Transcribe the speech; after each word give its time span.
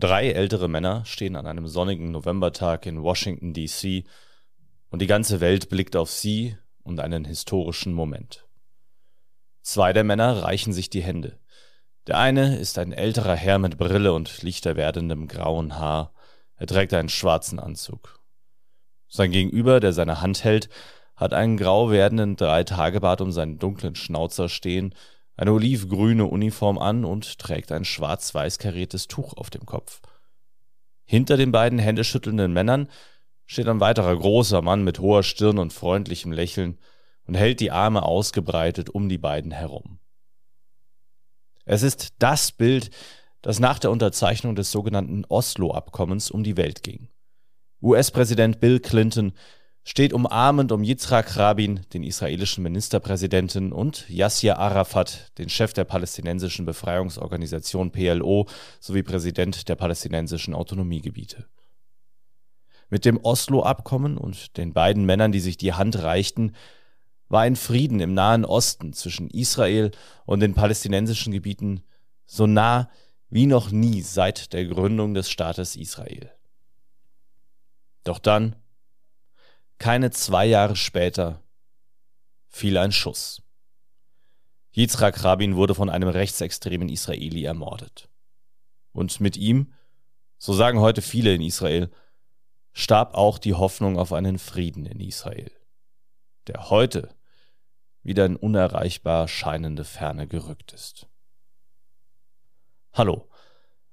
Drei 0.00 0.30
ältere 0.30 0.68
Männer 0.68 1.04
stehen 1.04 1.34
an 1.34 1.48
einem 1.48 1.66
sonnigen 1.66 2.12
Novembertag 2.12 2.86
in 2.86 3.02
Washington, 3.02 3.52
D.C. 3.52 4.04
und 4.90 5.02
die 5.02 5.08
ganze 5.08 5.40
Welt 5.40 5.68
blickt 5.70 5.96
auf 5.96 6.08
sie 6.08 6.56
und 6.84 7.00
einen 7.00 7.24
historischen 7.24 7.92
Moment. 7.92 8.46
Zwei 9.62 9.92
der 9.92 10.04
Männer 10.04 10.44
reichen 10.44 10.72
sich 10.72 10.88
die 10.88 11.02
Hände. 11.02 11.40
Der 12.06 12.16
eine 12.16 12.58
ist 12.58 12.78
ein 12.78 12.92
älterer 12.92 13.34
Herr 13.34 13.58
mit 13.58 13.76
Brille 13.76 14.12
und 14.12 14.42
lichter 14.42 14.76
werdendem 14.76 15.26
grauen 15.26 15.76
Haar. 15.76 16.14
Er 16.54 16.68
trägt 16.68 16.94
einen 16.94 17.08
schwarzen 17.08 17.58
Anzug. 17.58 18.20
Sein 19.08 19.32
Gegenüber, 19.32 19.80
der 19.80 19.92
seine 19.92 20.20
Hand 20.20 20.44
hält, 20.44 20.68
hat 21.16 21.34
einen 21.34 21.56
grau 21.56 21.90
werdenden 21.90 22.36
Dreitagebart 22.36 23.20
um 23.20 23.32
seinen 23.32 23.58
dunklen 23.58 23.96
Schnauzer 23.96 24.48
stehen 24.48 24.94
eine 25.38 25.52
olivgrüne 25.52 26.26
Uniform 26.26 26.78
an 26.78 27.04
und 27.04 27.38
trägt 27.38 27.70
ein 27.70 27.84
schwarz-weiß 27.84 28.58
kariertes 28.58 29.06
Tuch 29.06 29.34
auf 29.34 29.50
dem 29.50 29.64
Kopf. 29.64 30.02
Hinter 31.04 31.36
den 31.36 31.52
beiden 31.52 31.78
händeschüttelnden 31.78 32.52
Männern 32.52 32.88
steht 33.46 33.68
ein 33.68 33.80
weiterer 33.80 34.14
großer 34.16 34.62
Mann 34.62 34.82
mit 34.82 34.98
hoher 34.98 35.22
Stirn 35.22 35.58
und 35.58 35.72
freundlichem 35.72 36.32
Lächeln 36.32 36.76
und 37.24 37.36
hält 37.36 37.60
die 37.60 37.70
Arme 37.70 38.02
ausgebreitet 38.02 38.90
um 38.90 39.08
die 39.08 39.16
beiden 39.16 39.52
herum. 39.52 40.00
Es 41.64 41.82
ist 41.84 42.14
das 42.18 42.50
Bild, 42.50 42.90
das 43.40 43.60
nach 43.60 43.78
der 43.78 43.92
Unterzeichnung 43.92 44.56
des 44.56 44.72
sogenannten 44.72 45.24
Oslo-Abkommens 45.28 46.32
um 46.32 46.42
die 46.42 46.56
Welt 46.56 46.82
ging. 46.82 47.08
US-Präsident 47.80 48.58
Bill 48.58 48.80
Clinton 48.80 49.32
steht 49.88 50.12
umarmend 50.12 50.70
um 50.70 50.84
Yitzhak 50.84 51.38
Rabin, 51.38 51.80
den 51.94 52.02
israelischen 52.02 52.62
Ministerpräsidenten, 52.62 53.72
und 53.72 54.06
Yasser 54.10 54.58
Arafat, 54.58 55.32
den 55.38 55.48
Chef 55.48 55.72
der 55.72 55.84
palästinensischen 55.84 56.66
Befreiungsorganisation 56.66 57.90
PLO 57.90 58.46
sowie 58.80 59.02
Präsident 59.02 59.66
der 59.66 59.76
palästinensischen 59.76 60.52
Autonomiegebiete. 60.52 61.46
Mit 62.90 63.06
dem 63.06 63.16
Oslo-Abkommen 63.16 64.18
und 64.18 64.58
den 64.58 64.74
beiden 64.74 65.06
Männern, 65.06 65.32
die 65.32 65.40
sich 65.40 65.56
die 65.56 65.72
Hand 65.72 66.02
reichten, 66.02 66.52
war 67.30 67.40
ein 67.40 67.56
Frieden 67.56 68.00
im 68.00 68.12
Nahen 68.12 68.44
Osten 68.44 68.92
zwischen 68.92 69.30
Israel 69.30 69.92
und 70.26 70.40
den 70.40 70.52
palästinensischen 70.52 71.32
Gebieten 71.32 71.82
so 72.26 72.46
nah 72.46 72.90
wie 73.30 73.46
noch 73.46 73.70
nie 73.70 74.02
seit 74.02 74.52
der 74.52 74.66
Gründung 74.66 75.14
des 75.14 75.30
Staates 75.30 75.76
Israel. 75.76 76.30
Doch 78.04 78.18
dann 78.18 78.54
keine 79.78 80.10
zwei 80.10 80.46
Jahre 80.46 80.76
später 80.76 81.42
fiel 82.48 82.76
ein 82.78 82.92
Schuss. 82.92 83.42
Yitzhak 84.72 85.24
Rabin 85.24 85.56
wurde 85.56 85.74
von 85.74 85.88
einem 85.88 86.08
rechtsextremen 86.08 86.88
Israeli 86.88 87.44
ermordet. 87.44 88.08
Und 88.92 89.20
mit 89.20 89.36
ihm, 89.36 89.72
so 90.38 90.52
sagen 90.52 90.80
heute 90.80 91.02
viele 91.02 91.34
in 91.34 91.42
Israel, 91.42 91.90
starb 92.72 93.14
auch 93.14 93.38
die 93.38 93.54
Hoffnung 93.54 93.98
auf 93.98 94.12
einen 94.12 94.38
Frieden 94.38 94.86
in 94.86 95.00
Israel, 95.00 95.50
der 96.46 96.70
heute 96.70 97.14
wieder 98.02 98.24
in 98.26 98.36
unerreichbar 98.36 99.28
scheinende 99.28 99.84
Ferne 99.84 100.26
gerückt 100.26 100.72
ist. 100.72 101.08
Hallo, 102.92 103.28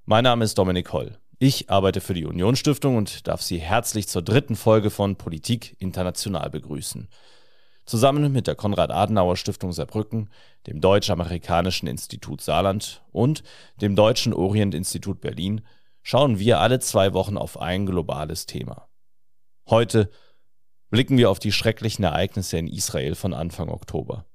mein 0.06 0.24
Name 0.24 0.46
ist 0.46 0.58
Dominik 0.58 0.94
Holl. 0.94 1.20
Ich 1.38 1.70
arbeite 1.70 2.00
für 2.00 2.14
die 2.14 2.26
Union 2.26 2.56
Stiftung 2.56 2.96
und 2.96 3.28
darf 3.28 3.42
Sie 3.42 3.60
herzlich 3.60 4.08
zur 4.08 4.22
dritten 4.22 4.56
Folge 4.56 4.90
von 4.90 5.18
Politik 5.18 5.76
International 5.80 6.50
begrüßen. 6.50 7.10
Zusammen 7.86 8.32
mit 8.32 8.48
der 8.48 8.56
Konrad-Adenauer 8.56 9.36
Stiftung 9.36 9.74
Saarbrücken, 9.74 10.30
dem 10.66 10.80
Deutsch-Amerikanischen 10.80 11.88
Institut 11.88 12.40
Saarland 12.40 13.04
und 13.12 13.44
dem 13.82 13.98
Deutschen 13.98 14.34
Orient-Institut 14.34 15.20
Berlin 15.20 15.62
schauen 16.04 16.40
wir 16.40 16.62
alle 16.62 16.80
zwei 16.80 17.14
Wochen 17.14 17.38
auf 17.38 17.60
ein 17.60 17.86
globales 17.86 18.46
Thema. 18.46 18.88
Heute 19.70 20.10
blicken 20.90 21.18
wir 21.18 21.30
auf 21.30 21.40
die 21.40 21.52
schrecklichen 21.52 22.06
Ereignisse 22.06 22.58
in 22.58 22.68
Israel 22.68 23.14
von 23.16 23.34
Anfang 23.34 23.68
Oktober. 23.68 24.26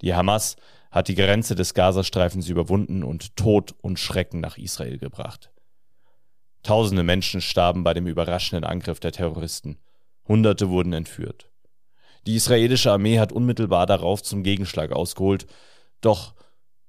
Die 0.00 0.14
Hamas 0.14 0.56
hat 0.90 1.08
die 1.08 1.16
Grenze 1.16 1.54
des 1.54 1.74
Gazastreifens 1.74 2.48
überwunden 2.48 3.04
und 3.04 3.36
Tod 3.36 3.74
und 3.82 3.98
Schrecken 3.98 4.40
nach 4.40 4.56
Israel 4.56 4.98
gebracht. 4.98 5.53
Tausende 6.64 7.02
Menschen 7.02 7.42
starben 7.42 7.84
bei 7.84 7.92
dem 7.92 8.06
überraschenden 8.06 8.64
Angriff 8.64 8.98
der 8.98 9.12
Terroristen. 9.12 9.78
Hunderte 10.26 10.70
wurden 10.70 10.94
entführt. 10.94 11.50
Die 12.26 12.36
israelische 12.36 12.90
Armee 12.90 13.18
hat 13.18 13.32
unmittelbar 13.32 13.84
darauf 13.84 14.22
zum 14.22 14.42
Gegenschlag 14.42 14.90
ausgeholt. 14.90 15.46
Doch 16.00 16.34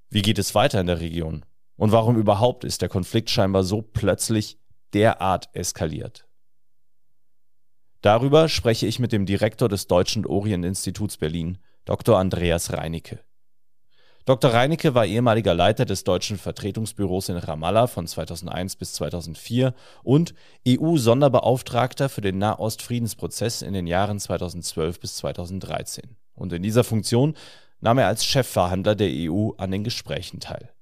wie 0.09 0.21
geht 0.21 0.39
es 0.39 0.55
weiter 0.55 0.79
in 0.79 0.87
der 0.87 1.01
Region? 1.01 1.43
Und 1.75 1.91
warum 1.91 2.15
überhaupt 2.15 2.63
ist 2.63 2.81
der 2.81 2.87
Konflikt 2.87 3.29
scheinbar 3.29 3.65
so 3.65 3.81
plötzlich 3.81 4.57
derart 4.93 5.49
eskaliert? 5.53 6.25
Darüber 7.99 8.47
spreche 8.47 8.87
ich 8.87 8.99
mit 8.99 9.11
dem 9.11 9.25
Direktor 9.25 9.67
des 9.67 9.87
Deutschen 9.87 10.25
Orient-Instituts 10.25 11.17
Berlin, 11.17 11.57
Dr. 11.83 12.17
Andreas 12.17 12.71
Reinicke. 12.71 13.24
Dr. 14.25 14.53
Reinicke 14.53 14.95
war 14.95 15.05
ehemaliger 15.05 15.53
Leiter 15.53 15.85
des 15.85 16.03
deutschen 16.03 16.39
Vertretungsbüros 16.39 17.29
in 17.29 17.37
Ramallah 17.37 17.85
von 17.85 18.07
2001 18.07 18.75
bis 18.75 18.93
2004 18.93 19.75
und 20.01 20.33
EU-Sonderbeauftragter 20.67 22.09
für 22.09 22.21
den 22.21 22.39
Nahost-Friedensprozess 22.39 23.61
in 23.61 23.73
den 23.73 23.85
Jahren 23.85 24.19
2012 24.19 24.99
bis 24.99 25.17
2013. 25.17 26.17
Und 26.33 26.53
in 26.53 26.63
dieser 26.63 26.83
Funktion 26.83 27.35
nahm 27.81 27.99
er 27.99 28.07
als 28.07 28.25
Chefverhandler 28.25 28.95
der 28.95 29.11
EU 29.11 29.51
an 29.57 29.69
den 29.69 29.83
Gesprächen 29.83 30.39
teil. 30.39 30.73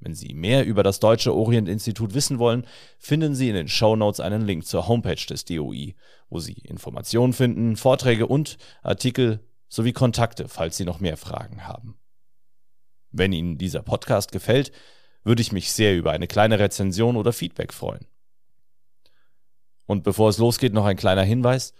Wenn 0.00 0.14
Sie 0.14 0.32
mehr 0.32 0.64
über 0.64 0.82
das 0.82 1.00
Deutsche 1.00 1.34
Orient-Institut 1.34 2.14
wissen 2.14 2.38
wollen, 2.38 2.66
finden 2.98 3.34
Sie 3.34 3.50
in 3.50 3.56
den 3.56 3.68
Show 3.68 3.94
Notes 3.94 4.20
einen 4.20 4.40
Link 4.40 4.64
zur 4.64 4.88
Homepage 4.88 5.26
des 5.28 5.44
DOI, 5.44 5.96
wo 6.30 6.38
Sie 6.38 6.54
Informationen 6.54 7.34
finden, 7.34 7.76
Vorträge 7.76 8.26
und 8.26 8.56
Artikel 8.82 9.40
sowie 9.68 9.92
Kontakte, 9.92 10.48
falls 10.48 10.78
Sie 10.78 10.86
noch 10.86 11.00
mehr 11.00 11.18
Fragen 11.18 11.66
haben. 11.66 11.98
Wenn 13.16 13.32
Ihnen 13.32 13.58
dieser 13.58 13.82
Podcast 13.82 14.32
gefällt, 14.32 14.72
würde 15.22 15.40
ich 15.40 15.52
mich 15.52 15.72
sehr 15.72 15.96
über 15.96 16.10
eine 16.10 16.26
kleine 16.26 16.58
Rezension 16.58 17.16
oder 17.16 17.32
Feedback 17.32 17.72
freuen. 17.72 18.06
Und 19.86 20.02
bevor 20.02 20.30
es 20.30 20.38
losgeht, 20.38 20.72
noch 20.72 20.84
ein 20.84 20.96
kleiner 20.96 21.22
Hinweis. 21.22 21.74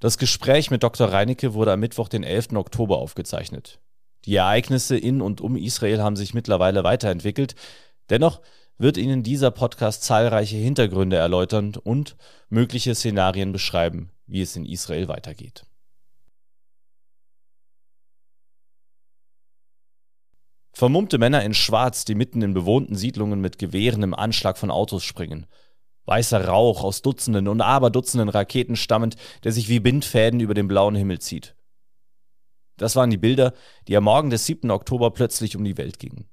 Das 0.00 0.18
Gespräch 0.18 0.70
mit 0.70 0.82
Dr. 0.82 1.10
Reinicke 1.10 1.54
wurde 1.54 1.72
am 1.72 1.80
Mittwoch, 1.80 2.08
den 2.08 2.24
11. 2.24 2.52
Oktober 2.52 2.98
aufgezeichnet. 2.98 3.80
Die 4.26 4.36
Ereignisse 4.36 4.98
in 4.98 5.22
und 5.22 5.40
um 5.40 5.56
Israel 5.56 6.02
haben 6.02 6.16
sich 6.16 6.34
mittlerweile 6.34 6.84
weiterentwickelt. 6.84 7.54
Dennoch 8.10 8.42
wird 8.76 8.98
Ihnen 8.98 9.22
dieser 9.22 9.50
Podcast 9.50 10.02
zahlreiche 10.02 10.56
Hintergründe 10.56 11.16
erläutern 11.16 11.72
und 11.82 12.16
mögliche 12.50 12.94
Szenarien 12.94 13.52
beschreiben, 13.52 14.10
wie 14.26 14.42
es 14.42 14.54
in 14.56 14.66
Israel 14.66 15.08
weitergeht. 15.08 15.64
Vermummte 20.76 21.16
Männer 21.16 21.42
in 21.42 21.54
Schwarz, 21.54 22.04
die 22.04 22.14
mitten 22.14 22.42
in 22.42 22.52
bewohnten 22.52 22.96
Siedlungen 22.96 23.40
mit 23.40 23.58
Gewehren 23.58 24.02
im 24.02 24.12
Anschlag 24.12 24.58
von 24.58 24.70
Autos 24.70 25.04
springen. 25.04 25.46
Weißer 26.04 26.44
Rauch 26.44 26.84
aus 26.84 27.00
Dutzenden 27.00 27.48
und 27.48 27.62
Aberdutzenden 27.62 28.28
Raketen 28.28 28.76
stammend, 28.76 29.16
der 29.42 29.52
sich 29.52 29.70
wie 29.70 29.80
Bindfäden 29.80 30.38
über 30.38 30.52
den 30.52 30.68
blauen 30.68 30.94
Himmel 30.94 31.18
zieht. 31.18 31.56
Das 32.76 32.94
waren 32.94 33.08
die 33.08 33.16
Bilder, 33.16 33.54
die 33.88 33.96
am 33.96 34.04
Morgen 34.04 34.28
des 34.28 34.44
7. 34.44 34.70
Oktober 34.70 35.12
plötzlich 35.12 35.56
um 35.56 35.64
die 35.64 35.78
Welt 35.78 35.98
gingen. 35.98 36.28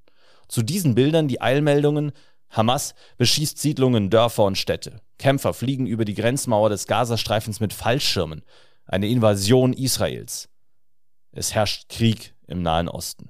Zu 0.50 0.62
diesen 0.62 0.94
Bildern 0.94 1.30
die 1.30 1.40
Eilmeldungen, 1.40 2.12
Hamas 2.50 2.96
beschießt 3.16 3.58
Siedlungen, 3.58 4.10
Dörfer 4.10 4.44
und 4.44 4.58
Städte. 4.58 5.00
Kämpfer 5.20 5.54
fliegen 5.54 5.88
über 5.88 6.04
die 6.04 6.16
Grenzmauer 6.16 6.70
des 6.70 6.86
Gazastreifens 6.88 7.62
mit 7.62 7.72
Fallschirmen. 7.72 8.44
Eine 8.88 9.08
Invasion 9.08 9.72
Israels. 9.72 10.50
Es 11.32 11.56
herrscht 11.56 11.88
Krieg 11.88 12.36
im 12.46 12.62
Nahen 12.62 12.90
Osten. 12.90 13.30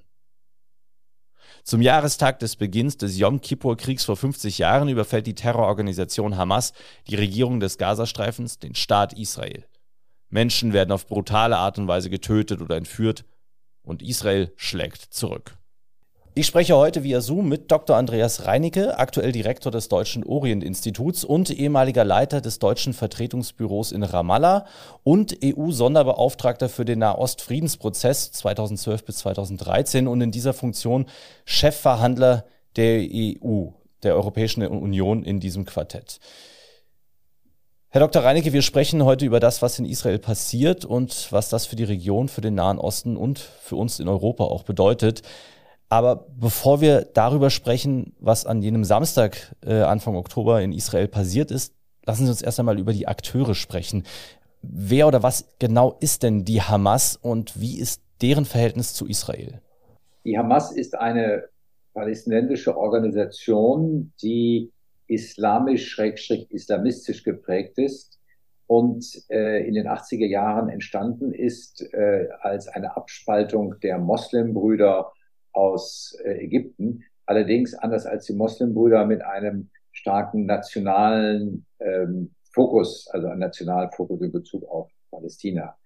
Zum 1.64 1.82
Jahrestag 1.82 2.40
des 2.40 2.58
Beginns 2.58 2.98
des 2.98 3.18
Yom 3.18 3.40
Kippur-Kriegs 3.40 4.04
vor 4.04 4.18
50 4.18 4.58
Jahren 4.58 4.90
überfällt 4.90 5.28
die 5.28 5.34
Terrororganisation 5.34 6.36
Hamas 6.36 6.74
die 7.08 7.16
Regierung 7.16 7.62
des 7.62 7.78
Gazastreifens, 7.78 8.60
den 8.60 8.76
Staat 8.76 9.14
Israel. 9.14 9.66
Menschen 10.30 10.74
werden 10.74 10.92
auf 10.92 11.08
brutale 11.08 11.56
Art 11.58 11.80
und 11.80 11.88
Weise 11.88 12.10
getötet 12.10 12.62
oder 12.62 12.76
entführt 12.76 13.24
und 13.82 14.02
Israel 14.02 14.52
schlägt 14.58 15.14
zurück. 15.14 15.58
Ich 16.36 16.48
spreche 16.48 16.76
heute 16.76 17.04
via 17.04 17.22
Zoom 17.22 17.48
mit 17.48 17.72
Dr. 17.72 17.96
Andreas 17.96 18.46
Reinicke, 18.46 18.98
aktuell 18.98 19.32
Direktor 19.32 19.72
des 19.72 19.88
Deutschen 19.88 20.24
Orient-Instituts 20.24 21.24
und 21.24 21.52
ehemaliger 21.52 22.04
Leiter 22.04 22.42
des 22.42 22.58
deutschen 22.58 22.96
Vertretungsbüros 22.96 23.92
in 23.92 24.02
Ramallah 24.02 24.66
und 25.04 25.38
EU-Sonderbeauftragter 25.44 26.70
für 26.70 26.86
den 26.86 26.98
Nahost-Friedensprozess 27.00 28.32
2012 28.32 29.06
bis 29.06 29.18
2013 29.18 30.08
und 30.08 30.22
in 30.22 30.32
dieser 30.32 30.54
Funktion 30.54 31.06
Chefverhandler 31.46 32.46
der 32.78 33.04
EU, 33.04 33.68
der 34.02 34.16
Europäischen 34.16 34.66
Union 34.66 35.24
in 35.24 35.40
diesem 35.40 35.66
Quartett. 35.66 36.20
Herr 37.90 38.02
Dr. 38.02 38.24
Reinicke, 38.24 38.54
wir 38.54 38.64
sprechen 38.64 39.06
heute 39.06 39.24
über 39.24 39.40
das, 39.40 39.62
was 39.62 39.78
in 39.78 39.86
Israel 39.86 40.18
passiert 40.18 40.84
und 40.84 41.32
was 41.32 41.50
das 41.50 41.68
für 41.68 41.76
die 41.76 41.84
Region, 41.84 42.28
für 42.28 42.42
den 42.42 42.56
Nahen 42.56 42.80
Osten 42.80 43.18
und 43.18 43.38
für 43.38 43.76
uns 43.76 44.00
in 44.00 44.08
Europa 44.08 44.46
auch 44.46 44.64
bedeutet. 44.64 45.22
Aber 45.94 46.26
bevor 46.40 46.82
wir 46.82 47.08
darüber 47.14 47.52
sprechen, 47.52 48.16
was 48.20 48.48
an 48.48 48.64
jenem 48.64 48.84
Samstag, 48.84 49.56
äh, 49.64 49.82
Anfang 49.82 50.16
Oktober 50.16 50.60
in 50.60 50.74
Israel 50.74 51.08
passiert 51.08 51.52
ist, 51.52 51.76
lassen 52.04 52.26
Sie 52.26 52.32
uns 52.32 52.42
erst 52.42 52.60
einmal 52.60 52.80
über 52.80 52.94
die 52.94 53.08
Akteure 53.08 53.54
sprechen. 53.54 54.02
Wer 54.64 55.08
oder 55.08 55.22
was 55.22 55.54
genau 55.60 55.96
ist 56.00 56.24
denn 56.24 56.46
die 56.46 56.64
Hamas 56.64 57.16
und 57.16 57.62
wie 57.62 57.78
ist 57.78 58.02
deren 58.24 58.46
Verhältnis 58.46 58.96
zu 58.96 59.06
Israel? 59.06 59.62
Die 60.26 60.36
Hamas 60.36 60.72
ist 60.72 60.96
eine 60.96 61.44
palästinensische 61.94 62.76
Organisation, 62.76 64.14
die 64.20 64.72
islamisch-islamistisch 65.06 67.24
geprägt 67.24 67.78
ist 67.78 68.20
und 68.66 69.06
äh, 69.30 69.68
in 69.68 69.76
den 69.76 69.88
80er 69.88 70.26
Jahren 70.26 70.70
entstanden 70.70 71.32
ist 71.32 71.84
äh, 71.94 72.30
als 72.42 72.68
eine 72.68 72.98
Abspaltung 72.98 73.76
der 73.84 74.00
Moslembrüder 74.00 75.12
aus 75.54 76.18
äh, 76.24 76.44
Ägypten. 76.44 77.04
Allerdings 77.26 77.74
anders 77.74 78.06
als 78.06 78.26
die 78.26 78.34
Moslembrüder 78.34 79.06
mit 79.06 79.22
einem 79.24 79.70
starken 79.92 80.46
nationalen 80.46 81.66
ähm, 81.80 82.32
Fokus, 82.52 83.08
also 83.12 83.28
einen 83.28 83.40
nationalen 83.40 83.92
Fokus 83.92 84.22
in 84.22 84.32
Bezug 84.32 84.68
auf 84.70 84.92
Palästina. 85.12 85.78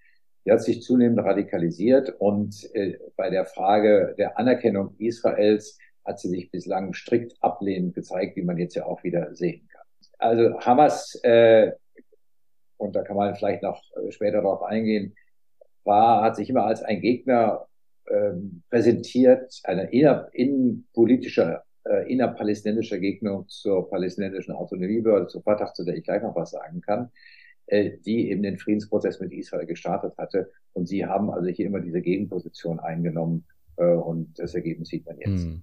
Die 0.45 0.51
hat 0.51 0.63
sich 0.63 0.81
zunehmend 0.81 1.19
radikalisiert 1.19 2.09
und 2.19 2.73
äh, 2.73 2.97
bei 3.15 3.29
der 3.29 3.45
Frage 3.45 4.15
der 4.17 4.39
Anerkennung 4.39 4.95
Israels 4.97 5.77
hat 6.05 6.19
sie 6.19 6.29
sich 6.29 6.49
bislang 6.49 6.93
strikt 6.93 7.35
ablehnend 7.41 7.93
gezeigt, 7.93 8.37
wie 8.37 8.43
man 8.43 8.57
jetzt 8.57 8.75
ja 8.75 8.85
auch 8.85 9.03
wieder 9.03 9.35
sehen 9.35 9.67
kann. 9.67 9.85
Also 10.17 10.59
Hamas, 10.61 11.19
äh, 11.23 11.73
und 12.77 12.95
da 12.95 13.03
kann 13.03 13.17
man 13.17 13.35
vielleicht 13.35 13.63
noch 13.63 13.83
äh, 13.95 14.11
später 14.11 14.41
darauf 14.41 14.63
eingehen, 14.63 15.15
war, 15.83 16.23
hat 16.23 16.35
sich 16.37 16.49
immer 16.49 16.65
als 16.65 16.81
ein 16.81 17.01
Gegner 17.01 17.67
ähm, 18.11 18.63
präsentiert, 18.69 19.59
eine 19.63 19.91
inner, 19.91 20.29
innenpolitischer, 20.33 21.63
äh, 21.85 22.11
innerpalästinensischer 22.11 22.99
Gegner 22.99 23.45
zur 23.47 23.89
palästinensischen 23.89 24.53
Autonomiebehörde, 24.53 25.27
zur 25.27 25.43
Fatah, 25.43 25.73
zu 25.73 25.83
der 25.83 25.95
ich 25.95 26.03
gleich 26.03 26.21
noch 26.21 26.35
was 26.35 26.51
sagen 26.51 26.81
kann, 26.81 27.11
äh, 27.67 27.97
die 28.05 28.29
eben 28.31 28.43
den 28.43 28.57
Friedensprozess 28.57 29.19
mit 29.19 29.31
Israel 29.31 29.65
gestartet 29.65 30.17
hatte. 30.17 30.51
Und 30.73 30.87
sie 30.87 31.05
haben 31.05 31.29
also 31.31 31.49
hier 31.49 31.65
immer 31.65 31.79
diese 31.79 32.01
Gegenposition 32.01 32.79
eingenommen 32.79 33.45
und 33.83 34.37
das 34.37 34.55
Ergebnis 34.55 34.89
sieht 34.89 35.05
man 35.05 35.17
jetzt. 35.17 35.43
Hm. 35.43 35.61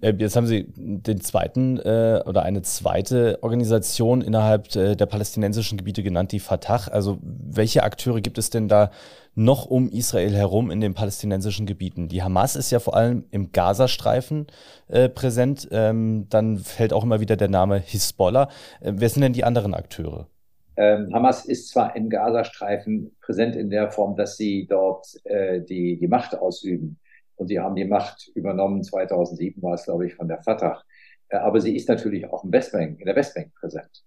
Jetzt 0.00 0.36
haben 0.36 0.46
Sie 0.46 0.66
den 0.76 1.20
zweiten 1.20 1.78
äh, 1.78 2.22
oder 2.26 2.42
eine 2.42 2.62
zweite 2.62 3.38
Organisation 3.42 4.20
innerhalb 4.20 4.74
äh, 4.76 4.94
der 4.94 5.06
palästinensischen 5.06 5.78
Gebiete 5.78 6.02
genannt, 6.02 6.32
die 6.32 6.40
Fatah. 6.40 6.88
Also 6.90 7.18
welche 7.22 7.82
Akteure 7.82 8.20
gibt 8.20 8.38
es 8.38 8.50
denn 8.50 8.68
da 8.68 8.90
noch 9.34 9.66
um 9.66 9.88
Israel 9.88 10.34
herum 10.34 10.70
in 10.70 10.80
den 10.80 10.94
palästinensischen 10.94 11.66
Gebieten? 11.66 12.08
Die 12.08 12.22
Hamas 12.22 12.56
ist 12.56 12.70
ja 12.70 12.78
vor 12.78 12.96
allem 12.96 13.24
im 13.30 13.52
Gazastreifen 13.52 14.46
äh, 14.88 15.08
präsent. 15.08 15.68
Ähm, 15.70 16.26
dann 16.28 16.58
fällt 16.58 16.92
auch 16.92 17.04
immer 17.04 17.20
wieder 17.20 17.36
der 17.36 17.48
Name 17.48 17.78
Hisbollah. 17.78 18.48
Äh, 18.80 18.92
wer 18.96 19.08
sind 19.08 19.22
denn 19.22 19.32
die 19.32 19.44
anderen 19.44 19.74
Akteure? 19.74 20.28
Ähm, 20.76 21.10
Hamas 21.12 21.44
ist 21.44 21.68
zwar 21.68 21.94
im 21.94 22.10
Gazastreifen 22.10 23.16
präsent 23.20 23.54
in 23.54 23.70
der 23.70 23.92
Form, 23.92 24.16
dass 24.16 24.36
sie 24.36 24.66
dort 24.68 25.06
äh, 25.24 25.60
die, 25.60 25.98
die 25.98 26.08
Macht 26.08 26.36
ausüben 26.36 26.98
und 27.36 27.48
sie 27.48 27.60
haben 27.60 27.74
die 27.74 27.84
Macht 27.84 28.30
übernommen. 28.34 28.82
2007 28.82 29.62
war 29.62 29.74
es, 29.74 29.84
glaube 29.84 30.06
ich, 30.06 30.14
von 30.14 30.28
der 30.28 30.42
Fatah. 30.42 30.82
Äh, 31.28 31.36
aber 31.36 31.60
sie 31.60 31.76
ist 31.76 31.88
natürlich 31.88 32.26
auch 32.26 32.44
im 32.44 32.52
Westbank, 32.52 33.00
in 33.00 33.06
der 33.06 33.16
Westbank 33.16 33.52
präsent. 33.54 34.04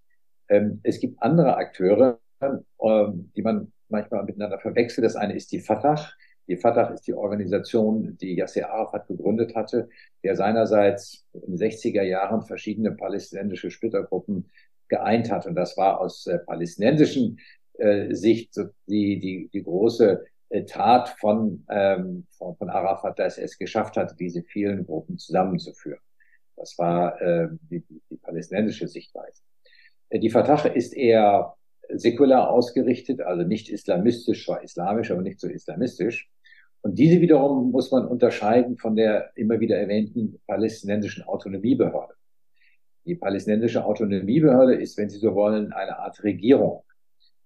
Ähm, 0.50 0.80
es 0.84 1.00
gibt 1.00 1.22
andere 1.22 1.58
Akteure, 1.58 2.20
ähm, 2.42 3.32
die 3.36 3.42
man 3.42 3.72
manchmal 3.90 4.24
miteinander 4.24 4.60
verwechselt. 4.60 5.06
Das 5.06 5.16
eine 5.16 5.36
ist 5.36 5.52
die 5.52 5.60
Fatah. 5.60 6.10
Die 6.48 6.56
Fatah 6.56 6.94
ist 6.94 7.06
die 7.08 7.14
Organisation, 7.14 8.18
die 8.18 8.36
Yasser 8.36 8.70
Arafat 8.70 9.08
gegründet 9.08 9.54
hatte, 9.56 9.90
der 10.24 10.36
seinerseits 10.36 11.26
in 11.34 11.58
den 11.58 11.58
60er 11.58 12.04
Jahren 12.04 12.42
verschiedene 12.42 12.94
palästinensische 12.94 13.70
Splittergruppen 13.70 14.50
geeint 14.88 15.30
hat. 15.30 15.46
Und 15.46 15.56
das 15.56 15.76
war 15.76 16.00
aus 16.00 16.26
äh, 16.28 16.40
palästinensischen 16.40 17.40
äh, 17.78 18.14
Sicht 18.14 18.56
die, 18.88 19.20
die, 19.20 19.50
die 19.52 19.64
große 19.64 20.26
Tat 20.66 21.10
von, 21.10 21.66
ähm, 21.70 22.26
von, 22.38 22.56
von 22.56 22.70
Arafat, 22.70 23.20
dass 23.20 23.38
er 23.38 23.46
es 23.46 23.58
geschafft 23.58 23.98
hat, 23.98 24.20
diese 24.20 24.44
vielen 24.44 24.86
Gruppen 24.86 25.18
zusammenzuführen. 25.18 26.00
Das 26.56 26.78
war 26.78 27.22
äh, 27.22 27.50
die, 27.70 27.84
die 28.10 28.18
palästinensische 28.18 28.88
Sichtweise. 28.88 29.42
Äh, 30.10 30.20
die 30.20 30.30
Fatah 30.30 30.68
ist 30.70 30.94
eher 30.96 31.54
säkular 31.90 32.50
ausgerichtet, 32.50 33.22
also 33.22 33.44
nicht 33.44 33.70
islamistisch, 33.70 34.46
zwar 34.46 34.64
islamisch, 34.64 35.12
aber 35.12 35.22
nicht 35.22 35.40
so 35.40 35.48
islamistisch. 35.48 36.30
Und 36.82 36.98
diese 37.00 37.22
wiederum 37.22 37.72
muss 37.72 37.92
man 37.92 38.08
unterscheiden 38.08 38.78
von 38.78 38.96
der 38.96 39.32
immer 39.36 39.60
wieder 39.60 39.78
erwähnten 39.78 40.40
palästinensischen 40.48 41.24
Autonomiebehörde. 41.24 42.14
Die 43.06 43.16
palästinensische 43.16 43.86
Autonomiebehörde 43.86 44.76
ist, 44.76 44.98
wenn 44.98 45.10
Sie 45.10 45.20
so 45.20 45.34
wollen, 45.34 45.72
eine 45.74 45.98
Art 45.98 46.24
Regierung, 46.24 46.84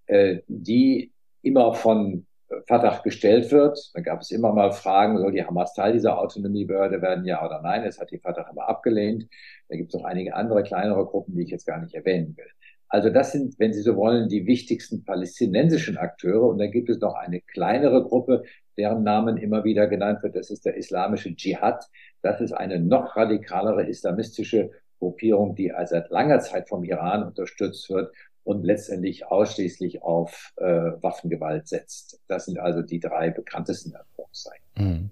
äh, 0.06 0.40
die 0.48 1.12
immer 1.42 1.74
von 1.74 2.26
Fatah 2.66 3.00
gestellt 3.02 3.50
wird. 3.50 3.90
Da 3.94 4.00
gab 4.00 4.20
es 4.20 4.30
immer 4.30 4.52
mal 4.52 4.72
Fragen, 4.72 5.18
soll 5.18 5.32
die 5.32 5.44
Hamas 5.44 5.74
Teil 5.74 5.92
dieser 5.92 6.18
Autonomiebehörde 6.18 7.02
werden, 7.02 7.24
ja 7.24 7.44
oder 7.44 7.60
nein? 7.62 7.84
Das 7.84 7.98
hat 7.98 8.10
die 8.10 8.18
Fatah 8.18 8.48
immer 8.50 8.68
abgelehnt. 8.68 9.28
Da 9.68 9.76
gibt 9.76 9.94
es 9.94 10.00
auch 10.00 10.04
einige 10.04 10.34
andere 10.34 10.62
kleinere 10.62 11.06
Gruppen, 11.06 11.34
die 11.34 11.42
ich 11.42 11.50
jetzt 11.50 11.66
gar 11.66 11.80
nicht 11.80 11.94
erwähnen 11.94 12.36
will. 12.36 12.46
Also 12.88 13.08
das 13.08 13.32
sind, 13.32 13.58
wenn 13.58 13.72
Sie 13.72 13.80
so 13.80 13.96
wollen, 13.96 14.28
die 14.28 14.46
wichtigsten 14.46 15.02
palästinensischen 15.04 15.96
Akteure. 15.96 16.48
Und 16.48 16.58
dann 16.58 16.70
gibt 16.70 16.90
es 16.90 17.00
noch 17.00 17.14
eine 17.14 17.40
kleinere 17.40 18.04
Gruppe, 18.04 18.42
deren 18.76 19.02
Namen 19.02 19.38
immer 19.38 19.64
wieder 19.64 19.86
genannt 19.86 20.22
wird. 20.22 20.36
Das 20.36 20.50
ist 20.50 20.66
der 20.66 20.76
islamische 20.76 21.34
Dschihad. 21.34 21.84
Das 22.20 22.40
ist 22.40 22.52
eine 22.52 22.78
noch 22.78 23.16
radikalere 23.16 23.86
islamistische 23.86 24.70
Gruppierung, 24.98 25.54
die 25.54 25.72
seit 25.86 26.10
langer 26.10 26.40
Zeit 26.40 26.68
vom 26.68 26.84
Iran 26.84 27.24
unterstützt 27.24 27.88
wird 27.90 28.12
und 28.44 28.64
letztendlich 28.64 29.26
ausschließlich 29.26 30.02
auf 30.02 30.52
äh, 30.56 30.64
Waffengewalt 30.64 31.68
setzt. 31.68 32.20
Das 32.28 32.46
sind 32.46 32.58
also 32.58 32.82
die 32.82 33.00
drei 33.00 33.30
bekanntesten 33.30 33.94
Anführungszeichen. 33.94 34.64
Mhm. 34.76 35.10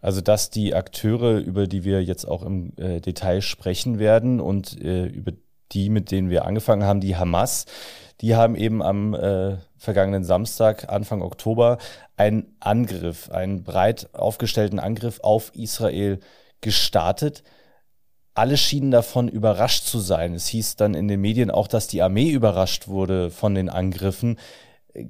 Also 0.00 0.20
dass 0.20 0.50
die 0.50 0.74
Akteure, 0.74 1.38
über 1.38 1.66
die 1.66 1.84
wir 1.84 2.02
jetzt 2.02 2.26
auch 2.26 2.42
im 2.42 2.72
äh, 2.76 3.00
Detail 3.00 3.40
sprechen 3.40 3.98
werden 3.98 4.40
und 4.40 4.80
äh, 4.82 5.06
über 5.06 5.32
die, 5.72 5.90
mit 5.90 6.10
denen 6.10 6.30
wir 6.30 6.44
angefangen 6.44 6.84
haben, 6.84 7.00
die 7.00 7.16
Hamas, 7.16 7.66
die 8.20 8.34
haben 8.34 8.56
eben 8.56 8.82
am 8.82 9.14
äh, 9.14 9.58
vergangenen 9.76 10.24
Samstag, 10.24 10.88
Anfang 10.88 11.22
Oktober, 11.22 11.78
einen 12.16 12.56
Angriff, 12.58 13.30
einen 13.30 13.62
breit 13.62 14.12
aufgestellten 14.14 14.78
Angriff 14.78 15.20
auf 15.20 15.52
Israel 15.54 16.18
gestartet 16.60 17.44
alle 18.34 18.56
schienen 18.56 18.90
davon 18.90 19.28
überrascht 19.28 19.84
zu 19.84 19.98
sein. 19.98 20.34
Es 20.34 20.46
hieß 20.48 20.76
dann 20.76 20.94
in 20.94 21.08
den 21.08 21.20
Medien 21.20 21.50
auch, 21.50 21.68
dass 21.68 21.88
die 21.88 22.02
Armee 22.02 22.30
überrascht 22.30 22.88
wurde 22.88 23.30
von 23.30 23.54
den 23.54 23.68
Angriffen. 23.68 24.38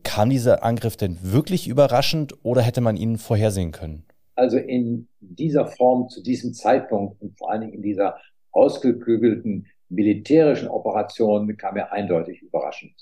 Kam 0.03 0.31
dieser 0.31 0.63
Angriff 0.65 0.97
denn 0.97 1.19
wirklich 1.23 1.69
überraschend 1.69 2.35
oder 2.43 2.63
hätte 2.63 2.81
man 2.81 2.97
ihn 2.97 3.19
vorhersehen 3.19 3.73
können? 3.73 4.05
Also 4.35 4.57
in 4.57 5.09
dieser 5.21 5.67
Form 5.67 6.09
zu 6.09 6.23
diesem 6.23 6.55
Zeitpunkt 6.55 7.21
und 7.21 7.37
vor 7.37 7.51
allen 7.51 7.63
Dingen 7.63 7.75
in 7.75 7.83
dieser 7.83 8.19
ausgeklügelten 8.53 9.67
militärischen 9.89 10.69
Operation 10.69 11.57
kam 11.57 11.77
er 11.77 11.93
eindeutig 11.93 12.43
überraschend. 12.43 12.95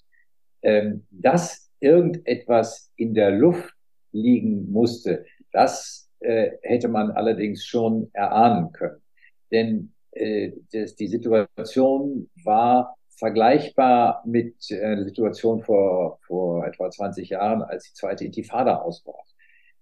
Ähm, 0.63 1.07
dass 1.11 1.71
irgendetwas 1.81 2.91
in 2.97 3.15
der 3.15 3.31
Luft 3.31 3.75
liegen 4.13 4.71
musste, 4.71 5.25
das 5.53 6.11
äh, 6.21 6.53
hätte 6.63 6.89
man 6.89 7.11
allerdings 7.11 7.65
schon 7.65 8.11
erahnen 8.13 8.73
können. 8.73 9.03
Denn 9.51 9.93
äh, 10.17 10.53
das, 10.73 10.97
die 10.97 11.09
Situation 11.09 12.29
war 12.45 12.97
vergleichbar 13.17 14.23
mit 14.27 14.71
äh, 14.71 14.97
der 14.97 15.05
Situation 15.05 15.63
vor, 15.63 16.19
vor 16.27 16.67
etwa 16.67 16.91
20 16.91 17.31
Jahren, 17.31 17.63
als 17.63 17.85
die 17.85 17.95
zweite 17.95 18.25
Intifada 18.25 18.77
ausbrach. 18.77 19.25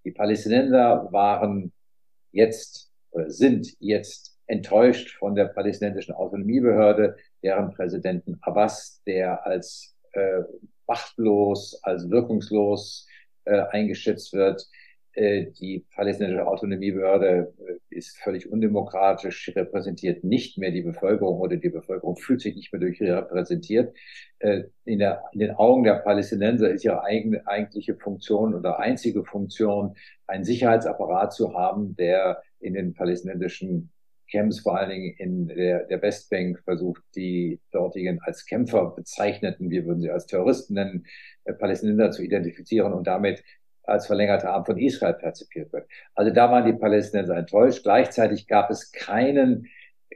Die 0.05 0.13
Palästinenser 0.13 1.09
waren 1.11 1.73
jetzt 2.33 2.91
oder 3.11 3.31
sind 3.31 3.75
jetzt 3.79 4.37
enttäuscht 4.47 5.17
von 5.19 5.35
der 5.35 5.47
palästinensischen 5.47 6.15
Autonomiebehörde, 6.15 7.17
deren 7.43 7.73
Präsidenten 7.73 8.39
Abbas, 8.43 9.01
der 9.07 9.47
als 9.47 9.97
äh, 10.13 10.43
machtlos, 10.87 11.81
als 11.83 12.11
wirkungslos 12.11 13.07
äh, 13.45 13.61
eingeschätzt 13.71 14.33
wird, 14.33 14.69
die 15.17 15.85
palästinensische 15.95 16.47
Autonomiebehörde 16.47 17.55
äh, 17.59 17.97
ist 17.97 18.19
völlig 18.19 18.51
undemokratisch, 18.51 19.53
repräsentiert 19.55 20.25
nicht 20.25 20.59
mehr 20.59 20.73
die 20.73 20.83
Bevölkerung 20.83 21.39
oder 21.39 21.57
die 21.57 21.71
Bevölkerung 21.71 22.17
fühlt 22.17 22.41
sich 22.41 22.57
nicht 22.57 22.73
mehr 22.73 22.81
durch 22.81 23.01
repräsentiert. 23.01 23.97
Äh, 24.41 24.65
in, 24.85 24.99
der, 24.99 25.23
in 25.33 25.41
den 25.41 25.53
Augen 25.53 25.85
der 25.85 25.95
Palästinenser 25.95 26.71
ist 26.71 26.85
ihre 26.85 27.05
eigene 27.05 27.47
eigentliche 27.47 27.95
Funktion 27.95 28.55
oder 28.55 28.81
einzige 28.81 29.25
Funktion, 29.25 29.95
einen 30.27 30.45
Sicherheitsapparat 30.45 31.33
zu 31.33 31.55
haben, 31.55 31.95
der 31.97 32.43
in 32.59 32.75
den 32.75 32.95
palästinensischen 32.95 33.91
Camps, 34.31 34.61
vor 34.61 34.79
allen 34.79 34.91
Dingen 34.91 35.15
in 35.19 35.47
der, 35.49 35.85
der 35.85 36.03
Westbank, 36.03 36.61
versucht, 36.65 37.03
die 37.15 37.61
dortigen 37.71 38.21
als 38.23 38.47
Kämpfer 38.47 38.93
bezeichneten, 38.97 39.71
wir 39.71 39.85
würden 39.85 40.01
sie 40.01 40.11
als 40.11 40.27
Terroristen 40.27 40.75
nennen, 40.75 41.07
Palästinenser 41.59 42.11
zu 42.11 42.23
identifizieren 42.23 42.95
und 42.95 43.07
damit 43.07 43.45
als 43.87 44.07
verlängerte 44.07 44.51
Arm 44.51 44.65
von 44.65 44.79
Israel 44.79 45.15
perzipiert 45.15 45.73
wird. 45.73 45.87
Also 46.15 46.33
da 46.33 46.51
waren 46.51 46.67
die 46.67 46.73
Palästinenser 46.73 47.37
enttäuscht. 47.37 47.83
Gleichzeitig 47.83 48.47
gab 48.47 48.71
es 48.71 48.93
keinen, 48.93 49.67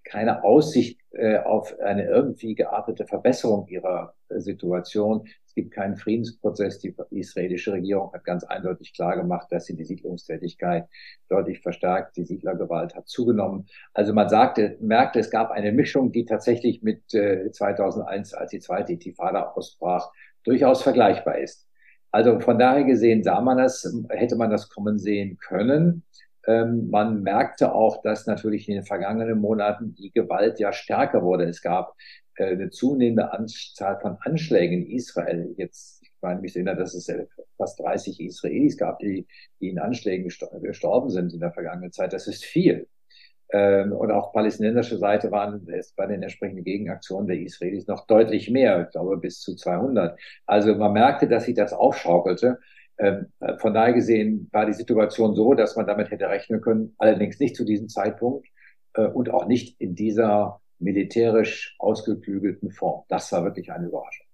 keine 0.04 0.44
Aussicht 0.44 1.00
äh, 1.12 1.38
auf 1.38 1.78
eine 1.80 2.04
irgendwie 2.06 2.54
geartete 2.54 3.06
Verbesserung 3.06 3.66
ihrer 3.68 4.14
äh, 4.28 4.40
Situation. 4.40 5.26
Es 5.46 5.54
gibt 5.54 5.72
keinen 5.72 5.96
Friedensprozess. 5.96 6.78
Die 6.78 6.94
israelische 7.10 7.72
Regierung 7.72 8.12
hat 8.12 8.24
ganz 8.24 8.44
eindeutig 8.44 8.94
klar 8.94 9.16
gemacht, 9.16 9.48
dass 9.50 9.66
sie 9.66 9.76
die 9.76 9.84
Siedlungstätigkeit 9.84 10.86
deutlich 11.28 11.60
verstärkt. 11.60 12.16
Die 12.16 12.24
Siedlergewalt 12.24 12.94
hat 12.94 13.08
zugenommen. 13.08 13.66
Also 13.92 14.14
man 14.14 14.28
sagte, 14.28 14.76
merkte, 14.80 15.18
es 15.18 15.30
gab 15.30 15.50
eine 15.50 15.72
Mischung, 15.72 16.12
die 16.12 16.24
tatsächlich 16.24 16.82
mit 16.82 17.12
äh, 17.14 17.50
2001, 17.50 18.34
als 18.34 18.50
die 18.50 18.60
zweite 18.60 18.92
Intifada 18.92 19.52
ausbrach, 19.52 20.10
durchaus 20.44 20.82
vergleichbar 20.82 21.38
ist. 21.38 21.67
Also 22.10 22.40
von 22.40 22.58
daher 22.58 22.84
gesehen 22.84 23.22
sah 23.22 23.40
man 23.40 23.58
das, 23.58 23.86
hätte 24.10 24.36
man 24.36 24.50
das 24.50 24.68
kommen 24.68 24.98
sehen 24.98 25.38
können. 25.38 26.04
Ähm, 26.46 26.88
man 26.88 27.22
merkte 27.22 27.72
auch, 27.72 28.00
dass 28.02 28.26
natürlich 28.26 28.68
in 28.68 28.76
den 28.76 28.84
vergangenen 28.84 29.38
Monaten 29.38 29.94
die 29.94 30.10
Gewalt 30.10 30.58
ja 30.58 30.72
stärker 30.72 31.22
wurde. 31.22 31.44
Es 31.44 31.60
gab 31.60 31.94
äh, 32.36 32.52
eine 32.52 32.70
zunehmende 32.70 33.32
Anzahl 33.32 34.00
von 34.00 34.16
Anschlägen 34.20 34.86
in 34.86 34.90
Israel. 34.96 35.54
Jetzt, 35.58 36.02
ich 36.02 36.10
meine 36.22 36.40
mich 36.40 36.56
erinnern, 36.56 36.78
dass 36.78 36.94
es 36.94 37.12
fast 37.58 37.78
30 37.80 38.20
Israelis 38.20 38.78
gab, 38.78 38.98
die, 39.00 39.26
die 39.60 39.68
in 39.68 39.78
Anschlägen 39.78 40.30
gestorben 40.62 41.10
sind 41.10 41.34
in 41.34 41.40
der 41.40 41.52
vergangenen 41.52 41.92
Zeit. 41.92 42.14
Das 42.14 42.26
ist 42.26 42.44
viel. 42.44 42.88
Ähm, 43.50 43.92
und 43.92 44.10
auch 44.10 44.32
palästinensische 44.32 44.98
Seite 44.98 45.30
waren 45.30 45.66
es 45.70 45.92
bei 45.92 46.06
den 46.06 46.22
entsprechenden 46.22 46.64
Gegenaktionen 46.64 47.28
der 47.28 47.40
Israelis 47.40 47.86
noch 47.86 48.06
deutlich 48.06 48.50
mehr, 48.50 48.82
ich 48.82 48.90
glaube 48.90 49.16
bis 49.16 49.40
zu 49.40 49.56
200. 49.56 50.18
Also 50.46 50.74
man 50.74 50.92
merkte, 50.92 51.28
dass 51.28 51.44
sich 51.44 51.54
das 51.54 51.72
aufschaukelte. 51.72 52.58
Ähm, 52.98 53.32
von 53.58 53.72
daher 53.72 53.94
gesehen 53.94 54.48
war 54.52 54.66
die 54.66 54.74
Situation 54.74 55.34
so, 55.34 55.54
dass 55.54 55.76
man 55.76 55.86
damit 55.86 56.10
hätte 56.10 56.28
rechnen 56.28 56.60
können, 56.60 56.94
allerdings 56.98 57.38
nicht 57.40 57.56
zu 57.56 57.64
diesem 57.64 57.88
Zeitpunkt 57.88 58.46
äh, 58.94 59.06
und 59.06 59.30
auch 59.30 59.46
nicht 59.46 59.80
in 59.80 59.94
dieser 59.94 60.60
militärisch 60.78 61.74
ausgeklügelten 61.78 62.70
Form. 62.70 63.04
Das 63.08 63.32
war 63.32 63.44
wirklich 63.44 63.72
eine 63.72 63.86
Überraschung. 63.86 64.27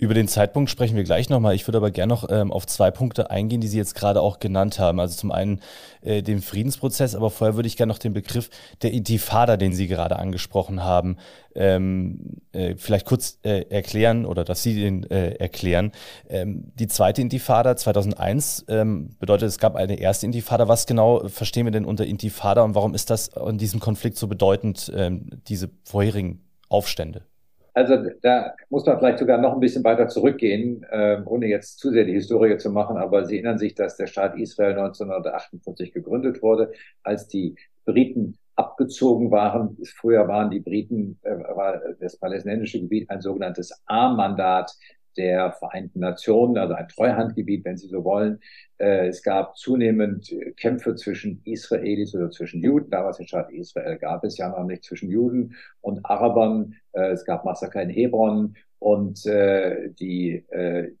Über 0.00 0.14
den 0.14 0.28
Zeitpunkt 0.28 0.70
sprechen 0.70 0.96
wir 0.96 1.04
gleich 1.04 1.28
nochmal. 1.28 1.54
Ich 1.54 1.68
würde 1.68 1.76
aber 1.76 1.90
gerne 1.90 2.14
noch 2.14 2.26
ähm, 2.30 2.52
auf 2.52 2.66
zwei 2.66 2.90
Punkte 2.90 3.30
eingehen, 3.30 3.60
die 3.60 3.68
Sie 3.68 3.76
jetzt 3.76 3.94
gerade 3.94 4.22
auch 4.22 4.38
genannt 4.38 4.78
haben. 4.78 4.98
Also 4.98 5.14
zum 5.14 5.30
einen 5.30 5.60
äh, 6.00 6.22
den 6.22 6.40
Friedensprozess, 6.40 7.14
aber 7.14 7.28
vorher 7.28 7.54
würde 7.54 7.66
ich 7.66 7.76
gerne 7.76 7.92
noch 7.92 7.98
den 7.98 8.14
Begriff 8.14 8.48
der 8.80 8.92
Intifada, 8.92 9.58
den 9.58 9.74
Sie 9.74 9.88
gerade 9.88 10.18
angesprochen 10.18 10.82
haben, 10.82 11.18
ähm, 11.54 12.38
äh, 12.52 12.76
vielleicht 12.76 13.04
kurz 13.04 13.40
äh, 13.42 13.66
erklären 13.68 14.24
oder 14.24 14.42
dass 14.42 14.62
Sie 14.62 14.74
den 14.74 15.04
äh, 15.10 15.32
erklären. 15.32 15.92
Ähm, 16.30 16.72
die 16.76 16.86
zweite 16.86 17.20
Intifada 17.20 17.76
2001 17.76 18.64
ähm, 18.68 19.16
bedeutet, 19.18 19.48
es 19.48 19.58
gab 19.58 19.76
eine 19.76 20.00
erste 20.00 20.24
Intifada. 20.24 20.66
Was 20.66 20.86
genau 20.86 21.28
verstehen 21.28 21.66
wir 21.66 21.72
denn 21.72 21.84
unter 21.84 22.06
Intifada 22.06 22.62
und 22.62 22.74
warum 22.74 22.94
ist 22.94 23.10
das 23.10 23.28
in 23.28 23.58
diesem 23.58 23.80
Konflikt 23.80 24.16
so 24.16 24.28
bedeutend, 24.28 24.90
ähm, 24.96 25.28
diese 25.46 25.68
vorherigen 25.84 26.40
Aufstände? 26.70 27.26
Also 27.74 27.96
da 28.22 28.54
muss 28.68 28.86
man 28.86 28.98
vielleicht 28.98 29.18
sogar 29.18 29.38
noch 29.38 29.54
ein 29.54 29.60
bisschen 29.60 29.84
weiter 29.84 30.08
zurückgehen, 30.08 30.84
äh, 30.90 31.20
ohne 31.24 31.46
jetzt 31.46 31.78
zu 31.78 31.90
sehr 31.90 32.04
die 32.04 32.12
Historie 32.12 32.56
zu 32.58 32.70
machen, 32.70 32.96
aber 32.96 33.24
Sie 33.24 33.36
erinnern 33.36 33.58
sich, 33.58 33.74
dass 33.74 33.96
der 33.96 34.06
Staat 34.06 34.36
Israel 34.36 34.72
1948 34.72 35.92
gegründet 35.92 36.42
wurde, 36.42 36.72
als 37.02 37.28
die 37.28 37.54
Briten 37.84 38.38
abgezogen 38.56 39.30
waren. 39.30 39.78
Früher 39.96 40.28
waren 40.28 40.50
die 40.50 40.60
Briten, 40.60 41.18
äh, 41.22 41.30
war 41.30 41.80
das 42.00 42.18
palästinensische 42.18 42.80
Gebiet 42.80 43.08
ein 43.08 43.20
sogenanntes 43.20 43.72
A-Mandat 43.86 44.72
der 45.16 45.52
Vereinten 45.52 46.00
Nationen, 46.00 46.58
also 46.58 46.74
ein 46.74 46.88
Treuhandgebiet, 46.88 47.64
wenn 47.64 47.76
Sie 47.76 47.88
so 47.88 48.04
wollen. 48.04 48.40
Äh, 48.78 49.08
es 49.08 49.22
gab 49.22 49.56
zunehmend 49.56 50.34
Kämpfe 50.56 50.94
zwischen 50.94 51.42
Israelis 51.44 52.14
oder 52.14 52.30
zwischen 52.30 52.62
Juden. 52.62 52.90
Damals 52.90 53.18
in 53.18 53.26
Staat 53.26 53.50
Israel 53.52 53.98
gab 53.98 54.24
es 54.24 54.38
ja 54.38 54.48
noch 54.48 54.64
nicht 54.64 54.84
zwischen 54.84 55.10
Juden 55.10 55.56
und 55.80 56.04
Arabern. 56.04 56.74
Äh, 56.92 57.10
es 57.10 57.24
gab 57.24 57.44
Massaker 57.44 57.82
in 57.82 57.90
Hebron 57.90 58.56
und 58.78 59.26
äh, 59.26 59.90
die 59.90 60.44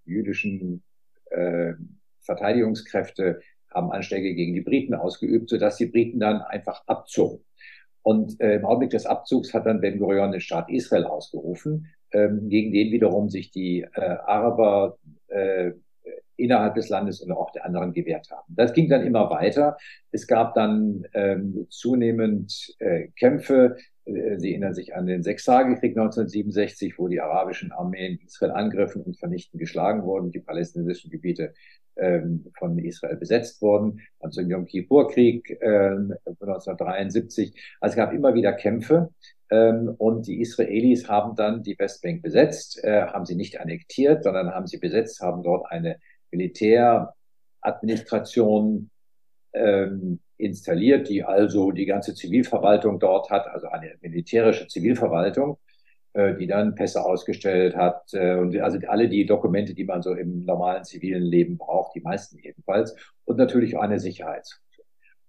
jüdischen 0.04 0.82
Verteidigungskräfte 2.20 3.40
haben 3.72 3.92
Anschläge 3.92 4.34
gegen 4.34 4.54
die 4.54 4.60
Briten 4.60 4.94
ausgeübt, 4.94 5.48
sodass 5.48 5.76
die 5.76 5.86
Briten 5.86 6.18
dann 6.18 6.42
einfach 6.42 6.82
abzogen. 6.86 7.44
Und 8.02 8.40
äh, 8.40 8.56
im 8.56 8.64
Augenblick 8.64 8.90
des 8.90 9.06
Abzugs 9.06 9.52
hat 9.52 9.66
dann 9.66 9.80
Ben 9.80 9.98
Gurion 9.98 10.32
den 10.32 10.40
Staat 10.40 10.70
Israel 10.70 11.04
ausgerufen, 11.04 11.88
ähm, 12.12 12.48
gegen 12.48 12.72
den 12.72 12.92
wiederum 12.92 13.28
sich 13.28 13.50
die 13.50 13.82
äh, 13.82 14.00
Araber 14.00 14.98
äh, 15.28 15.72
innerhalb 16.40 16.74
des 16.74 16.88
Landes 16.88 17.20
und 17.20 17.32
auch 17.32 17.50
der 17.52 17.64
anderen 17.64 17.92
gewehrt 17.92 18.30
haben. 18.30 18.54
Das 18.54 18.72
ging 18.72 18.88
dann 18.88 19.04
immer 19.04 19.30
weiter. 19.30 19.76
Es 20.10 20.26
gab 20.26 20.54
dann 20.54 21.04
ähm, 21.12 21.66
zunehmend 21.68 22.74
äh, 22.78 23.08
Kämpfe. 23.18 23.76
Äh, 24.06 24.38
Sie 24.38 24.50
erinnern 24.50 24.74
sich 24.74 24.94
an 24.94 25.06
den 25.06 25.22
Sechstagekrieg 25.22 25.96
1967, 25.96 26.98
wo 26.98 27.08
die 27.08 27.20
arabischen 27.20 27.72
Armeen 27.72 28.18
Israel 28.24 28.52
angriffen 28.52 29.02
und 29.02 29.18
vernichten 29.18 29.58
geschlagen 29.58 30.02
wurden, 30.02 30.30
die 30.30 30.40
palästinensischen 30.40 31.10
Gebiete 31.10 31.52
ähm, 31.96 32.46
von 32.58 32.78
Israel 32.78 33.16
besetzt 33.16 33.60
wurden. 33.60 34.00
Dann 34.20 34.32
zum 34.32 34.48
Yom 34.48 34.64
Kippur-Krieg 34.64 35.58
äh, 35.60 35.96
1973. 36.24 37.52
Also 37.80 37.92
es 37.92 37.96
gab 37.96 38.12
immer 38.12 38.34
wieder 38.34 38.52
Kämpfe. 38.54 39.10
Ähm, 39.50 39.94
und 39.98 40.26
die 40.26 40.40
Israelis 40.40 41.06
haben 41.08 41.34
dann 41.34 41.62
die 41.62 41.78
Westbank 41.78 42.22
besetzt, 42.22 42.82
äh, 42.84 43.06
haben 43.06 43.24
sie 43.26 43.34
nicht 43.34 43.60
annektiert, 43.60 44.24
sondern 44.24 44.54
haben 44.54 44.66
sie 44.66 44.78
besetzt, 44.78 45.20
haben 45.20 45.42
dort 45.42 45.70
eine 45.70 45.98
Militäradministration 46.30 48.90
ähm, 49.52 50.20
installiert, 50.36 51.08
die 51.08 51.24
also 51.24 51.72
die 51.72 51.86
ganze 51.86 52.14
Zivilverwaltung 52.14 53.00
dort 53.00 53.30
hat, 53.30 53.48
also 53.48 53.68
eine 53.68 53.94
militärische 54.00 54.68
Zivilverwaltung, 54.68 55.58
äh, 56.12 56.36
die 56.36 56.46
dann 56.46 56.76
Pässe 56.76 57.04
ausgestellt 57.04 57.76
hat 57.76 58.14
äh, 58.14 58.36
und 58.36 58.56
also 58.60 58.78
alle 58.86 59.08
die 59.08 59.26
Dokumente, 59.26 59.74
die 59.74 59.84
man 59.84 60.02
so 60.02 60.14
im 60.14 60.44
normalen 60.44 60.84
zivilen 60.84 61.22
Leben 61.22 61.58
braucht, 61.58 61.94
die 61.94 62.00
meisten 62.00 62.38
jedenfalls, 62.38 62.94
und 63.24 63.36
natürlich 63.36 63.76
eine 63.76 63.98
Sicherheits 63.98 64.62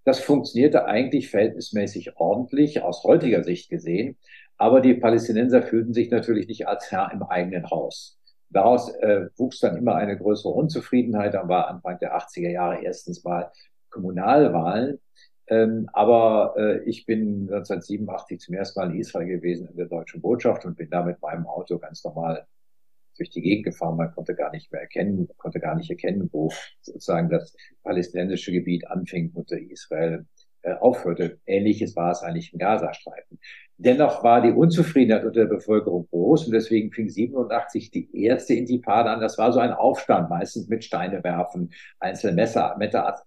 das 0.03 0.19
funktionierte 0.19 0.85
eigentlich 0.85 1.29
verhältnismäßig 1.29 2.17
ordentlich 2.17 2.81
aus 2.81 3.03
heutiger 3.03 3.43
Sicht 3.43 3.69
gesehen. 3.69 4.17
Aber 4.57 4.81
die 4.81 4.93
Palästinenser 4.93 5.63
fühlten 5.63 5.93
sich 5.93 6.11
natürlich 6.11 6.47
nicht 6.47 6.67
als 6.67 6.91
Herr 6.91 7.11
im 7.11 7.23
eigenen 7.23 7.69
Haus. 7.69 8.19
Daraus 8.49 8.93
äh, 8.95 9.27
wuchs 9.37 9.59
dann 9.59 9.77
immer 9.77 9.95
eine 9.95 10.17
größere 10.17 10.51
Unzufriedenheit. 10.51 11.33
Dann 11.33 11.47
war 11.47 11.67
Anfang 11.67 11.97
der 11.99 12.17
80er 12.17 12.49
Jahre 12.49 12.83
erstens 12.83 13.23
mal 13.23 13.51
Kommunalwahlen. 13.89 14.99
Ähm, 15.47 15.89
aber 15.93 16.53
äh, 16.57 16.83
ich 16.83 17.05
bin 17.05 17.49
1987 17.51 18.39
zum 18.39 18.55
ersten 18.55 18.79
Mal 18.79 18.91
in 18.91 18.99
Israel 18.99 19.27
gewesen 19.27 19.67
in 19.67 19.77
der 19.77 19.87
deutschen 19.87 20.21
Botschaft 20.21 20.65
und 20.65 20.77
bin 20.77 20.89
da 20.89 21.03
mit 21.03 21.21
meinem 21.21 21.47
Auto 21.47 21.77
ganz 21.77 22.03
normal 22.03 22.45
durch 23.21 23.29
die 23.29 23.41
Gegend 23.41 23.65
gefahren. 23.65 23.97
Man 23.97 24.11
konnte 24.11 24.33
gar 24.33 24.51
nicht 24.51 24.71
mehr 24.71 24.81
erkennen, 24.81 25.29
konnte 25.37 25.59
gar 25.59 25.75
nicht 25.75 25.89
erkennen, 25.91 26.27
wo 26.31 26.51
sozusagen 26.81 27.29
das 27.29 27.55
palästinensische 27.83 28.51
Gebiet 28.51 28.87
anfing 28.87 29.31
unter 29.35 29.59
Israel 29.59 30.25
äh, 30.63 30.73
aufhörte. 30.73 31.39
Ähnliches 31.45 31.95
war 31.95 32.11
es 32.11 32.23
eigentlich 32.23 32.51
im 32.51 32.59
Gazastreifen. 32.59 33.39
Dennoch 33.77 34.23
war 34.23 34.41
die 34.41 34.51
Unzufriedenheit 34.51 35.23
unter 35.23 35.41
der 35.41 35.55
Bevölkerung 35.55 36.07
groß 36.09 36.47
und 36.47 36.53
deswegen 36.53 36.91
fing 36.91 37.09
87 37.09 37.91
die 37.91 38.23
erste 38.23 38.55
Intifada 38.55 39.13
an. 39.13 39.21
Das 39.21 39.37
war 39.37 39.51
so 39.51 39.59
ein 39.59 39.71
Aufstand, 39.71 40.29
meistens 40.29 40.67
mit 40.67 40.83
Steine 40.83 41.23
werfen, 41.23 41.71
einzelne 41.99 42.33
Messer, 42.33 42.77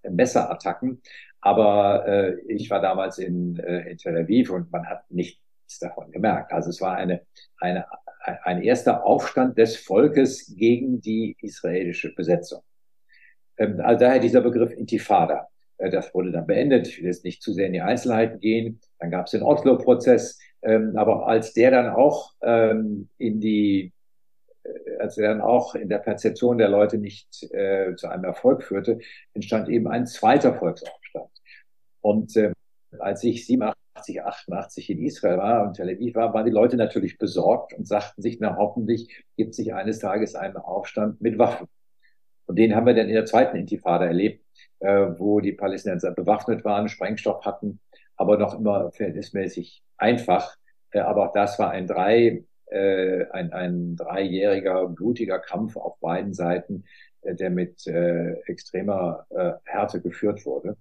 Messerattacken. 0.08 1.02
Aber 1.40 2.06
äh, 2.08 2.40
ich 2.48 2.68
war 2.70 2.80
damals 2.80 3.18
in, 3.18 3.58
äh, 3.58 3.90
in 3.90 3.98
Tel 3.98 4.16
Aviv 4.16 4.50
und 4.50 4.72
man 4.72 4.86
hat 4.86 5.08
nichts 5.10 5.78
davon 5.80 6.10
gemerkt. 6.10 6.52
Also 6.52 6.70
es 6.70 6.80
war 6.80 6.96
eine, 6.96 7.22
eine 7.60 7.86
ein 8.24 8.62
erster 8.62 9.04
Aufstand 9.04 9.58
des 9.58 9.76
Volkes 9.76 10.54
gegen 10.56 11.00
die 11.00 11.36
israelische 11.40 12.14
Besetzung. 12.14 12.62
Ähm, 13.58 13.80
also 13.80 14.00
daher 14.00 14.18
dieser 14.18 14.40
Begriff 14.40 14.72
Intifada. 14.72 15.48
Äh, 15.78 15.90
das 15.90 16.14
wurde 16.14 16.32
dann 16.32 16.46
beendet. 16.46 16.88
Ich 16.88 16.98
will 16.98 17.06
jetzt 17.06 17.24
nicht 17.24 17.42
zu 17.42 17.52
sehr 17.52 17.66
in 17.66 17.72
die 17.74 17.80
Einzelheiten 17.80 18.40
gehen. 18.40 18.80
Dann 18.98 19.10
gab 19.10 19.26
es 19.26 19.32
den 19.32 19.42
Oslo-Prozess. 19.42 20.38
Ähm, 20.62 20.96
aber 20.96 21.26
als 21.26 21.52
der 21.52 21.70
dann 21.70 21.90
auch 21.90 22.32
ähm, 22.42 23.08
in 23.18 23.40
die, 23.40 23.92
äh, 24.62 24.96
als 24.98 25.18
er 25.18 25.28
dann 25.28 25.40
auch 25.40 25.74
in 25.74 25.88
der 25.88 25.98
Perzeption 25.98 26.58
der 26.58 26.70
Leute 26.70 26.98
nicht 26.98 27.42
äh, 27.52 27.94
zu 27.96 28.08
einem 28.08 28.24
Erfolg 28.24 28.62
führte, 28.62 28.98
entstand 29.34 29.68
eben 29.68 29.88
ein 29.88 30.06
zweiter 30.06 30.54
Volksaufstand. 30.54 31.30
Und 32.00 32.38
als 32.98 33.24
ich 33.24 33.46
87 33.46 33.83
87, 33.83 33.83
88 33.96 34.90
in 34.90 35.02
Israel 35.02 35.38
war 35.38 35.66
und 35.66 35.74
Tel 35.74 35.88
Aviv 35.88 36.14
war, 36.14 36.34
waren 36.34 36.44
die 36.44 36.52
Leute 36.52 36.76
natürlich 36.76 37.18
besorgt 37.18 37.72
und 37.74 37.86
sagten 37.86 38.22
sich, 38.22 38.38
na 38.40 38.56
hoffentlich 38.56 39.24
gibt 39.36 39.54
sich 39.54 39.74
eines 39.74 39.98
Tages 39.98 40.34
einen 40.34 40.56
Aufstand 40.56 41.20
mit 41.20 41.38
Waffen. 41.38 41.68
Und 42.46 42.58
den 42.58 42.74
haben 42.74 42.86
wir 42.86 42.94
dann 42.94 43.08
in 43.08 43.14
der 43.14 43.24
zweiten 43.24 43.56
Intifada 43.56 44.04
erlebt, 44.04 44.44
äh, 44.80 45.06
wo 45.18 45.40
die 45.40 45.52
Palästinenser 45.52 46.12
bewaffnet 46.12 46.64
waren, 46.64 46.88
Sprengstoff 46.88 47.44
hatten, 47.44 47.80
aber 48.16 48.36
noch 48.36 48.58
immer 48.58 48.90
verhältnismäßig 48.92 49.82
einfach. 49.96 50.56
Äh, 50.90 51.00
aber 51.00 51.28
auch 51.28 51.32
das 51.32 51.58
war 51.58 51.70
ein 51.70 51.86
drei, 51.86 52.44
äh, 52.66 53.24
ein, 53.30 53.52
ein 53.52 53.96
dreijähriger 53.96 54.88
blutiger 54.88 55.38
Kampf 55.38 55.76
auf 55.76 55.98
beiden 56.00 56.34
Seiten 56.34 56.84
äh, 57.24 57.34
der 57.34 57.50
mit 57.50 57.86
äh, 57.86 58.32
extremer 58.46 59.26
äh, 59.30 59.52
Härte 59.64 60.00
geführt 60.00 60.44
wurde. 60.46 60.76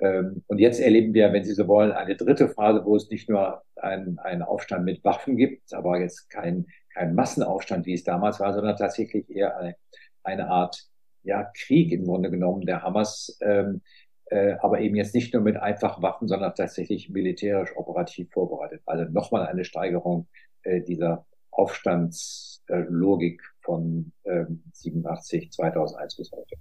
Ähm, 0.00 0.42
und 0.46 0.58
jetzt 0.58 0.80
erleben 0.80 1.14
wir, 1.14 1.32
wenn 1.32 1.44
Sie 1.44 1.54
so 1.54 1.68
wollen, 1.68 1.92
eine 1.92 2.16
dritte 2.16 2.48
Phase, 2.48 2.84
wo 2.84 2.96
es 2.96 3.10
nicht 3.10 3.28
nur 3.28 3.62
einen, 3.76 4.18
einen 4.18 4.42
Aufstand 4.42 4.84
mit 4.84 5.04
Waffen 5.04 5.36
gibt, 5.36 5.72
aber 5.74 6.00
jetzt 6.00 6.30
kein, 6.30 6.66
kein 6.94 7.14
Massenaufstand, 7.14 7.86
wie 7.86 7.94
es 7.94 8.04
damals 8.04 8.40
war, 8.40 8.52
sondern 8.52 8.76
tatsächlich 8.76 9.28
eher 9.30 9.56
eine, 9.56 9.76
eine 10.22 10.48
Art 10.48 10.88
ja, 11.22 11.50
Krieg 11.54 11.92
im 11.92 12.04
Grunde 12.04 12.30
genommen 12.30 12.62
der 12.62 12.82
Hamas, 12.82 13.38
ähm, 13.42 13.82
äh, 14.26 14.54
aber 14.60 14.80
eben 14.80 14.96
jetzt 14.96 15.14
nicht 15.14 15.32
nur 15.34 15.42
mit 15.42 15.56
einfachen 15.56 16.02
Waffen, 16.02 16.26
sondern 16.28 16.54
tatsächlich 16.54 17.10
militärisch 17.10 17.76
operativ 17.76 18.30
vorbereitet. 18.32 18.82
Also 18.86 19.04
nochmal 19.04 19.46
eine 19.46 19.64
Steigerung 19.64 20.26
äh, 20.62 20.80
dieser 20.80 21.26
Aufstandslogik 21.50 23.42
von 23.60 24.12
äh, 24.24 24.46
87, 24.72 25.52
2001 25.52 26.16
bis 26.16 26.32
heute. 26.32 26.56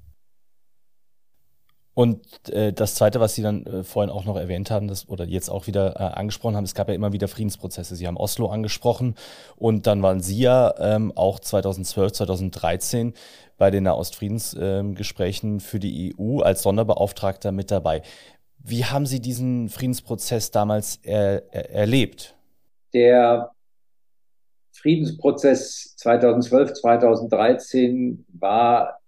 Und 1.93 2.49
äh, 2.49 2.71
das 2.71 2.95
Zweite, 2.95 3.19
was 3.19 3.35
Sie 3.35 3.41
dann 3.41 3.65
äh, 3.65 3.83
vorhin 3.83 4.09
auch 4.09 4.23
noch 4.23 4.37
erwähnt 4.37 4.71
haben, 4.71 4.87
das, 4.87 5.09
oder 5.09 5.25
jetzt 5.25 5.49
auch 5.49 5.67
wieder 5.67 5.99
äh, 5.99 6.03
angesprochen 6.17 6.55
haben, 6.55 6.63
es 6.63 6.73
gab 6.73 6.87
ja 6.87 6.93
immer 6.93 7.11
wieder 7.11 7.27
Friedensprozesse. 7.27 7.95
Sie 7.95 8.07
haben 8.07 8.15
Oslo 8.15 8.47
angesprochen 8.47 9.15
und 9.57 9.87
dann 9.87 10.01
waren 10.01 10.21
Sie 10.21 10.39
ja 10.39 10.73
ähm, 10.79 11.11
auch 11.15 11.39
2012, 11.39 12.13
2013 12.13 13.13
bei 13.57 13.71
den 13.71 13.83
Nahostfriedensgesprächen 13.83 15.53
ähm, 15.53 15.59
für 15.59 15.79
die 15.79 16.15
EU 16.17 16.39
als 16.39 16.63
Sonderbeauftragter 16.63 17.51
mit 17.51 17.71
dabei. 17.71 18.03
Wie 18.57 18.85
haben 18.85 19.05
Sie 19.05 19.19
diesen 19.19 19.67
Friedensprozess 19.67 20.51
damals 20.51 20.97
er, 21.03 21.43
er, 21.53 21.71
erlebt? 21.71 22.35
Der 22.93 23.51
Friedensprozess 24.71 25.95
2012, 25.97 26.73
2013 26.73 28.25
war 28.29 29.00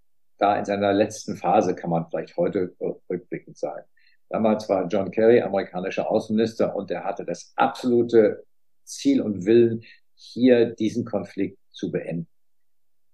da 0.43 0.57
in 0.57 0.65
seiner 0.65 0.91
letzten 0.91 1.38
Phase, 1.38 1.73
kann 1.73 1.89
man 1.89 2.05
vielleicht 2.09 2.35
heute 2.35 2.75
rückblickend 3.09 3.57
sagen. 3.57 3.85
Damals 4.29 4.67
war 4.67 4.88
John 4.88 5.09
Kerry 5.09 5.41
amerikanischer 5.41 6.12
Außenminister 6.12 6.75
und 6.75 6.91
er 6.91 7.05
hatte 7.05 7.23
das 7.23 7.53
absolute 7.55 8.43
Ziel 8.83 9.21
und 9.21 9.45
Willen, 9.45 9.83
hier 10.15 10.65
diesen 10.75 11.05
Konflikt 11.05 11.57
zu 11.71 11.91
beenden. 11.91 12.27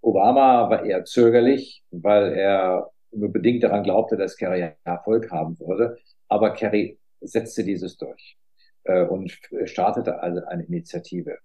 Obama 0.02 0.70
war 0.72 0.86
eher 0.86 1.06
zögerlich, 1.06 1.84
weil 1.92 2.34
er 2.34 2.90
nur 3.12 3.32
bedingt 3.32 3.64
daran 3.64 3.84
glaubte, 3.84 4.18
dass 4.18 4.36
Kerry 4.36 4.72
Erfolg 4.84 5.30
haben 5.30 5.60
würde. 5.60 5.98
Aber 6.30 6.54
Kerry 6.54 6.98
setzte 7.22 7.64
dieses 7.64 7.98
durch 7.98 8.38
äh, 8.86 9.04
und 9.04 9.38
startete 9.66 10.22
also 10.22 10.44
eine 10.46 10.64
Initiative. 10.64 11.38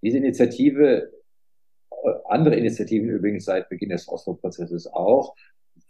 Diese 0.00 0.18
Initiative 0.18 1.10
andere 2.26 2.56
Initiativen 2.56 3.08
übrigens 3.08 3.44
seit 3.44 3.68
Beginn 3.68 3.90
des 3.90 4.08
Oslo-Prozesses 4.08 4.86
auch, 4.86 5.34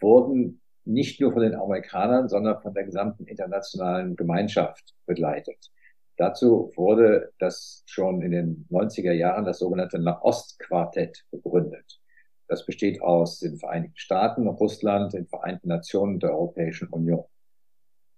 wurden 0.01 0.61
nicht 0.85 1.21
nur 1.21 1.33
von 1.33 1.43
den 1.43 1.55
Amerikanern, 1.55 2.29
sondern 2.29 2.61
von 2.63 2.73
der 2.73 2.85
gesamten 2.85 3.27
internationalen 3.27 4.17
Gemeinschaft 4.17 4.95
begleitet. 5.07 5.71
Dazu 6.17 6.73
wurde 6.75 7.33
das 7.39 7.85
schon 7.87 8.23
in 8.23 8.33
den 8.33 8.67
90er 8.71 9.13
Jahren 9.13 9.45
das 9.45 9.59
sogenannte 9.59 9.99
Nahost-Quartett 9.99 11.25
begründet. 11.31 12.01
Das 12.49 12.65
besteht 12.65 13.03
aus 13.03 13.39
den 13.39 13.59
Vereinigten 13.59 13.99
Staaten, 13.99 14.49
Russland, 14.49 15.13
den 15.13 15.27
Vereinten 15.27 15.69
Nationen 15.69 16.15
und 16.15 16.23
der 16.23 16.33
Europäischen 16.33 16.89
Union. 16.89 17.25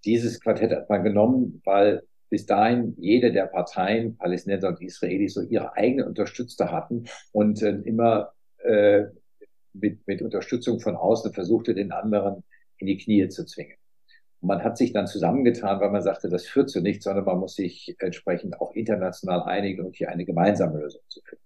Dieses 0.05 0.41
Quartett 0.41 0.71
hat 0.71 0.89
man 0.89 1.03
genommen, 1.03 1.61
weil 1.65 2.05
bis 2.31 2.47
dahin 2.47 2.95
jede 2.97 3.33
der 3.33 3.47
Parteien, 3.47 4.17
Palästinenser 4.17 4.69
und 4.69 4.81
Israelis, 4.81 5.35
so 5.35 5.43
ihre 5.43 5.75
eigenen 5.75 6.07
Unterstützer 6.07 6.71
hatten 6.71 7.05
und 7.33 7.61
äh, 7.63 7.71
immer 7.85 8.33
äh, 8.59 9.07
mit, 9.73 10.07
mit 10.07 10.23
Unterstützung 10.23 10.81
von 10.81 10.97
außen 10.97 11.33
versuchte, 11.33 11.75
den 11.75 11.93
anderen 11.93 12.45
in 12.79 12.87
die 12.87 12.99
Knie 12.99 13.29
zu 13.29 13.45
zwingen. 13.45 13.77
Und 14.41 14.49
man 14.49 14.65
hat 14.65 14.79
sich 14.79 14.93
dann 14.93 15.07
zusammengetan, 15.07 15.81
weil 15.81 15.91
man 15.91 16.03
sagte, 16.03 16.29
das 16.29 16.47
führt 16.47 16.71
zu 16.71 16.81
nichts, 16.81 17.05
sondern 17.05 17.25
man 17.25 17.39
muss 17.39 17.57
sich 17.57 17.95
entsprechend 17.99 18.61
auch 18.61 18.73
international 18.73 19.43
einigen 19.43 19.85
und 19.85 19.97
hier 19.97 20.09
eine 20.09 20.25
gemeinsame 20.25 20.81
Lösung 20.81 21.03
zu 21.09 21.21
finden. 21.23 21.45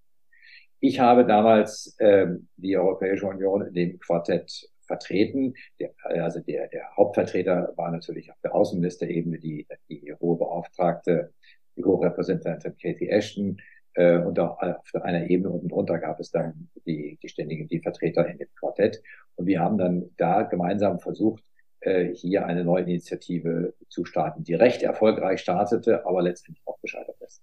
Ich 0.81 1.01
habe 1.01 1.25
damals 1.25 1.97
ähm, 1.99 2.49
die 2.57 2.77
Europäische 2.77 3.27
Union 3.27 3.67
in 3.67 3.75
dem 3.75 3.99
Quartett 3.99 4.69
vertreten. 4.87 5.55
Der, 5.81 5.93
also 6.05 6.41
der, 6.41 6.69
der 6.69 6.97
Hauptvertreter 6.97 7.73
war 7.77 7.91
natürlich 7.91 8.31
auf 8.31 8.39
der 8.43 8.55
Außenministerebene 8.55 9.39
die, 9.39 9.67
die 9.89 10.15
hohe 10.21 10.39
Beauftragte, 10.39 11.33
die 11.77 11.85
hohe 11.85 12.05
Repräsentantin 12.05 12.77
Katie 12.81 13.09
Ashton. 13.09 13.59
Äh, 13.95 14.19
und 14.19 14.39
auch 14.39 14.61
auf 14.61 14.95
einer 15.03 15.29
Ebene 15.31 15.51
unten 15.51 15.69
drunter 15.69 15.99
gab 15.99 16.21
es 16.21 16.31
dann 16.31 16.69
die, 16.87 17.19
die 17.23 17.29
ständigen, 17.29 17.69
die 17.69 17.81
Vertreter 17.81 18.27
in 18.27 18.39
dem 18.39 18.49
Quartett. 18.59 19.03
Und 19.37 19.47
wir 19.47 19.61
haben 19.61 19.79
dann 19.79 20.11
da 20.17 20.43
gemeinsam 20.43 20.99
versucht, 20.99 21.45
äh, 21.81 22.15
hier 22.15 22.47
eine 22.47 22.65
neue 22.65 22.85
Initiative 22.85 23.75
zu 23.89 24.05
starten, 24.05 24.43
die 24.43 24.55
recht 24.55 24.83
erfolgreich 24.83 25.41
startete, 25.41 26.07
aber 26.07 26.23
letztendlich 26.23 26.67
auch 26.67 26.81
gescheitert 26.81 27.17
ist. 27.21 27.43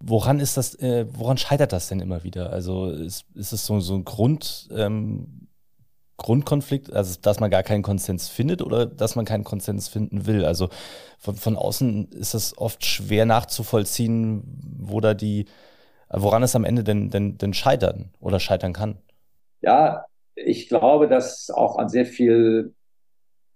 Woran 0.00 0.38
ist 0.38 0.58
das, 0.58 0.74
äh, 0.80 1.06
woran 1.08 1.38
scheitert 1.38 1.72
das 1.72 1.88
denn 1.88 2.00
immer 2.00 2.24
wieder? 2.24 2.52
Also 2.52 2.90
ist, 2.90 3.24
ist 3.34 3.52
es 3.52 3.64
so, 3.64 3.80
so 3.80 3.94
ein 3.94 4.04
Grund, 4.04 4.68
ähm, 4.76 5.48
Grundkonflikt, 6.16 6.92
also 6.92 7.18
dass 7.20 7.40
man 7.40 7.50
gar 7.50 7.62
keinen 7.62 7.82
Konsens 7.82 8.28
findet 8.28 8.62
oder 8.62 8.86
dass 8.86 9.16
man 9.16 9.24
keinen 9.24 9.44
Konsens 9.44 9.88
finden 9.88 10.26
will. 10.26 10.44
Also 10.44 10.68
von, 11.18 11.34
von 11.34 11.56
außen 11.56 12.12
ist 12.12 12.34
es 12.34 12.56
oft 12.56 12.84
schwer 12.84 13.26
nachzuvollziehen, 13.26 14.42
wo 14.78 15.00
da 15.00 15.14
die, 15.14 15.46
woran 16.08 16.42
es 16.42 16.54
am 16.54 16.64
Ende 16.64 16.84
denn, 16.84 17.10
denn, 17.10 17.36
denn 17.38 17.52
scheitern 17.52 18.10
oder 18.20 18.38
scheitern 18.38 18.72
kann. 18.72 18.98
Ja, 19.60 20.04
ich 20.34 20.68
glaube, 20.68 21.08
dass 21.08 21.50
auch 21.50 21.78
an 21.78 21.88
sehr 21.88 22.06
viel, 22.06 22.74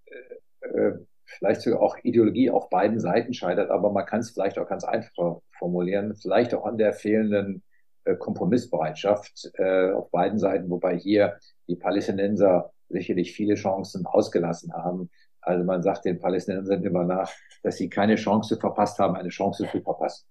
äh, 0.07 0.67
äh 0.67 0.99
vielleicht 1.25 1.61
sogar 1.61 1.83
auch 1.83 1.97
Ideologie 2.03 2.51
auf 2.51 2.71
beiden 2.71 2.99
Seiten 2.99 3.35
scheitert, 3.35 3.71
aber 3.71 3.93
man 3.93 4.07
kann 4.07 4.21
es 4.21 4.31
vielleicht 4.31 4.59
auch 4.59 4.67
ganz 4.67 4.83
einfach 4.83 5.41
formulieren, 5.59 6.17
vielleicht 6.17 6.55
auch 6.55 6.65
an 6.65 6.79
der 6.79 6.95
fehlenden 6.95 7.63
äh, 8.05 8.17
Kompromissbereitschaft 8.17 9.51
äh, 9.55 9.93
auf 9.93 10.11
beiden 10.11 10.39
Seiten, 10.39 10.71
wobei 10.71 10.97
hier 10.97 11.39
die 11.69 11.77
Palästinenser 11.77 12.73
sicherlich 12.89 13.33
viele 13.33 13.55
Chancen 13.55 14.07
ausgelassen 14.07 14.73
haben. 14.73 15.11
Also 15.41 15.65
man 15.65 15.83
sagt 15.83 16.05
den 16.05 16.19
Palästinensern 16.19 16.83
immer 16.83 17.05
nach, 17.05 17.31
dass 17.63 17.77
sie 17.77 17.89
keine 17.89 18.17
Chance 18.17 18.57
verpasst 18.57 18.99
haben, 18.99 19.17
eine 19.17 19.29
Chance 19.29 19.69
zu 19.71 19.81
verpassen. 19.81 20.27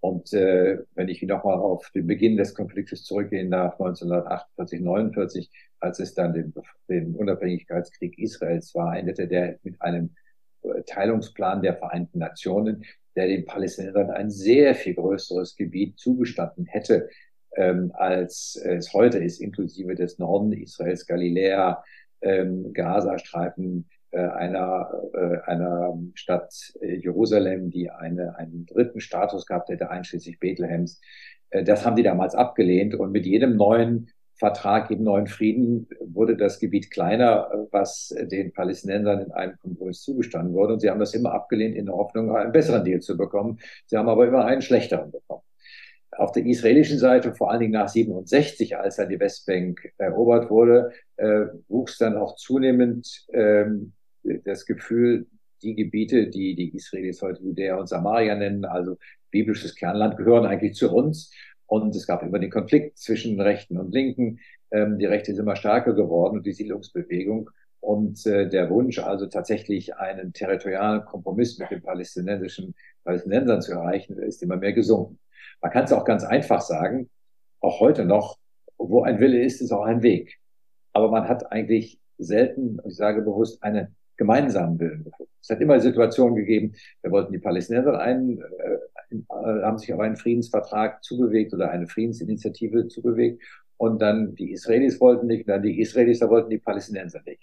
Und 0.00 0.32
äh, 0.32 0.78
wenn 0.94 1.08
ich 1.08 1.22
nochmal 1.22 1.58
auf 1.58 1.90
den 1.90 2.06
Beginn 2.06 2.36
des 2.38 2.54
Konfliktes 2.54 3.04
zurückgehe, 3.04 3.46
nach 3.46 3.72
1948, 3.72 4.80
49, 4.80 5.50
als 5.78 6.00
es 6.00 6.14
dann 6.14 6.32
den, 6.32 6.54
den 6.88 7.14
Unabhängigkeitskrieg 7.14 8.18
Israels 8.18 8.74
war, 8.74 8.96
endete 8.96 9.28
der 9.28 9.58
mit 9.62 9.80
einem 9.82 10.14
äh, 10.62 10.82
Teilungsplan 10.86 11.60
der 11.60 11.76
Vereinten 11.76 12.18
Nationen, 12.18 12.84
der 13.14 13.26
den 13.26 13.44
Palästinensern 13.44 14.10
ein 14.10 14.30
sehr 14.30 14.74
viel 14.74 14.94
größeres 14.94 15.54
Gebiet 15.56 15.98
zugestanden 15.98 16.64
hätte, 16.64 17.10
ähm, 17.56 17.92
als 17.94 18.60
es 18.62 18.92
heute 18.92 19.18
ist, 19.18 19.40
inklusive 19.40 19.94
des 19.94 20.18
Norden 20.18 20.52
Israels, 20.52 21.06
Galiläa, 21.06 21.82
ähm, 22.22 22.72
Gazastreifen, 22.72 23.88
äh, 24.12 24.18
einer, 24.18 24.90
äh, 25.14 25.50
einer 25.50 25.96
Stadt 26.14 26.52
äh, 26.80 26.96
Jerusalem, 26.96 27.70
die 27.70 27.90
eine, 27.90 28.36
einen 28.36 28.66
dritten 28.66 29.00
Status 29.00 29.46
gehabt 29.46 29.68
hätte, 29.68 29.90
einschließlich 29.90 30.40
Bethlehems. 30.40 31.00
Äh, 31.50 31.62
das 31.62 31.86
haben 31.86 31.96
die 31.96 32.02
damals 32.02 32.34
abgelehnt 32.34 32.94
und 32.94 33.12
mit 33.12 33.24
jedem 33.24 33.56
neuen 33.56 34.10
Vertrag, 34.34 34.90
jedem 34.90 35.04
neuen 35.04 35.26
Frieden 35.26 35.86
wurde 36.00 36.36
das 36.36 36.58
Gebiet 36.58 36.90
kleiner, 36.90 37.68
was 37.72 38.14
den 38.18 38.52
Palästinensern 38.52 39.20
in 39.20 39.32
einem 39.32 39.58
Kompromiss 39.58 40.00
zugestanden 40.00 40.54
wurde. 40.54 40.72
Und 40.72 40.80
sie 40.80 40.88
haben 40.88 40.98
das 40.98 41.12
immer 41.12 41.32
abgelehnt 41.32 41.76
in 41.76 41.86
der 41.86 41.94
Hoffnung, 41.94 42.34
einen 42.34 42.50
besseren 42.50 42.82
Deal 42.82 43.00
zu 43.00 43.18
bekommen. 43.18 43.58
Sie 43.84 43.98
haben 43.98 44.08
aber 44.08 44.26
immer 44.26 44.46
einen 44.46 44.62
schlechteren 44.62 45.10
bekommen. 45.10 45.42
Auf 46.12 46.32
der 46.32 46.44
israelischen 46.44 46.98
Seite, 46.98 47.34
vor 47.34 47.50
allen 47.50 47.60
Dingen 47.60 47.72
nach 47.72 47.88
67, 47.88 48.76
als 48.76 48.96
dann 48.96 49.08
die 49.08 49.20
Westbank 49.20 49.92
erobert 49.96 50.50
wurde, 50.50 50.90
äh, 51.16 51.46
wuchs 51.68 51.98
dann 51.98 52.16
auch 52.16 52.36
zunehmend 52.36 53.26
ähm, 53.32 53.92
das 54.44 54.66
Gefühl, 54.66 55.26
die 55.62 55.74
Gebiete, 55.74 56.28
die 56.28 56.54
die 56.54 56.74
Israelis 56.74 57.22
heute 57.22 57.42
Judäa 57.42 57.76
und 57.76 57.88
Samaria 57.88 58.34
nennen, 58.34 58.64
also 58.64 58.96
biblisches 59.30 59.74
Kernland, 59.74 60.16
gehören 60.16 60.46
eigentlich 60.46 60.74
zu 60.74 60.92
uns. 60.92 61.32
Und 61.66 61.94
es 61.94 62.06
gab 62.06 62.22
immer 62.22 62.38
den 62.38 62.50
Konflikt 62.50 62.98
zwischen 62.98 63.40
Rechten 63.40 63.78
und 63.78 63.92
Linken. 63.92 64.40
Ähm, 64.72 64.98
die 64.98 65.06
Rechte 65.06 65.32
sind 65.32 65.42
immer 65.42 65.56
stärker 65.56 65.92
geworden 65.94 66.38
und 66.38 66.46
die 66.46 66.52
Siedlungsbewegung. 66.52 67.50
Und 67.78 68.26
äh, 68.26 68.48
der 68.48 68.68
Wunsch, 68.70 68.98
also 68.98 69.26
tatsächlich 69.26 69.94
einen 69.96 70.32
territorialen 70.32 71.04
Kompromiss 71.04 71.58
mit 71.58 71.70
den 71.70 71.82
palästinensischen 71.82 72.74
Palästinensern 73.04 73.62
zu 73.62 73.72
erreichen, 73.72 74.18
ist 74.18 74.42
immer 74.42 74.56
mehr 74.56 74.72
gesunken. 74.72 75.18
Man 75.60 75.72
kann 75.72 75.84
es 75.84 75.92
auch 75.92 76.04
ganz 76.04 76.24
einfach 76.24 76.60
sagen, 76.60 77.10
auch 77.60 77.80
heute 77.80 78.04
noch, 78.04 78.38
wo 78.78 79.02
ein 79.02 79.20
Wille 79.20 79.42
ist, 79.42 79.60
ist 79.60 79.72
auch 79.72 79.84
ein 79.84 80.02
Weg. 80.02 80.38
Aber 80.92 81.10
man 81.10 81.28
hat 81.28 81.52
eigentlich 81.52 82.00
selten, 82.18 82.78
ich 82.86 82.96
sage 82.96 83.22
bewusst, 83.22 83.62
einen 83.62 83.94
gemeinsamen 84.16 84.78
Willen 84.78 85.04
gefunden. 85.04 85.32
Es 85.42 85.48
hat 85.48 85.60
immer 85.60 85.80
Situationen 85.80 86.36
gegeben, 86.36 86.74
da 87.02 87.10
wollten 87.10 87.32
die 87.32 87.38
Palästinenser 87.38 87.98
einen, 87.98 88.38
äh, 88.38 89.14
äh, 89.14 89.62
haben 89.62 89.78
sich 89.78 89.92
auf 89.92 90.00
einen 90.00 90.16
Friedensvertrag 90.16 91.02
zubewegt 91.02 91.54
oder 91.54 91.70
eine 91.70 91.86
Friedensinitiative 91.86 92.88
zubewegt. 92.88 93.42
und 93.78 94.02
dann 94.02 94.34
die 94.34 94.52
Israelis 94.52 95.00
wollten 95.00 95.26
nicht, 95.26 95.48
dann 95.48 95.62
die 95.62 95.80
Israelis, 95.80 96.18
da 96.18 96.28
wollten 96.28 96.50
die 96.50 96.58
Palästinenser 96.58 97.22
nicht. 97.24 97.40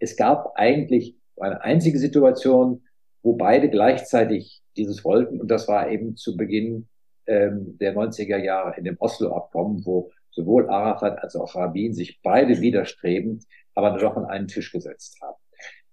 Es 0.00 0.16
gab 0.16 0.52
eigentlich 0.56 1.16
eine 1.36 1.62
einzige 1.62 2.00
Situation, 2.00 2.82
wo 3.22 3.34
beide 3.34 3.70
gleichzeitig 3.70 4.62
dieses 4.76 5.04
wollten, 5.04 5.40
und 5.40 5.48
das 5.48 5.68
war 5.68 5.88
eben 5.88 6.16
zu 6.16 6.36
Beginn 6.36 6.88
ähm, 7.26 7.76
der 7.78 7.94
90er 7.94 8.38
Jahre 8.38 8.76
in 8.76 8.84
dem 8.84 8.96
Oslo-Abkommen, 8.98 9.84
wo 9.84 10.10
sowohl 10.30 10.68
Arafat 10.68 11.22
als 11.22 11.34
auch 11.36 11.54
Rabin 11.54 11.94
sich 11.94 12.20
beide 12.22 12.60
widerstrebend, 12.60 13.44
aber 13.74 13.98
doch 13.98 14.16
an 14.16 14.26
einen 14.26 14.48
Tisch 14.48 14.72
gesetzt 14.72 15.18
haben. 15.22 15.36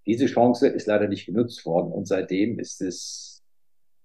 Diese 0.06 0.26
Chance 0.26 0.68
ist 0.68 0.88
leider 0.88 1.08
nicht 1.08 1.26
genutzt 1.26 1.66
worden 1.66 1.92
und 1.92 2.08
seitdem 2.08 2.60
ist 2.60 2.82
es, 2.82 3.42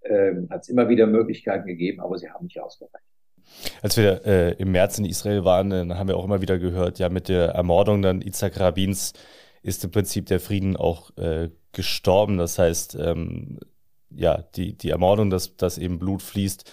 ähm, 0.04 0.48
hat 0.50 0.62
es 0.62 0.68
immer 0.68 0.88
wieder 0.88 1.06
Möglichkeiten 1.06 1.66
gegeben, 1.66 2.00
aber 2.00 2.18
sie 2.18 2.30
haben 2.30 2.44
nicht 2.44 2.60
ausgereicht. 2.60 3.04
Als 3.82 3.96
wir 3.96 4.24
äh, 4.26 4.52
im 4.54 4.72
März 4.72 4.98
in 4.98 5.04
Israel 5.04 5.44
waren, 5.44 5.70
dann 5.70 5.98
haben 5.98 6.08
wir 6.08 6.16
auch 6.16 6.24
immer 6.24 6.40
wieder 6.40 6.58
gehört, 6.58 6.98
ja, 6.98 7.08
mit 7.08 7.28
der 7.28 7.48
Ermordung 7.48 8.02
dann 8.02 8.20
Isaac 8.22 8.60
Rabins 8.60 9.14
ist 9.62 9.84
im 9.84 9.90
Prinzip 9.90 10.26
der 10.26 10.38
Frieden 10.38 10.76
auch 10.76 11.16
äh, 11.16 11.50
gestorben. 11.72 12.38
Das 12.38 12.58
heißt, 12.58 12.96
ähm, 13.00 13.58
ja, 14.10 14.44
die, 14.54 14.76
die 14.76 14.90
Ermordung, 14.90 15.30
dass, 15.30 15.56
dass 15.56 15.78
eben 15.78 15.98
Blut 15.98 16.22
fließt, 16.22 16.70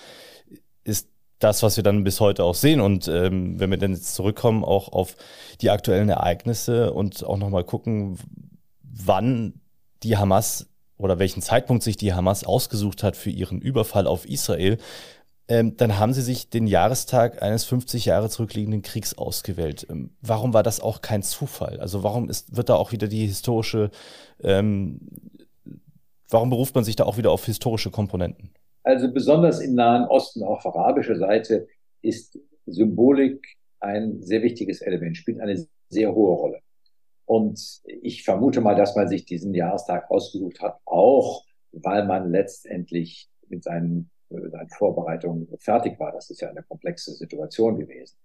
ist 0.85 1.09
das, 1.39 1.63
was 1.63 1.75
wir 1.75 1.83
dann 1.83 2.03
bis 2.03 2.21
heute 2.21 2.43
auch 2.43 2.55
sehen. 2.55 2.79
Und 2.79 3.07
ähm, 3.07 3.59
wenn 3.59 3.69
wir 3.69 3.77
dann 3.77 3.93
jetzt 3.93 4.15
zurückkommen, 4.15 4.63
auch 4.63 4.89
auf 4.89 5.17
die 5.61 5.69
aktuellen 5.69 6.09
Ereignisse 6.09 6.93
und 6.93 7.23
auch 7.25 7.37
nochmal 7.37 7.65
gucken, 7.65 8.17
wann 8.81 9.59
die 10.03 10.17
Hamas 10.17 10.67
oder 10.97 11.19
welchen 11.19 11.41
Zeitpunkt 11.41 11.83
sich 11.83 11.97
die 11.97 12.13
Hamas 12.13 12.45
ausgesucht 12.45 13.03
hat 13.03 13.17
für 13.17 13.29
ihren 13.29 13.59
Überfall 13.59 14.07
auf 14.07 14.25
Israel, 14.25 14.77
ähm, 15.47 15.77
dann 15.77 15.99
haben 15.99 16.13
sie 16.13 16.21
sich 16.21 16.49
den 16.49 16.65
Jahrestag 16.65 17.43
eines 17.43 17.65
50 17.65 18.05
Jahre 18.05 18.29
zurückliegenden 18.29 18.81
Kriegs 18.81 19.15
ausgewählt. 19.15 19.85
Ähm, 19.89 20.15
warum 20.21 20.53
war 20.53 20.63
das 20.63 20.79
auch 20.79 21.01
kein 21.01 21.21
Zufall? 21.21 21.79
Also 21.79 22.01
warum 22.01 22.29
ist, 22.29 22.55
wird 22.55 22.69
da 22.69 22.75
auch 22.75 22.91
wieder 22.91 23.07
die 23.07 23.27
historische, 23.27 23.91
ähm, 24.41 25.01
warum 26.29 26.49
beruft 26.49 26.73
man 26.73 26.83
sich 26.83 26.95
da 26.95 27.03
auch 27.03 27.17
wieder 27.17 27.31
auf 27.31 27.45
historische 27.45 27.91
Komponenten? 27.91 28.51
Also 28.85 29.11
besonders 29.11 29.61
im 29.61 29.73
Nahen 29.73 30.07
Osten, 30.07 30.43
auch 30.43 30.63
auf 30.63 30.75
arabischer 30.75 31.15
Seite, 31.17 31.67
ist 32.01 32.39
Symbolik 32.67 33.43
ein 33.79 34.21
sehr 34.21 34.43
wichtiges 34.43 34.81
Element, 34.81 35.17
spielt 35.17 35.41
eine 35.41 35.65
sehr 35.89 36.13
hohe 36.13 36.35
Rolle. 36.35 36.59
Und 37.25 37.59
ich 37.85 38.23
vermute 38.23 38.61
mal, 38.61 38.75
dass 38.75 38.95
man 38.95 39.07
sich 39.07 39.25
diesen 39.25 39.55
Jahrestag 39.55 40.09
ausgesucht 40.11 40.61
hat, 40.61 40.79
auch 40.85 41.43
weil 41.71 42.05
man 42.05 42.29
letztendlich 42.29 43.27
mit 43.49 43.63
seinen 43.63 44.11
seine 44.29 44.69
Vorbereitung 44.69 45.47
fertig 45.59 45.99
war. 45.99 46.11
Das 46.11 46.29
ist 46.29 46.41
ja 46.41 46.49
eine 46.49 46.63
komplexe 46.63 47.11
Situation 47.13 47.79
gewesen. 47.79 48.17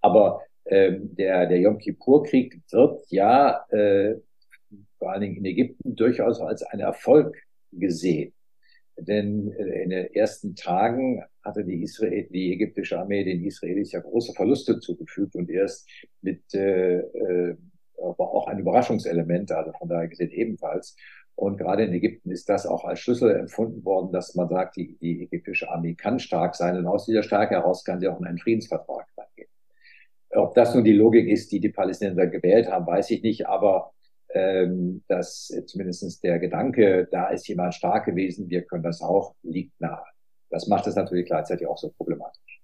Aber 0.00 0.40
ähm, 0.66 1.14
der, 1.14 1.46
der 1.46 1.58
Yom 1.58 1.78
Kippur-Krieg 1.78 2.60
wird 2.70 3.04
ja 3.10 3.64
äh, 3.70 4.16
vor 4.98 5.12
allen 5.12 5.20
Dingen 5.22 5.36
in 5.36 5.44
Ägypten 5.44 5.94
durchaus 5.94 6.40
als 6.40 6.62
ein 6.62 6.80
Erfolg 6.80 7.36
gesehen. 7.72 8.32
Denn 8.98 9.52
äh, 9.52 9.82
in 9.82 9.90
den 9.90 10.14
ersten 10.14 10.54
Tagen 10.54 11.22
hatte 11.42 11.64
die, 11.64 11.82
Israel, 11.82 12.26
die 12.30 12.52
ägyptische 12.52 12.98
Armee 12.98 13.24
den 13.24 13.44
Israelis 13.44 13.92
ja 13.92 14.00
große 14.00 14.32
Verluste 14.32 14.80
zugefügt 14.80 15.36
und 15.36 15.50
erst 15.50 15.88
mit 16.22 16.42
äh, 16.54 16.98
äh, 16.98 17.56
aber 17.98 18.32
auch 18.32 18.46
ein 18.46 18.58
Überraschungselement, 18.58 19.50
also 19.52 19.72
von 19.72 19.88
daher 19.88 20.08
gesehen 20.08 20.30
ebenfalls. 20.30 20.96
Und 21.34 21.58
gerade 21.58 21.84
in 21.84 21.92
Ägypten 21.92 22.30
ist 22.30 22.48
das 22.48 22.66
auch 22.66 22.84
als 22.84 23.00
Schlüssel 23.00 23.34
empfunden 23.36 23.84
worden, 23.84 24.10
dass 24.10 24.34
man 24.34 24.48
sagt, 24.48 24.76
die, 24.76 24.96
die 24.98 25.22
ägyptische 25.24 25.70
Armee 25.70 25.94
kann 25.94 26.18
stark 26.18 26.54
sein 26.54 26.76
und 26.78 26.86
aus 26.86 27.04
dieser 27.04 27.22
Stärke 27.22 27.56
heraus 27.56 27.84
kann 27.84 28.00
sie 28.00 28.08
auch 28.08 28.18
in 28.18 28.26
einen 28.26 28.38
Friedensvertrag 28.38 29.06
reingehen. 29.16 29.48
Ob 30.30 30.54
das 30.54 30.74
nun 30.74 30.84
die 30.84 30.94
Logik 30.94 31.28
ist, 31.28 31.52
die 31.52 31.60
die 31.60 31.68
Palästinenser 31.68 32.26
gewählt 32.26 32.70
haben, 32.70 32.86
weiß 32.86 33.10
ich 33.10 33.22
nicht, 33.22 33.46
aber 33.46 33.92
ähm, 34.36 35.02
dass 35.08 35.50
zumindest 35.66 36.22
der 36.22 36.38
Gedanke, 36.38 37.08
da 37.10 37.28
ist 37.28 37.48
jemand 37.48 37.74
stark 37.74 38.04
gewesen, 38.04 38.50
wir 38.50 38.62
können 38.62 38.82
das 38.82 39.00
auch, 39.00 39.34
liegt 39.42 39.80
nahe. 39.80 40.04
Das 40.50 40.66
macht 40.66 40.86
es 40.86 40.94
natürlich 40.94 41.26
gleichzeitig 41.26 41.66
auch 41.66 41.78
so 41.78 41.90
problematisch. 41.96 42.60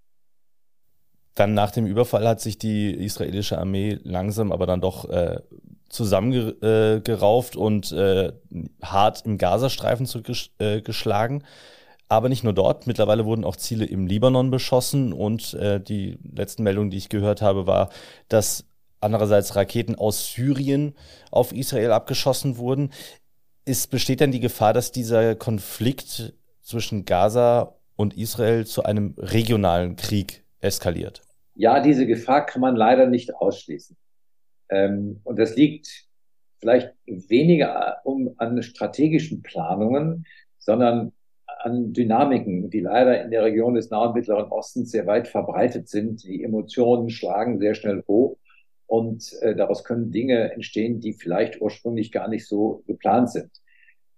Dann 1.35 1.55
nach 1.55 1.71
dem 1.71 1.87
Überfall 1.87 2.29
hat 2.29 2.41
sich 2.41 2.59
die 2.59 2.93
israelische 2.93 3.59
Armee 3.59 3.99
langsam 4.03 4.53
aber 4.53 4.67
dann 4.67 4.83
doch 4.83 5.09
äh, 5.09 5.41
zusammengerauft 5.89 7.55
äh, 7.55 7.59
und 7.59 7.93
äh, 7.93 8.33
hart 8.83 9.25
im 9.25 9.39
Gazastreifen 9.39 10.07
zurückgeschlagen. 10.07 11.41
Äh, 11.41 11.45
Aber 12.09 12.29
nicht 12.29 12.45
nur 12.45 12.53
dort, 12.53 12.87
mittlerweile 12.87 13.25
wurden 13.25 13.45
auch 13.45 13.57
Ziele 13.57 13.87
im 13.87 14.07
Libanon 14.07 14.51
beschossen 14.51 15.15
und 15.15 15.55
äh, 15.55 15.81
die 15.81 16.19
letzten 16.35 16.63
Meldungen, 16.65 16.91
die 16.91 16.99
ich 16.99 17.09
gehört 17.09 17.41
habe, 17.41 17.67
war, 17.67 17.89
dass 18.29 18.67
andererseits 19.03 19.57
Raketen 19.57 19.95
aus 19.95 20.33
Syrien 20.33 20.95
auf 21.31 21.53
Israel 21.53 21.93
abgeschossen 21.93 22.57
wurden. 22.57 22.93
Ist, 23.65 23.91
besteht 23.91 24.21
denn 24.21 24.33
die 24.33 24.41
Gefahr, 24.41 24.73
dass 24.73 24.93
dieser 24.93 25.35
Konflikt 25.35 26.35
zwischen 26.61 27.05
Gaza 27.05 27.77
und 27.97 28.17
Israel 28.17 28.67
zu 28.67 28.83
einem 28.85 29.15
regionalen 29.19 29.97
Krieg 29.97 30.45
eskaliert? 30.61 31.23
Ja, 31.55 31.81
diese 31.81 32.07
Gefahr 32.07 32.47
kann 32.47 32.61
man 32.61 32.77
leider 32.77 33.07
nicht 33.07 33.35
ausschließen. 33.35 33.97
Ähm, 34.71 35.21
und 35.25 35.39
das 35.39 35.55
liegt 35.55 36.07
vielleicht 36.59 36.93
weniger 37.07 37.99
um, 38.05 38.35
an 38.39 38.63
strategischen 38.63 39.43
Planungen, 39.43 40.27
sondern 40.59 41.13
an 41.61 41.93
Dynamiken, 41.93 42.71
die 42.71 42.81
leider 42.81 43.23
in 43.23 43.31
der 43.31 43.45
Region 43.45 43.75
des 43.75 43.91
Nahen 43.91 44.09
und 44.09 44.15
Mittleren 44.15 44.51
Ostens 44.51 44.91
sehr 44.91 45.07
weit 45.07 45.29
verbreitet 45.29 45.89
sind. 45.89 46.25
Die 46.25 46.43
Emotionen 46.43 47.11
schlagen 47.11 47.59
sehr 47.59 47.75
schnell 47.75 48.03
hoch 48.09 48.37
und 48.93 49.33
äh, 49.41 49.57
daraus 49.57 49.85
können 49.85 50.11
Dinge 50.11 50.53
entstehen, 50.53 51.01
die 51.01 51.15
vielleicht 51.15 51.63
ursprünglich 51.63 52.13
gar 52.13 52.29
nicht 52.29 52.47
so 52.47 52.85
geplant 52.87 53.31
sind. 53.31 53.51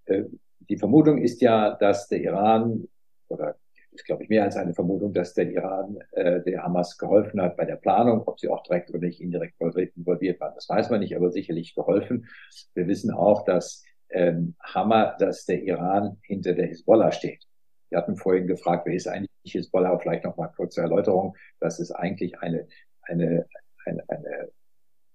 Äh, 0.07 0.25
die 0.69 0.79
Vermutung 0.79 1.19
ist 1.19 1.41
ja, 1.41 1.77
dass 1.77 2.09
der 2.09 2.21
Iran 2.21 2.89
oder 3.29 3.55
ist, 3.93 4.05
glaube 4.05 4.25
ich, 4.25 4.29
mehr 4.29 4.43
als 4.43 4.57
eine 4.57 4.75
Vermutung, 4.75 5.13
dass 5.13 5.33
der 5.33 5.49
Iran 5.49 5.99
äh, 6.11 6.43
der 6.43 6.65
Hamas 6.65 6.99
geholfen 6.99 7.41
hat 7.41 7.57
bei 7.57 7.67
der 7.67 7.77
Planung. 7.77 8.25
Ob 8.27 8.41
sie 8.41 8.49
auch 8.49 8.65
direkt 8.65 8.91
oder 8.91 8.99
nicht 8.99 9.21
indirekt 9.21 9.55
involviert 9.61 10.41
waren, 10.41 10.57
das 10.57 10.69
weiß 10.69 10.91
man 10.91 10.99
nicht, 10.99 11.15
aber 11.15 11.31
sicherlich 11.31 11.77
geholfen. 11.77 12.27
Wir 12.75 12.89
wissen 12.89 13.13
auch, 13.13 13.45
dass 13.45 13.85
ähm, 14.11 14.57
Hammer, 14.61 15.15
dass 15.21 15.47
der 15.47 15.63
Iran 15.63 16.19
hinter 16.23 16.53
der 16.53 16.67
Hisbollah 16.67 17.13
steht. 17.13 17.45
Wir 17.91 17.99
hatten 17.99 18.17
vorhin 18.17 18.49
gefragt, 18.49 18.87
wer 18.87 18.95
ist 18.95 19.07
eigentlich 19.07 19.31
Hisbollah? 19.45 19.97
Vielleicht 20.01 20.25
noch 20.25 20.37
mal 20.37 20.49
kurze 20.49 20.81
Erläuterung. 20.81 21.37
Das 21.61 21.79
ist 21.79 21.93
eigentlich 21.93 22.41
eine, 22.41 22.67
eine, 23.03 23.47
eine, 23.85 24.03
eine 24.09 24.51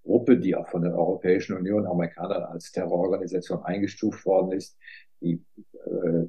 Gruppe, 0.02 0.38
die 0.38 0.54
auch 0.54 0.68
von 0.68 0.82
der 0.82 0.94
Europäischen 0.94 1.56
Union 1.56 1.86
Amerikanern 1.86 2.44
als 2.44 2.72
Terrororganisation 2.72 3.62
eingestuft 3.64 4.24
worden 4.24 4.52
ist, 4.52 4.76
die 5.20 5.42
äh, 5.84 6.26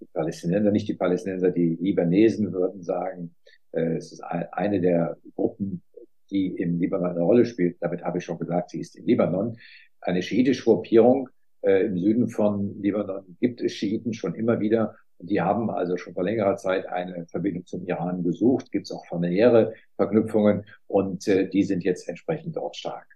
die 0.00 0.06
Palästinenser, 0.12 0.70
nicht 0.70 0.88
die 0.88 0.94
Palästinenser, 0.94 1.50
die 1.50 1.76
Libanesen 1.80 2.52
würden 2.52 2.82
sagen, 2.82 3.34
äh, 3.72 3.96
es 3.96 4.12
ist 4.12 4.20
eine 4.22 4.80
der 4.80 5.16
Gruppen, 5.34 5.82
die 6.30 6.48
im 6.48 6.78
Libanon 6.78 7.10
eine 7.10 7.22
Rolle 7.22 7.44
spielt. 7.44 7.76
Damit 7.80 8.02
habe 8.02 8.18
ich 8.18 8.24
schon 8.24 8.38
gesagt, 8.38 8.70
sie 8.70 8.80
ist 8.80 8.96
im 8.96 9.06
Libanon. 9.06 9.56
Eine 10.00 10.22
schiitische 10.22 10.64
Gruppierung 10.64 11.28
äh, 11.62 11.86
im 11.86 11.98
Süden 11.98 12.28
von 12.28 12.80
Libanon 12.80 13.36
gibt 13.40 13.60
es 13.60 13.72
Schiiten 13.72 14.12
schon 14.14 14.34
immer 14.34 14.60
wieder. 14.60 14.96
Die 15.18 15.40
haben 15.40 15.70
also 15.70 15.96
schon 15.96 16.14
vor 16.14 16.24
längerer 16.24 16.56
Zeit 16.56 16.86
eine 16.86 17.26
Verbindung 17.26 17.66
zum 17.66 17.86
Iran 17.86 18.22
gesucht. 18.22 18.72
Gibt 18.72 18.86
es 18.86 18.92
auch 18.92 19.06
familiäre 19.06 19.74
Verknüpfungen 19.96 20.64
und 20.86 21.26
äh, 21.28 21.48
die 21.48 21.62
sind 21.62 21.84
jetzt 21.84 22.08
entsprechend 22.08 22.56
dort 22.56 22.76
stark. 22.76 23.06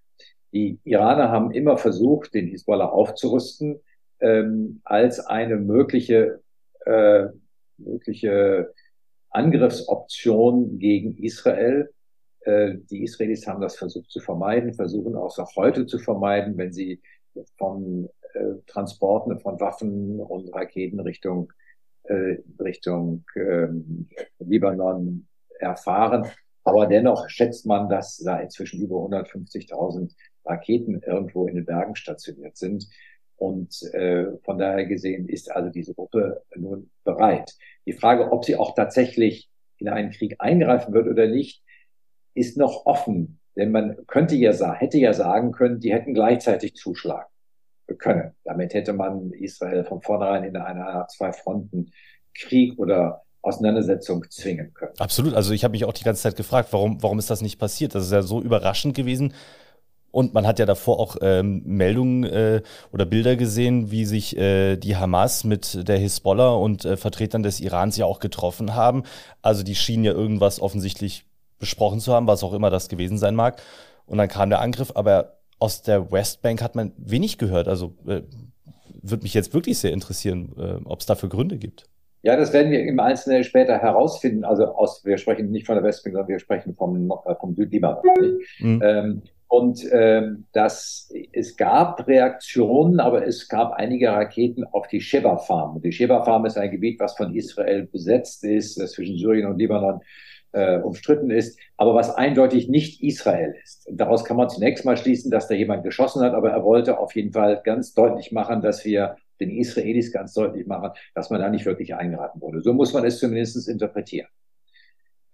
Die 0.53 0.79
Iraner 0.85 1.31
haben 1.31 1.51
immer 1.51 1.77
versucht, 1.77 2.33
den 2.35 2.47
Hisbollah 2.47 2.89
aufzurüsten 2.89 3.81
ähm, 4.21 4.81
als 4.85 5.21
eine 5.21 5.57
mögliche 5.57 6.41
äh, 6.87 7.27
mögliche 7.77 8.73
Angriffsoption 9.31 10.79
gegen 10.79 11.17
Israel. 11.17 11.91
Äh, 12.41 12.77
die 12.91 13.03
Israelis 13.03 13.47
haben 13.47 13.61
das 13.61 13.77
versucht 13.77 14.11
zu 14.11 14.21
vermeiden, 14.21 14.75
versuchen 14.75 15.15
auch 15.15 15.37
noch 15.37 15.57
heute 15.57 15.87
zu 15.87 15.99
vermeiden, 15.99 16.57
wenn 16.57 16.73
sie 16.73 17.01
von 17.57 18.09
äh, 18.33 18.55
Transporten 18.67 19.39
von 19.39 19.61
Waffen 19.61 20.21
und 20.21 20.53
Raketen 20.55 21.01
Richtung 21.01 21.53
äh, 22.09 22.39
Richtung 22.61 23.25
äh, 23.35 23.69
Libanon 24.39 25.27
erfahren. 25.59 26.27
Aber 26.65 26.87
dennoch 26.87 27.29
schätzt 27.29 27.67
man, 27.67 27.89
dass 27.89 28.19
da 28.19 28.41
inzwischen 28.41 28.83
über 28.83 28.97
150.000 28.97 30.15
Raketen 30.45 31.01
irgendwo 31.03 31.47
in 31.47 31.55
den 31.55 31.65
Bergen 31.65 31.97
stationiert 31.97 32.57
sind. 32.57 32.89
Und 33.37 33.83
äh, 33.95 34.27
von 34.43 34.59
daher 34.59 34.85
gesehen 34.87 35.29
ist 35.29 35.51
also 35.51 35.71
diese 35.71 35.95
Gruppe 35.95 36.43
nun 36.57 36.91
bereit. 37.05 37.55
Die 37.87 37.93
Frage, 37.93 38.33
ob 38.33 38.45
sie 38.45 38.57
auch 38.57 38.75
tatsächlich 38.75 39.49
in 39.79 39.89
einen 39.89 40.11
Krieg 40.11 40.37
eingreifen 40.41 40.93
wird 40.93 41.07
oder 41.07 41.29
nicht, 41.29 41.63
ist 42.35 42.57
noch 42.57 42.85
offen. 42.87 43.39
Denn 43.57 43.71
man 43.71 43.97
könnte 44.07 44.35
ja 44.35 44.75
hätte 44.75 44.99
ja 44.99 45.13
sagen 45.13 45.53
können, 45.53 45.81
die 45.81 45.93
hätten 45.93 46.15
gleichzeitig 46.15 46.75
zuschlagen 46.75 47.29
können. 47.95 48.33
Damit 48.45 48.75
hätte 48.75 48.93
man 48.93 49.33
Israel 49.33 49.85
von 49.85 50.01
vornherein 50.03 50.45
in 50.45 50.57
einer 50.57 51.07
zwei 51.09 51.33
Fronten 51.33 51.91
Krieg 52.35 52.79
oder 52.79 53.23
Auseinandersetzung 53.43 54.25
zwingen 54.31 54.75
können. 54.75 54.93
Absolut. 54.99 55.35
Also 55.35 55.53
ich 55.53 55.65
habe 55.65 55.73
mich 55.73 55.85
auch 55.85 55.93
die 55.93 56.05
ganze 56.05 56.23
Zeit 56.23 56.37
gefragt, 56.37 56.69
warum, 56.73 57.03
warum 57.03 57.19
ist 57.19 57.31
das 57.31 57.41
nicht 57.41 57.59
passiert? 57.59 57.95
Das 57.95 58.05
ist 58.05 58.13
ja 58.13 58.23
so 58.23 58.41
überraschend 58.41 58.95
gewesen. 58.95 59.33
Und 60.11 60.35
man 60.35 60.47
hat 60.47 60.59
ja 60.59 60.67
davor 60.67 60.99
auch 60.99 61.17
ähm, 61.21 61.63
Meldungen 61.65 62.25
äh, 62.25 62.63
oder 62.93 63.05
Bilder 63.05 63.37
gesehen, 63.37 63.91
wie 63.91 64.05
sich 64.07 64.37
äh, 64.37 64.77
die 64.77 64.97
Hamas 64.97 65.45
mit 65.45 65.87
der 65.87 65.99
Hisbollah 65.99 66.55
und 66.55 66.85
äh, 66.85 66.97
Vertretern 66.97 67.43
des 67.43 67.61
Irans 67.61 67.97
ja 67.97 68.07
auch 68.07 68.19
getroffen 68.19 68.75
haben. 68.75 69.05
Also 69.43 69.63
die 69.63 69.75
schienen 69.75 70.05
ja 70.05 70.13
irgendwas 70.13 70.61
offensichtlich 70.61 71.27
besprochen 71.59 72.01
zu 72.01 72.15
haben, 72.15 72.27
was 72.27 72.43
auch 72.43 72.55
immer 72.55 72.71
das 72.71 72.89
gewesen 72.89 73.19
sein 73.19 73.35
mag. 73.35 73.61
Und 74.07 74.19
dann 74.19 74.29
kam 74.29 74.49
der 74.49 74.61
Angriff, 74.61 74.93
aber 74.95 75.38
aus 75.59 75.83
der 75.83 76.11
Westbank 76.13 76.63
hat 76.63 76.75
man 76.75 76.93
wenig 76.97 77.39
gehört. 77.39 77.69
Also 77.69 77.95
äh, 78.07 78.23
würde 79.03 79.23
mich 79.23 79.35
jetzt 79.35 79.55
wirklich 79.55 79.79
sehr 79.79 79.93
interessieren, 79.93 80.55
äh, 80.59 80.85
ob 80.85 81.01
es 81.01 81.07
dafür 81.07 81.29
Gründe 81.29 81.59
gibt. 81.59 81.89
Ja, 82.23 82.37
das 82.37 82.53
werden 82.53 82.73
wir 82.73 82.81
im 82.81 82.99
Einzelnen 82.99 83.45
später 83.45 83.79
herausfinden. 83.79 84.45
Also 84.45 84.67
aus, 84.67 85.05
wir 85.05 85.19
sprechen 85.19 85.51
nicht 85.51 85.67
von 85.67 85.77
der 85.77 85.85
Westbank, 85.85 86.15
sondern 86.15 86.29
wir 86.29 86.41
sprechen 86.41 86.75
vom, 86.75 87.11
äh, 87.11 87.35
vom 87.41 87.55
Südlibanon. 87.55 88.03
Mhm. 88.59 88.83
Ähm, 88.83 89.23
und 89.49 89.81
ähm, 89.93 90.45
das, 90.53 91.11
es 91.33 91.57
gab 91.57 92.07
Reaktionen, 92.07 93.01
aber 93.01 93.27
es 93.27 93.49
gab 93.49 93.73
einige 93.73 94.11
Raketen 94.11 94.65
auf 94.65 94.89
die 94.89 95.01
Sheba 95.01 95.39
Farm. 95.39 95.81
Die 95.81 95.91
Sheba 95.91 96.23
Farm 96.23 96.45
ist 96.45 96.59
ein 96.59 96.71
Gebiet, 96.71 97.01
was 97.01 97.17
von 97.17 97.35
Israel 97.35 97.87
besetzt 97.87 98.45
ist, 98.45 98.79
das 98.79 98.93
zwischen 98.93 99.17
Syrien 99.17 99.47
und 99.47 99.59
Libanon 99.59 100.01
äh, 100.59 100.81
umstritten 100.83 101.31
ist, 101.31 101.59
aber 101.77 101.95
was 101.95 102.11
eindeutig 102.11 102.69
nicht 102.69 103.01
Israel 103.01 103.55
ist. 103.63 103.89
daraus 103.93 104.25
kann 104.25 104.37
man 104.37 104.49
zunächst 104.49 104.85
mal 104.85 104.97
schließen, 104.97 105.31
dass 105.31 105.47
da 105.47 105.55
jemand 105.55 105.85
geschossen 105.85 106.23
hat, 106.23 106.35
aber 106.35 106.51
er 106.51 106.65
wollte 106.65 106.99
auf 106.99 107.15
jeden 107.15 107.33
Fall 107.33 107.61
ganz 107.63 107.95
deutlich 107.95 108.33
machen, 108.33 108.61
dass 108.61 108.85
wir 108.85 109.17
den 109.39 109.51
Israelis 109.51 110.13
ganz 110.13 110.35
deutlich 110.35 110.67
machen, 110.67 110.91
dass 111.15 111.31
man 111.31 111.41
da 111.41 111.49
nicht 111.49 111.65
wirklich 111.65 111.95
eingeraten 111.95 112.41
wurde. 112.41 112.61
So 112.61 112.73
muss 112.73 112.93
man 112.93 113.05
es 113.05 113.21
zumindest 113.21 113.69
interpretieren. 113.69 114.27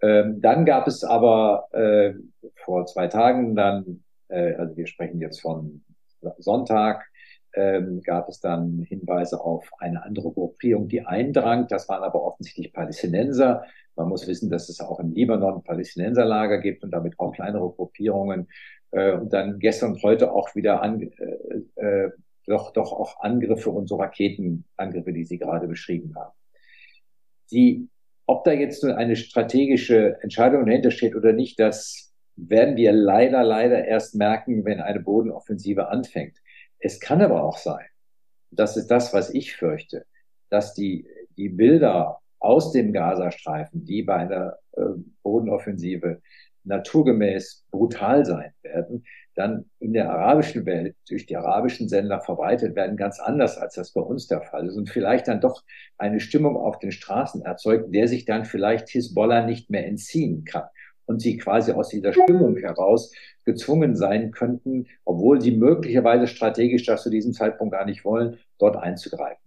Ähm, 0.01 0.41
dann 0.41 0.63
gab 0.63 0.87
es 0.87 1.03
aber 1.03 1.69
äh, 1.71 2.13
vor 2.63 2.85
zwei 2.85 3.07
Tagen 3.07 3.55
dann, 3.55 4.03
äh, 4.27 4.53
also 4.53 4.77
wir 4.77 4.85
sprechen 4.85 5.19
jetzt 5.21 5.41
von 5.41 5.83
Sonntag, 6.37 7.03
ähm, 7.55 8.01
gab 8.01 8.29
es 8.29 8.39
dann 8.39 8.83
Hinweise 8.87 9.41
auf 9.41 9.69
eine 9.79 10.03
andere 10.03 10.31
Gruppierung, 10.31 10.87
die 10.87 11.01
eindrang. 11.01 11.67
Das 11.67 11.87
waren 11.89 12.03
aber 12.03 12.23
offensichtlich 12.23 12.73
Palästinenser. 12.73 13.63
Man 13.95 14.09
muss 14.09 14.27
wissen, 14.27 14.49
dass 14.49 14.69
es 14.69 14.81
auch 14.81 14.99
im 14.99 15.13
Libanon 15.13 15.63
Palästinenserlager 15.63 16.59
gibt 16.59 16.83
und 16.83 16.91
damit 16.91 17.19
auch 17.19 17.31
kleinere 17.33 17.69
Gruppierungen. 17.71 18.47
Äh, 18.91 19.13
und 19.13 19.33
dann 19.33 19.59
gestern 19.59 19.93
und 19.93 20.03
heute 20.03 20.31
auch 20.31 20.53
wieder 20.55 20.81
an, 20.81 21.01
äh, 21.01 21.81
äh, 21.81 22.11
doch, 22.45 22.73
doch 22.73 22.91
auch 22.91 23.21
Angriffe 23.21 23.71
und 23.71 23.87
so 23.87 23.95
Raketenangriffe, 23.95 25.13
die 25.13 25.23
Sie 25.23 25.39
gerade 25.39 25.67
beschrieben 25.67 26.13
haben. 26.15 26.33
Die, 27.51 27.87
ob 28.25 28.43
da 28.43 28.51
jetzt 28.51 28.83
nur 28.83 28.97
eine 28.97 29.15
strategische 29.15 30.21
Entscheidung 30.21 30.65
dahinter 30.65 30.91
steht 30.91 31.15
oder 31.15 31.31
nicht, 31.31 31.59
das 31.59 32.13
werden 32.35 32.75
wir 32.75 32.91
leider, 32.91 33.43
leider 33.43 33.85
erst 33.85 34.15
merken, 34.15 34.65
wenn 34.65 34.81
eine 34.81 34.99
Bodenoffensive 34.99 35.87
anfängt. 35.87 36.37
Es 36.79 36.99
kann 36.99 37.21
aber 37.21 37.43
auch 37.43 37.57
sein, 37.57 37.85
das 38.51 38.77
ist 38.77 38.87
das, 38.87 39.13
was 39.13 39.29
ich 39.29 39.55
fürchte, 39.55 40.05
dass 40.49 40.73
die, 40.73 41.07
die 41.37 41.49
Bilder 41.49 42.19
aus 42.39 42.71
dem 42.71 42.93
Gazastreifen, 42.93 43.85
die 43.85 44.03
bei 44.03 44.15
einer 44.15 44.57
äh, 44.73 44.81
Bodenoffensive 45.23 46.21
naturgemäß 46.63 47.65
brutal 47.71 48.25
sein 48.25 48.51
werden, 48.61 49.05
dann 49.35 49.69
in 49.79 49.93
der 49.93 50.09
arabischen 50.09 50.65
Welt 50.65 50.95
durch 51.09 51.25
die 51.25 51.35
arabischen 51.35 51.89
Sender 51.89 52.21
verbreitet 52.21 52.75
werden, 52.75 52.97
ganz 52.97 53.19
anders, 53.19 53.57
als 53.57 53.75
das 53.75 53.91
bei 53.91 54.01
uns 54.01 54.27
der 54.27 54.41
Fall 54.41 54.67
ist. 54.67 54.75
Und 54.75 54.89
vielleicht 54.89 55.27
dann 55.27 55.41
doch 55.41 55.63
eine 55.97 56.19
Stimmung 56.19 56.55
auf 56.55 56.79
den 56.79 56.91
Straßen 56.91 57.41
erzeugt, 57.43 57.93
der 57.93 58.07
sich 58.07 58.25
dann 58.25 58.45
vielleicht 58.45 58.89
Hisbollah 58.89 59.45
nicht 59.45 59.69
mehr 59.69 59.85
entziehen 59.85 60.45
kann. 60.45 60.63
Und 61.05 61.21
sie 61.21 61.37
quasi 61.37 61.71
aus 61.71 61.89
dieser 61.89 62.13
Stimmung 62.13 62.57
heraus 62.57 63.11
gezwungen 63.43 63.95
sein 63.95 64.31
könnten, 64.31 64.87
obwohl 65.03 65.41
sie 65.41 65.51
möglicherweise 65.51 66.27
strategisch 66.27 66.85
das 66.85 67.03
zu 67.03 67.09
diesem 67.09 67.33
Zeitpunkt 67.33 67.73
gar 67.73 67.85
nicht 67.85 68.03
wollen, 68.03 68.37
dort 68.57 68.75
einzugreifen. 68.75 69.45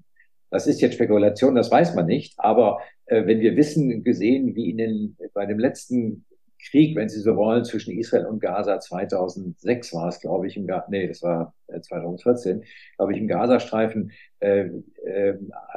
Das 0.50 0.66
ist 0.66 0.80
jetzt 0.80 0.94
Spekulation, 0.94 1.54
das 1.54 1.70
weiß 1.70 1.94
man 1.94 2.06
nicht. 2.06 2.34
Aber 2.38 2.80
äh, 3.06 3.26
wenn 3.26 3.40
wir 3.40 3.56
wissen, 3.56 4.02
gesehen, 4.04 4.54
wie 4.54 4.70
in 4.70 4.78
den, 4.78 5.16
bei 5.34 5.46
dem 5.46 5.58
letzten 5.58 6.24
Krieg, 6.60 6.96
wenn 6.96 7.08
Sie 7.08 7.20
so 7.20 7.36
wollen, 7.36 7.64
zwischen 7.64 7.96
Israel 7.96 8.26
und 8.26 8.40
Gaza 8.40 8.80
2006 8.80 9.94
war 9.94 10.08
es, 10.08 10.20
glaube 10.20 10.46
ich, 10.46 10.56
im 10.56 10.66
Ga 10.66 10.84
nee, 10.88 11.06
das 11.06 11.22
war 11.22 11.54
2014, 11.68 12.62
äh, 12.62 12.64
glaube 12.96 13.12
ich, 13.12 13.18
im 13.18 13.28
Gazastreifen 13.28 14.12
äh, 14.40 14.68
äh, 15.04 15.34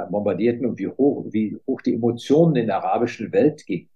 bombardierten 0.10 0.66
und 0.66 0.80
wie 0.80 0.88
hoch, 0.88 1.26
wie 1.32 1.58
hoch 1.68 1.82
die 1.82 1.94
Emotionen 1.94 2.56
in 2.56 2.68
der 2.68 2.78
arabischen 2.78 3.32
Welt 3.32 3.66
gingen 3.66 3.90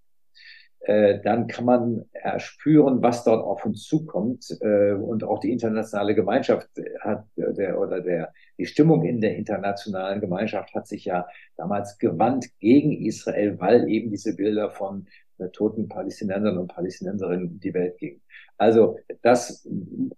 äh, 0.86 1.20
dann 1.24 1.48
kann 1.48 1.66
man 1.66 2.06
erspüren, 2.14 3.02
was 3.02 3.24
dort 3.24 3.44
auf 3.44 3.66
uns 3.66 3.84
zukommt. 3.84 4.46
Äh, 4.62 4.92
und 4.94 5.24
auch 5.24 5.40
die 5.40 5.52
internationale 5.52 6.14
Gemeinschaft 6.14 6.70
hat, 7.00 7.26
der, 7.36 7.80
oder 7.80 8.02
der, 8.02 8.32
die 8.60 8.68
Stimmung 8.68 9.04
in 9.04 9.20
der 9.20 9.36
internationalen 9.36 10.22
Gemeinschaft 10.22 10.76
hat 10.76 10.88
sich 10.88 11.06
ja 11.06 11.28
damals 11.58 11.98
gewandt 11.98 12.46
gegen 12.60 12.92
Israel, 12.92 13.60
weil 13.60 13.90
eben 13.90 14.12
diese 14.12 14.36
Bilder 14.36 14.70
von 14.70 15.08
äh, 15.40 15.50
toten 15.50 15.88
Palästinensern 15.88 16.58
und 16.60 16.68
Palästinenserinnen 16.68 17.48
in 17.48 17.60
die 17.60 17.74
Welt 17.74 17.98
gingen. 17.98 18.22
Also 18.60 19.00
das 19.24 19.68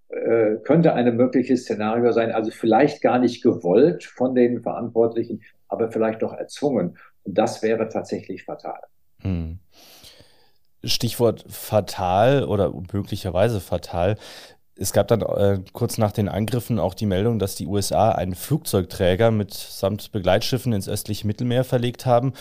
äh, 0.10 0.58
könnte 0.64 0.94
ein 0.94 1.16
mögliches 1.16 1.64
Szenario 1.64 2.12
sein, 2.12 2.32
also 2.34 2.52
vielleicht 2.52 3.02
gar 3.02 3.20
nicht 3.20 3.42
gewollt 3.42 4.04
von 4.04 4.36
den 4.36 4.62
Verantwortlichen, 4.62 5.44
aber 5.70 5.92
vielleicht 5.92 6.22
doch 6.24 6.34
erzwungen. 6.34 6.98
Und 7.24 7.38
das 7.38 7.64
wäre 7.64 7.88
tatsächlich 7.88 8.44
fatal. 8.44 8.82
Hm. 9.22 9.60
Stichwort 10.88 11.46
fatal 11.50 12.44
oder 12.44 12.74
möglicherweise 12.92 13.60
fatal. 13.60 14.18
Es 14.76 14.94
gab 14.94 15.08
dann 15.08 15.22
äh, 15.22 15.60
kurz 15.74 15.98
nach 15.98 16.12
den 16.12 16.30
Angriffen 16.30 16.80
auch 16.80 16.94
die 16.94 17.06
Meldung, 17.06 17.40
dass 17.40 17.56
die 17.56 17.66
USA 17.66 18.12
einen 18.12 18.36
Flugzeugträger 18.36 19.32
mit 19.32 19.54
samt 19.54 20.12
Begleitschiffen 20.12 20.74
ins 20.74 20.88
östliche 20.88 21.26
Mittelmeer 21.26 21.64
verlegt 21.64 22.06
haben 22.06 22.34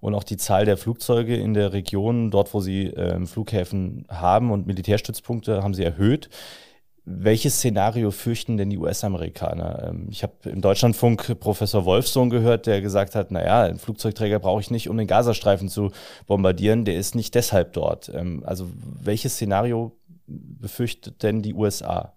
und 0.00 0.14
auch 0.14 0.24
die 0.24 0.36
Zahl 0.36 0.64
der 0.64 0.76
Flugzeuge 0.76 1.36
in 1.36 1.54
der 1.54 1.72
Region, 1.72 2.30
dort 2.30 2.52
wo 2.52 2.60
sie 2.60 2.88
äh, 2.88 3.24
Flughäfen 3.26 4.06
haben 4.08 4.50
und 4.50 4.66
Militärstützpunkte, 4.66 5.62
haben 5.62 5.74
sie 5.74 5.84
erhöht. 5.84 6.28
Welches 7.06 7.56
Szenario 7.56 8.10
fürchten 8.10 8.56
denn 8.56 8.70
die 8.70 8.78
US-Amerikaner? 8.78 9.90
Ähm, 9.90 10.08
ich 10.10 10.22
habe 10.22 10.32
im 10.44 10.62
Deutschlandfunk 10.62 11.38
Professor 11.38 11.84
Wolfsohn 11.84 12.30
gehört, 12.30 12.66
der 12.66 12.80
gesagt 12.80 13.14
hat, 13.14 13.30
naja, 13.30 13.64
einen 13.64 13.78
Flugzeugträger 13.78 14.38
brauche 14.38 14.62
ich 14.62 14.70
nicht, 14.70 14.88
um 14.88 14.96
den 14.96 15.06
Gazastreifen 15.06 15.68
zu 15.68 15.90
bombardieren, 16.26 16.86
der 16.86 16.96
ist 16.96 17.14
nicht 17.14 17.34
deshalb 17.34 17.74
dort. 17.74 18.10
Ähm, 18.14 18.42
also 18.46 18.70
welches 19.02 19.34
Szenario 19.34 19.92
befürchtet 20.26 21.22
denn 21.22 21.42
die 21.42 21.52
USA? 21.52 22.14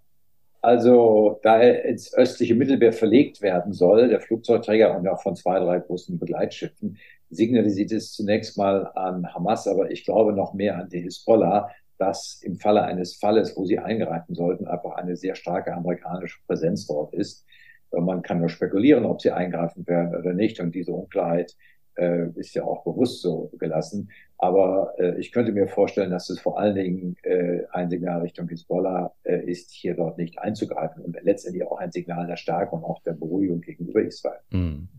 Also 0.62 1.40
da 1.44 1.60
er 1.60 1.84
ins 1.86 2.14
östliche 2.14 2.56
Mittelmeer 2.56 2.94
verlegt 2.94 3.42
werden 3.42 3.74
soll, 3.74 4.08
der 4.08 4.22
Flugzeugträger 4.22 4.98
und 4.98 5.08
auch 5.08 5.22
von 5.22 5.36
zwei, 5.36 5.60
drei 5.60 5.80
großen 5.80 6.18
Begleitschiffen, 6.18 6.98
signalisiert 7.30 7.92
es 7.92 8.14
zunächst 8.14 8.58
mal 8.58 8.88
an 8.96 9.34
Hamas, 9.34 9.68
aber 9.68 9.92
ich 9.92 10.06
glaube 10.06 10.32
noch 10.32 10.54
mehr 10.54 10.78
an 10.78 10.90
die 10.90 11.02
Hisbollah, 11.02 11.70
dass 11.98 12.42
im 12.44 12.58
Falle 12.58 12.84
eines 12.84 13.16
Falles, 13.16 13.56
wo 13.56 13.66
sie 13.66 13.80
eingreifen 13.80 14.36
sollten, 14.36 14.68
einfach 14.68 14.92
eine 14.96 15.16
sehr 15.16 15.36
starke 15.36 15.74
amerikanische 15.74 16.40
Präsenz 16.46 16.88
dort 16.88 17.14
ist. 17.14 17.46
Man 17.92 18.22
kann 18.22 18.40
nur 18.40 18.50
spekulieren, 18.50 19.06
ob 19.06 19.22
sie 19.22 19.32
eingreifen 19.32 19.88
werden 19.88 20.16
oder 20.16 20.34
nicht. 20.34 20.60
Und 20.60 20.76
diese 20.76 20.92
Unklarheit 20.92 21.56
äh, 21.98 22.30
ist 22.36 22.54
ja 22.54 22.64
auch 22.64 22.84
bewusst 22.84 23.22
so 23.22 23.52
gelassen. 23.58 24.10
Aber 24.38 24.94
äh, 24.98 25.20
ich 25.20 25.32
könnte 25.32 25.52
mir 25.52 25.68
vorstellen, 25.68 26.12
dass 26.12 26.30
es 26.30 26.40
vor 26.40 26.60
allen 26.60 26.76
Dingen 26.76 27.16
äh, 27.24 27.62
ein 27.72 27.90
Signal 27.90 28.22
Richtung 28.22 28.48
Hisbollah 28.48 29.14
äh, 29.24 29.50
ist, 29.50 29.72
hier 29.72 29.96
dort 29.96 30.18
nicht 30.18 30.38
einzugreifen 30.38 31.04
und 31.04 31.18
letztendlich 31.24 31.66
auch 31.66 31.78
ein 31.78 31.92
Signal 31.92 32.28
der 32.28 32.36
Stärke 32.36 32.76
und 32.76 32.84
auch 32.84 33.02
der 33.04 33.14
Beruhigung 33.14 33.62
gegenüber 33.62 34.02
Israel. 34.02 34.40
Mhm. 34.52 34.90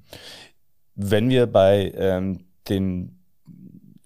Wenn 0.97 1.29
wir 1.31 1.47
bei 1.47 1.93
ähm, 1.95 2.41
den 2.69 3.18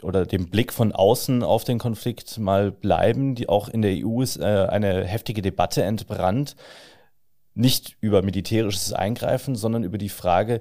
oder 0.05 0.27
dem 0.27 0.49
Blick 0.49 0.73
von 0.73 0.93
außen 0.93 1.43
auf 1.43 1.65
den 1.65 1.79
Konflikt 1.79 2.39
mal 2.39 2.71
bleiben. 2.71 3.35
Die 3.35 3.49
auch 3.49 3.69
in 3.69 3.83
der 3.83 3.95
EU 4.05 4.23
ist 4.23 4.39
äh, 4.39 4.67
eine 4.69 5.05
heftige 5.05 5.43
Debatte 5.43 5.83
entbrannt. 5.83 6.57
Nicht 7.55 7.97
über 8.01 8.23
militärisches 8.23 8.93
Eingreifen, 8.93 9.57
sondern 9.57 9.85
über 9.85 9.99
die 9.99 10.09
Frage, 10.09 10.61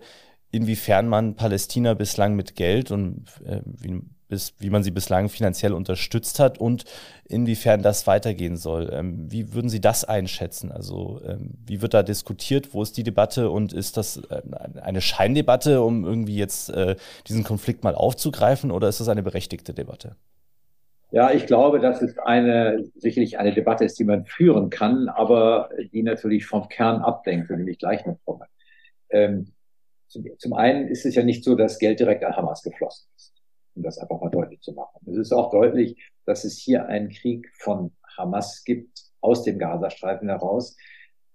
inwiefern 0.52 1.08
man 1.08 1.36
Palästina 1.36 1.94
bislang 1.94 2.36
mit 2.36 2.56
Geld 2.56 2.92
und 2.92 3.26
äh, 3.46 3.62
wie, 3.66 4.02
bis, 4.32 4.56
wie 4.60 4.70
man 4.70 4.82
sie 4.82 4.92
bislang 4.92 5.28
finanziell 5.28 5.74
unterstützt 5.74 6.40
hat 6.40 6.58
und 6.58 6.86
inwiefern 7.26 7.84
das 7.84 8.08
weitergehen 8.08 8.56
soll. 8.56 8.90
Ähm, 8.92 9.30
wie 9.30 9.54
würden 9.54 9.70
Sie 9.70 9.82
das 9.82 10.06
einschätzen? 10.06 10.72
Also 10.72 11.22
ähm, 11.28 11.52
wie 11.66 11.82
wird 11.82 11.94
da 11.94 12.02
diskutiert? 12.02 12.74
Wo 12.74 12.82
ist 12.82 12.96
die 12.96 13.04
Debatte 13.04 13.50
und 13.50 13.74
ist 13.74 13.98
das 13.98 14.18
äh, 14.30 14.42
eine 14.82 15.02
Scheindebatte, 15.02 15.82
um 15.82 16.06
irgendwie 16.06 16.38
jetzt 16.38 16.70
äh, 16.70 16.96
diesen 17.28 17.44
Konflikt 17.44 17.84
mal 17.84 17.94
aufzugreifen 17.94 18.72
oder 18.72 18.88
ist 18.88 19.02
das 19.02 19.10
eine 19.10 19.22
berechtigte 19.22 19.74
Debatte? 19.74 20.16
Ja, 21.12 21.32
ich 21.32 21.46
glaube, 21.46 21.82
dass 21.82 22.02
es 22.02 22.18
eine, 22.18 22.86
sicherlich 22.96 23.38
eine 23.38 23.54
Debatte 23.54 23.84
ist, 23.84 24.00
die 24.00 24.06
man 24.06 24.26
führen 24.26 24.70
kann, 24.70 25.10
aber 25.10 25.70
die 25.92 26.04
natürlich 26.04 26.46
vom 26.46 26.70
Kern 26.70 27.02
ablenkt, 27.02 27.48
zu 27.48 27.68
ich 27.68 27.80
gleich 27.80 28.06
noch 28.06 28.18
komme. 28.24 28.46
Ähm, 29.10 29.52
zum, 30.08 30.26
zum 30.38 30.54
einen 30.54 30.88
ist 30.88 31.06
es 31.06 31.16
ja 31.16 31.24
nicht 31.24 31.44
so, 31.44 31.56
dass 31.56 31.80
Geld 31.80 32.00
direkt 32.00 32.24
an 32.24 32.38
Hamas 32.38 32.64
geflossen 32.64 33.10
ist. 33.18 33.31
Um 33.76 33.84
das 33.84 33.98
einfach 33.98 34.20
mal 34.20 34.30
deutlich 34.30 34.62
zu 34.62 34.74
machen. 34.74 35.00
Es 35.08 35.18
ist 35.18 35.32
auch 35.32 35.52
deutlich, 35.52 35.98
dass 36.26 36.44
es 36.44 36.58
hier 36.58 36.88
einen 36.88 37.10
Krieg 37.10 37.50
von 37.54 37.92
Hamas 38.18 38.64
gibt 38.64 39.04
aus 39.22 39.44
dem 39.44 39.60
Gazastreifen 39.60 40.30
heraus. 40.30 40.76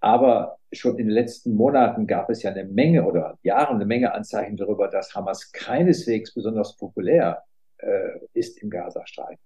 Aber 0.00 0.58
schon 0.72 0.98
in 0.98 1.06
den 1.06 1.14
letzten 1.14 1.54
Monaten 1.54 2.06
gab 2.06 2.28
es 2.30 2.42
ja 2.42 2.50
eine 2.50 2.64
Menge 2.64 3.04
oder 3.04 3.38
Jahren 3.42 3.76
eine 3.76 3.86
Menge 3.86 4.12
Anzeichen 4.12 4.56
darüber, 4.56 4.88
dass 4.88 5.14
Hamas 5.14 5.50
keineswegs 5.52 6.34
besonders 6.34 6.76
populär 6.76 7.42
äh, 7.78 8.18
ist 8.34 8.62
im 8.62 8.70
Gazastreifen. 8.70 9.42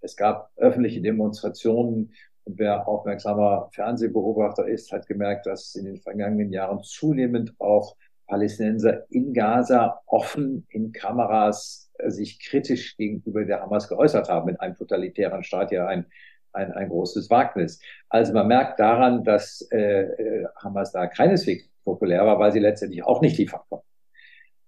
Es 0.00 0.16
gab 0.16 0.50
öffentliche 0.56 1.00
Demonstrationen 1.00 2.12
und 2.44 2.58
wer 2.58 2.88
aufmerksamer 2.88 3.70
Fernsehbeobachter 3.72 4.66
ist, 4.66 4.90
hat 4.92 5.06
gemerkt, 5.06 5.46
dass 5.46 5.74
in 5.74 5.84
den 5.84 5.98
vergangenen 5.98 6.52
Jahren 6.52 6.82
zunehmend 6.82 7.54
auch 7.60 7.96
Palästinenser 8.26 9.10
in 9.10 9.32
Gaza 9.32 10.00
offen 10.06 10.66
in 10.70 10.92
Kameras 10.92 11.91
sich 12.10 12.40
kritisch 12.40 12.96
gegenüber 12.96 13.44
der 13.44 13.60
Hamas 13.60 13.88
geäußert 13.88 14.28
haben. 14.28 14.50
In 14.50 14.56
einem 14.56 14.74
totalitären 14.74 15.42
Staat 15.44 15.72
ja 15.72 15.86
ein, 15.86 16.06
ein, 16.52 16.72
ein 16.72 16.88
großes 16.88 17.30
Wagnis. 17.30 17.80
Also 18.08 18.32
man 18.32 18.48
merkt 18.48 18.80
daran, 18.80 19.24
dass 19.24 19.66
äh, 19.70 20.02
äh 20.02 20.46
Hamas 20.56 20.92
da 20.92 21.06
keineswegs 21.06 21.68
populär 21.84 22.24
war, 22.24 22.38
weil 22.38 22.52
sie 22.52 22.60
letztendlich 22.60 23.04
auch 23.04 23.20
nicht 23.20 23.38
liefern 23.38 23.60
konnten. 23.68 23.86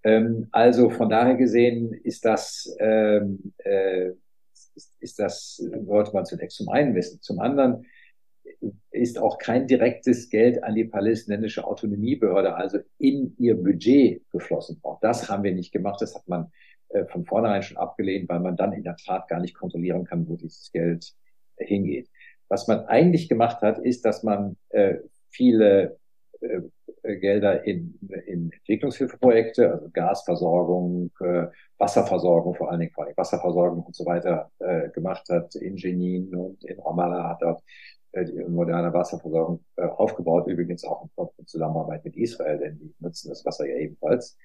Ähm, 0.04 0.48
also 0.52 0.90
von 0.90 1.08
daher 1.08 1.34
gesehen 1.34 1.92
ist 1.92 2.24
das, 2.24 2.74
ähm, 2.78 3.52
äh, 3.58 4.10
ist, 4.74 4.96
ist 5.00 5.18
das, 5.18 5.56
sollte 5.56 6.12
man 6.12 6.26
zunächst 6.26 6.58
zum 6.58 6.68
einen 6.68 6.94
wissen. 6.94 7.20
Zum 7.22 7.40
anderen 7.40 7.86
ist 8.90 9.18
auch 9.18 9.38
kein 9.38 9.66
direktes 9.66 10.30
Geld 10.30 10.62
an 10.62 10.74
die 10.74 10.84
palästinensische 10.84 11.64
Autonomiebehörde, 11.64 12.54
also 12.54 12.78
in 12.98 13.34
ihr 13.38 13.56
Budget 13.56 14.22
geflossen. 14.30 14.78
Auch 14.82 15.00
das 15.00 15.28
haben 15.28 15.42
wir 15.42 15.52
nicht 15.52 15.72
gemacht. 15.72 16.00
Das 16.00 16.14
hat 16.14 16.28
man 16.28 16.52
äh, 16.94 17.06
von 17.06 17.24
vornherein 17.24 17.62
schon 17.62 17.76
abgelehnt, 17.76 18.28
weil 18.28 18.40
man 18.40 18.56
dann 18.56 18.72
in 18.72 18.84
der 18.84 18.96
Tat 18.96 19.28
gar 19.28 19.40
nicht 19.40 19.54
kontrollieren 19.54 20.04
kann, 20.04 20.28
wo 20.28 20.36
dieses 20.36 20.70
Geld 20.72 21.12
äh, 21.56 21.66
hingeht. 21.66 22.08
Was 22.48 22.68
man 22.68 22.86
eigentlich 22.86 23.28
gemacht 23.28 23.62
hat, 23.62 23.78
ist, 23.78 24.04
dass 24.04 24.22
man 24.22 24.56
äh, 24.68 24.98
viele 25.30 25.98
äh, 26.40 26.60
Gelder 27.02 27.64
in, 27.64 27.98
in 28.26 28.50
Entwicklungshilfeprojekte, 28.52 29.72
also 29.72 29.90
Gasversorgung, 29.92 31.10
äh, 31.20 31.46
Wasserversorgung, 31.78 32.54
vor 32.54 32.70
allen 32.70 32.80
Dingen, 32.80 32.92
vor 32.92 33.04
Dingen 33.04 33.16
Wasserversorgung 33.16 33.82
und 33.82 33.94
so 33.94 34.06
weiter 34.06 34.50
äh, 34.60 34.88
gemacht 34.90 35.28
hat. 35.28 35.54
In 35.56 35.76
Jenin 35.76 36.34
und 36.34 36.64
in 36.64 36.78
Ramallah 36.80 37.30
hat 37.30 37.42
dort 37.42 37.62
äh, 38.12 38.24
die 38.24 38.44
moderne 38.44 38.92
Wasserversorgung 38.92 39.64
äh, 39.76 39.82
aufgebaut, 39.82 40.46
übrigens 40.46 40.84
auch 40.84 41.08
in 41.38 41.46
Zusammenarbeit 41.46 42.04
mit 42.04 42.16
Israel, 42.16 42.58
denn 42.58 42.78
die 42.78 42.94
nutzen 43.00 43.28
das 43.30 43.44
Wasser 43.44 43.66
ja 43.66 43.76
ebenfalls. 43.76 44.38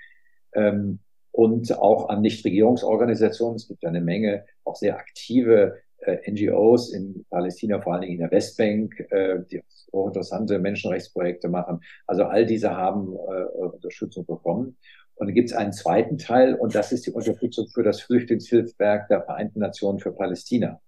Ähm, 0.54 1.00
und 1.40 1.72
auch 1.80 2.10
an 2.10 2.20
Nichtregierungsorganisationen. 2.20 3.56
Es 3.56 3.70
gibt 3.70 3.82
ja 3.82 3.88
eine 3.88 4.02
Menge 4.02 4.44
auch 4.66 4.76
sehr 4.76 4.98
aktive 4.98 5.78
äh, 6.00 6.30
NGOs 6.30 6.92
in 6.92 7.26
Palästina, 7.30 7.80
vor 7.82 7.94
allen 7.94 8.02
Dingen 8.02 8.16
in 8.16 8.20
der 8.20 8.32
Westbank, 8.32 9.00
äh, 9.10 9.40
die 9.50 9.64
auch 9.94 10.08
interessante 10.08 10.60
Menschenrechtsprojekte 10.60 11.48
machen. 11.48 11.80
Also 12.08 12.26
all 12.26 12.46
diese 12.46 12.72
haben 12.72 13.14
äh, 13.14 13.44
Unterstützung 13.58 14.26
bekommen. 14.26 14.76
Und 15.16 15.28
dann 15.28 15.34
gibt 15.34 15.50
es 15.50 15.56
einen 15.56 15.72
zweiten 15.72 16.18
Teil, 16.18 16.56
und 16.56 16.76
das 16.76 16.92
ist 16.92 17.06
die 17.06 17.12
Unterstützung 17.12 17.70
für 17.70 17.84
das 17.84 18.02
Flüchtlingshilfswerk 18.02 19.08
der 19.08 19.22
Vereinten 19.22 19.60
Nationen 19.60 20.00
für 20.00 20.12
Palästina. 20.12 20.82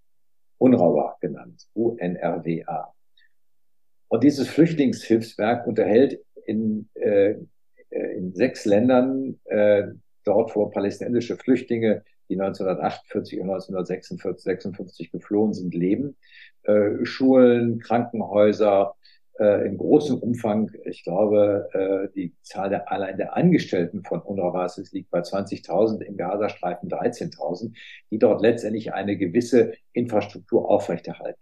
UNRWA 0.57 1.15
genannt, 1.21 1.65
UNRWA. 1.73 2.93
Und 4.09 4.23
dieses 4.25 4.49
Flüchtlingshilfswerk 4.49 5.65
unterhält 5.65 6.19
in, 6.45 6.89
äh, 6.95 7.35
äh, 7.89 8.17
in 8.17 8.33
sechs 8.33 8.65
Ländern 8.65 9.39
äh, 9.45 9.83
dort, 10.31 10.55
wo 10.55 10.65
palästinensische 10.67 11.35
Flüchtlinge, 11.35 12.03
die 12.29 12.39
1948 12.39 13.39
und 13.41 13.49
1946 13.49 14.43
56 14.43 15.11
geflohen 15.11 15.53
sind, 15.53 15.73
leben. 15.75 16.15
Äh, 16.63 17.03
Schulen, 17.03 17.79
Krankenhäuser, 17.79 18.95
äh, 19.39 19.67
in 19.67 19.77
großem 19.77 20.17
Umfang, 20.19 20.71
ich 20.85 21.03
glaube, 21.03 21.67
äh, 21.73 22.13
die 22.15 22.33
Zahl 22.43 22.69
der 22.69 22.91
allein 22.91 23.17
der 23.17 23.35
Angestellten 23.35 24.03
von 24.03 24.21
UNRWA 24.21 24.67
liegt 24.91 25.09
bei 25.09 25.19
20.000, 25.19 26.01
im 26.01 26.15
Gazastreifen 26.15 26.89
13.000, 26.89 27.73
die 28.09 28.19
dort 28.19 28.41
letztendlich 28.41 28.93
eine 28.93 29.17
gewisse 29.17 29.73
Infrastruktur 29.91 30.69
aufrechterhalten. 30.69 31.41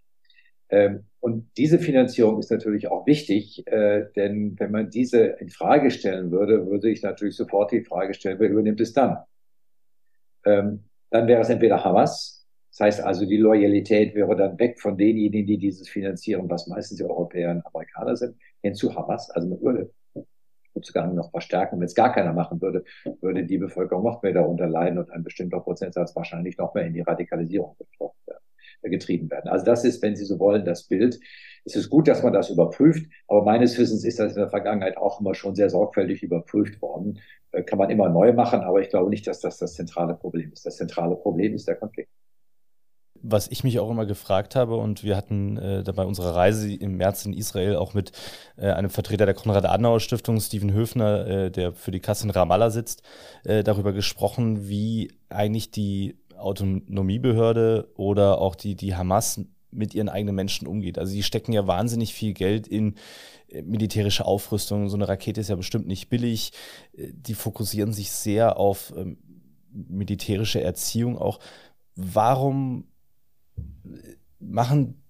Ähm, 0.69 1.05
und 1.19 1.49
diese 1.57 1.79
Finanzierung 1.79 2.39
ist 2.39 2.51
natürlich 2.51 2.87
auch 2.87 3.05
wichtig, 3.05 3.65
äh, 3.67 4.05
denn 4.15 4.55
wenn 4.59 4.71
man 4.71 4.89
diese 4.89 5.19
in 5.19 5.49
Frage 5.49 5.91
stellen 5.91 6.31
würde, 6.31 6.67
würde 6.67 6.89
ich 6.89 7.01
natürlich 7.03 7.35
sofort 7.35 7.71
die 7.71 7.83
Frage 7.83 8.13
stellen, 8.13 8.39
wer 8.39 8.49
übernimmt 8.49 8.79
es 8.79 8.93
dann? 8.93 9.17
Ähm, 10.45 10.85
dann 11.09 11.27
wäre 11.27 11.41
es 11.41 11.49
entweder 11.49 11.83
Hamas, 11.83 12.39
das 12.71 12.79
heißt 12.79 13.01
also, 13.01 13.25
die 13.25 13.37
Loyalität 13.37 14.15
wäre 14.15 14.35
dann 14.35 14.57
weg 14.59 14.79
von 14.79 14.97
denjenigen, 14.97 15.45
die 15.45 15.57
dieses 15.57 15.89
finanzieren, 15.89 16.49
was 16.49 16.67
meistens 16.67 16.97
die 16.97 17.03
Europäer 17.03 17.51
und 17.51 17.65
Amerikaner 17.65 18.15
sind, 18.15 18.37
hin 18.61 18.75
zu 18.75 18.95
Hamas. 18.95 19.29
Also 19.31 19.49
man 19.49 19.61
würde 19.61 19.91
sozusagen 20.73 21.15
noch 21.15 21.31
verstärken. 21.31 21.79
Wenn 21.79 21.85
es 21.85 21.95
gar 21.95 22.13
keiner 22.13 22.31
machen 22.31 22.61
würde, 22.61 22.83
würde 23.21 23.43
die 23.45 23.57
Bevölkerung 23.57 24.03
noch 24.03 24.21
mehr 24.21 24.33
darunter 24.33 24.67
leiden 24.67 24.99
und 24.99 25.11
ein 25.11 25.23
bestimmter 25.23 25.59
Prozentsatz 25.59 26.15
wahrscheinlich 26.15 26.57
noch 26.57 26.73
mehr 26.73 26.85
in 26.85 26.93
die 26.93 27.01
Radikalisierung 27.01 27.75
äh, 27.99 28.33
getrieben 28.81 29.29
werden. 29.29 29.49
Also 29.49 29.65
das 29.65 29.83
ist, 29.83 30.01
wenn 30.01 30.15
Sie 30.15 30.25
so 30.25 30.39
wollen, 30.39 30.65
das 30.65 30.83
Bild. 30.83 31.19
Es 31.65 31.75
ist 31.75 31.89
gut, 31.89 32.07
dass 32.07 32.23
man 32.23 32.33
das 32.33 32.49
überprüft, 32.49 33.05
aber 33.27 33.43
meines 33.43 33.77
Wissens 33.77 34.05
ist 34.05 34.19
das 34.19 34.33
in 34.33 34.39
der 34.39 34.49
Vergangenheit 34.49 34.97
auch 34.97 35.19
immer 35.19 35.35
schon 35.35 35.55
sehr 35.55 35.69
sorgfältig 35.69 36.23
überprüft 36.23 36.81
worden. 36.81 37.19
Äh, 37.51 37.63
kann 37.63 37.79
man 37.79 37.89
immer 37.89 38.09
neu 38.09 38.33
machen, 38.33 38.61
aber 38.61 38.81
ich 38.81 38.89
glaube 38.89 39.09
nicht, 39.09 39.27
dass 39.27 39.41
das 39.41 39.57
das 39.57 39.73
zentrale 39.73 40.15
Problem 40.15 40.51
ist. 40.53 40.65
Das 40.65 40.77
zentrale 40.77 41.15
Problem 41.15 41.53
ist 41.53 41.67
der 41.67 41.75
Konflikt 41.75 42.09
was 43.21 43.47
ich 43.49 43.63
mich 43.63 43.79
auch 43.79 43.89
immer 43.89 44.05
gefragt 44.05 44.55
habe, 44.55 44.75
und 44.75 45.03
wir 45.03 45.17
hatten 45.17 45.57
äh, 45.57 45.83
dabei 45.83 46.05
unsere 46.05 46.35
Reise 46.35 46.73
im 46.73 46.97
März 46.97 47.25
in 47.25 47.33
Israel 47.33 47.75
auch 47.75 47.93
mit 47.93 48.11
äh, 48.57 48.71
einem 48.71 48.89
Vertreter 48.89 49.25
der 49.25 49.35
Konrad-Adenauer-Stiftung, 49.35 50.39
Steven 50.39 50.73
Höfner, 50.73 51.27
äh, 51.27 51.51
der 51.51 51.73
für 51.73 51.91
die 51.91 51.99
Kasse 51.99 52.25
in 52.25 52.29
Ramallah 52.29 52.69
sitzt, 52.69 53.03
äh, 53.43 53.63
darüber 53.63 53.93
gesprochen, 53.93 54.67
wie 54.67 55.11
eigentlich 55.29 55.71
die 55.71 56.15
Autonomiebehörde 56.39 57.89
oder 57.95 58.39
auch 58.39 58.55
die, 58.55 58.75
die 58.75 58.95
Hamas 58.95 59.41
mit 59.71 59.93
ihren 59.93 60.09
eigenen 60.09 60.35
Menschen 60.35 60.67
umgeht. 60.67 60.97
Also 60.97 61.13
die 61.13 61.23
stecken 61.23 61.53
ja 61.53 61.67
wahnsinnig 61.67 62.13
viel 62.13 62.33
Geld 62.33 62.67
in 62.67 62.95
äh, 63.49 63.61
militärische 63.61 64.25
Aufrüstung. 64.25 64.89
So 64.89 64.95
eine 64.95 65.07
Rakete 65.07 65.41
ist 65.41 65.49
ja 65.49 65.55
bestimmt 65.55 65.87
nicht 65.87 66.09
billig. 66.09 66.51
Äh, 66.93 67.11
die 67.13 67.35
fokussieren 67.35 67.93
sich 67.93 68.11
sehr 68.11 68.57
auf 68.57 68.93
ähm, 68.97 69.17
militärische 69.71 70.61
Erziehung 70.61 71.17
auch. 71.17 71.39
Warum 71.95 72.85
machen, 74.39 75.01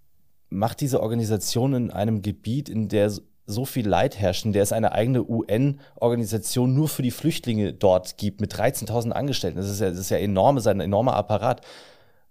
macht 0.50 0.82
diese 0.82 1.02
Organisation 1.02 1.74
in 1.74 1.92
einem 1.92 2.22
Gebiet, 2.22 2.68
in 2.70 2.89
der 2.89 3.12
so 3.50 3.66
viel 3.66 3.88
Leid 3.88 4.20
herrscht, 4.20 4.46
in 4.46 4.54
der 4.54 4.62
es 4.62 4.72
eine 4.72 4.92
eigene 4.92 5.28
UN-Organisation 5.28 6.74
nur 6.74 6.88
für 6.88 7.02
die 7.02 7.12
Flüchtlinge 7.12 7.74
dort 7.74 8.18
gibt, 8.18 8.42
mit 8.42 8.54
13.000 8.54 9.12
Angestellten. 9.12 9.58
Das 9.58 9.70
ist 9.70 9.82
ja, 9.82 9.90
das 9.90 9.98
ist 9.98 10.12
ja 10.12 10.18
enorm, 10.18 10.56
das 10.56 10.66
ist 10.66 10.72
ein 10.72 10.80
enormer 10.80 11.16
Apparat. 11.16 11.62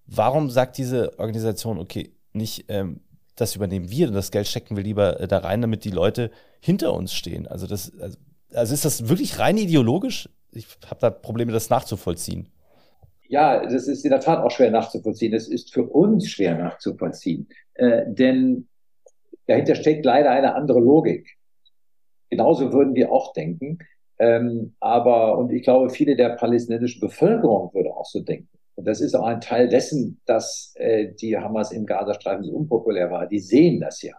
Warum 0.06 0.48
sagt 0.48 0.78
diese 0.78 1.18
Organisation, 1.18 1.78
okay, 1.78 2.12
nicht, 2.32 2.66
ähm, 2.68 3.00
das 3.34 3.56
übernehmen 3.56 3.90
wir, 3.90 4.10
das 4.10 4.30
Geld 4.30 4.46
stecken 4.46 4.76
wir 4.76 4.84
lieber 4.84 5.18
äh, 5.20 5.26
da 5.26 5.38
rein, 5.38 5.60
damit 5.60 5.84
die 5.84 5.90
Leute 5.90 6.30
hinter 6.60 6.94
uns 6.94 7.12
stehen? 7.12 7.48
Also, 7.48 7.66
das, 7.66 7.92
also, 8.00 8.16
also 8.54 8.72
ist 8.72 8.84
das 8.84 9.08
wirklich 9.08 9.40
rein 9.40 9.58
ideologisch? 9.58 10.28
Ich 10.52 10.66
habe 10.86 11.00
da 11.00 11.10
Probleme, 11.10 11.52
das 11.52 11.68
nachzuvollziehen. 11.68 12.48
Ja, 13.28 13.66
das 13.66 13.88
ist 13.88 14.04
in 14.04 14.10
der 14.10 14.20
Tat 14.20 14.38
auch 14.38 14.50
schwer 14.50 14.70
nachzuvollziehen. 14.70 15.34
Es 15.34 15.48
ist 15.48 15.74
für 15.74 15.82
uns 15.82 16.28
schwer 16.28 16.56
nachzuvollziehen, 16.56 17.48
äh, 17.74 18.04
denn 18.06 18.67
dahinter 19.48 19.74
steckt 19.74 20.04
leider 20.04 20.30
eine 20.30 20.54
andere 20.54 20.78
Logik. 20.78 21.36
Genauso 22.30 22.72
würden 22.72 22.94
wir 22.94 23.10
auch 23.10 23.32
denken. 23.32 23.78
Ähm, 24.20 24.74
aber, 24.80 25.38
und 25.38 25.52
ich 25.52 25.62
glaube, 25.62 25.90
viele 25.90 26.16
der 26.16 26.30
palästinensischen 26.30 27.00
Bevölkerung 27.00 27.72
würde 27.74 27.94
auch 27.94 28.04
so 28.04 28.20
denken. 28.20 28.48
Und 28.74 28.86
das 28.86 29.00
ist 29.00 29.14
auch 29.14 29.26
ein 29.26 29.40
Teil 29.40 29.68
dessen, 29.68 30.20
dass 30.24 30.72
äh, 30.76 31.12
die 31.20 31.36
Hamas 31.36 31.72
im 31.72 31.86
Gazastreifen 31.86 32.44
so 32.44 32.52
unpopulär 32.52 33.10
war. 33.10 33.26
Die 33.26 33.40
sehen 33.40 33.80
das 33.80 34.02
ja. 34.02 34.14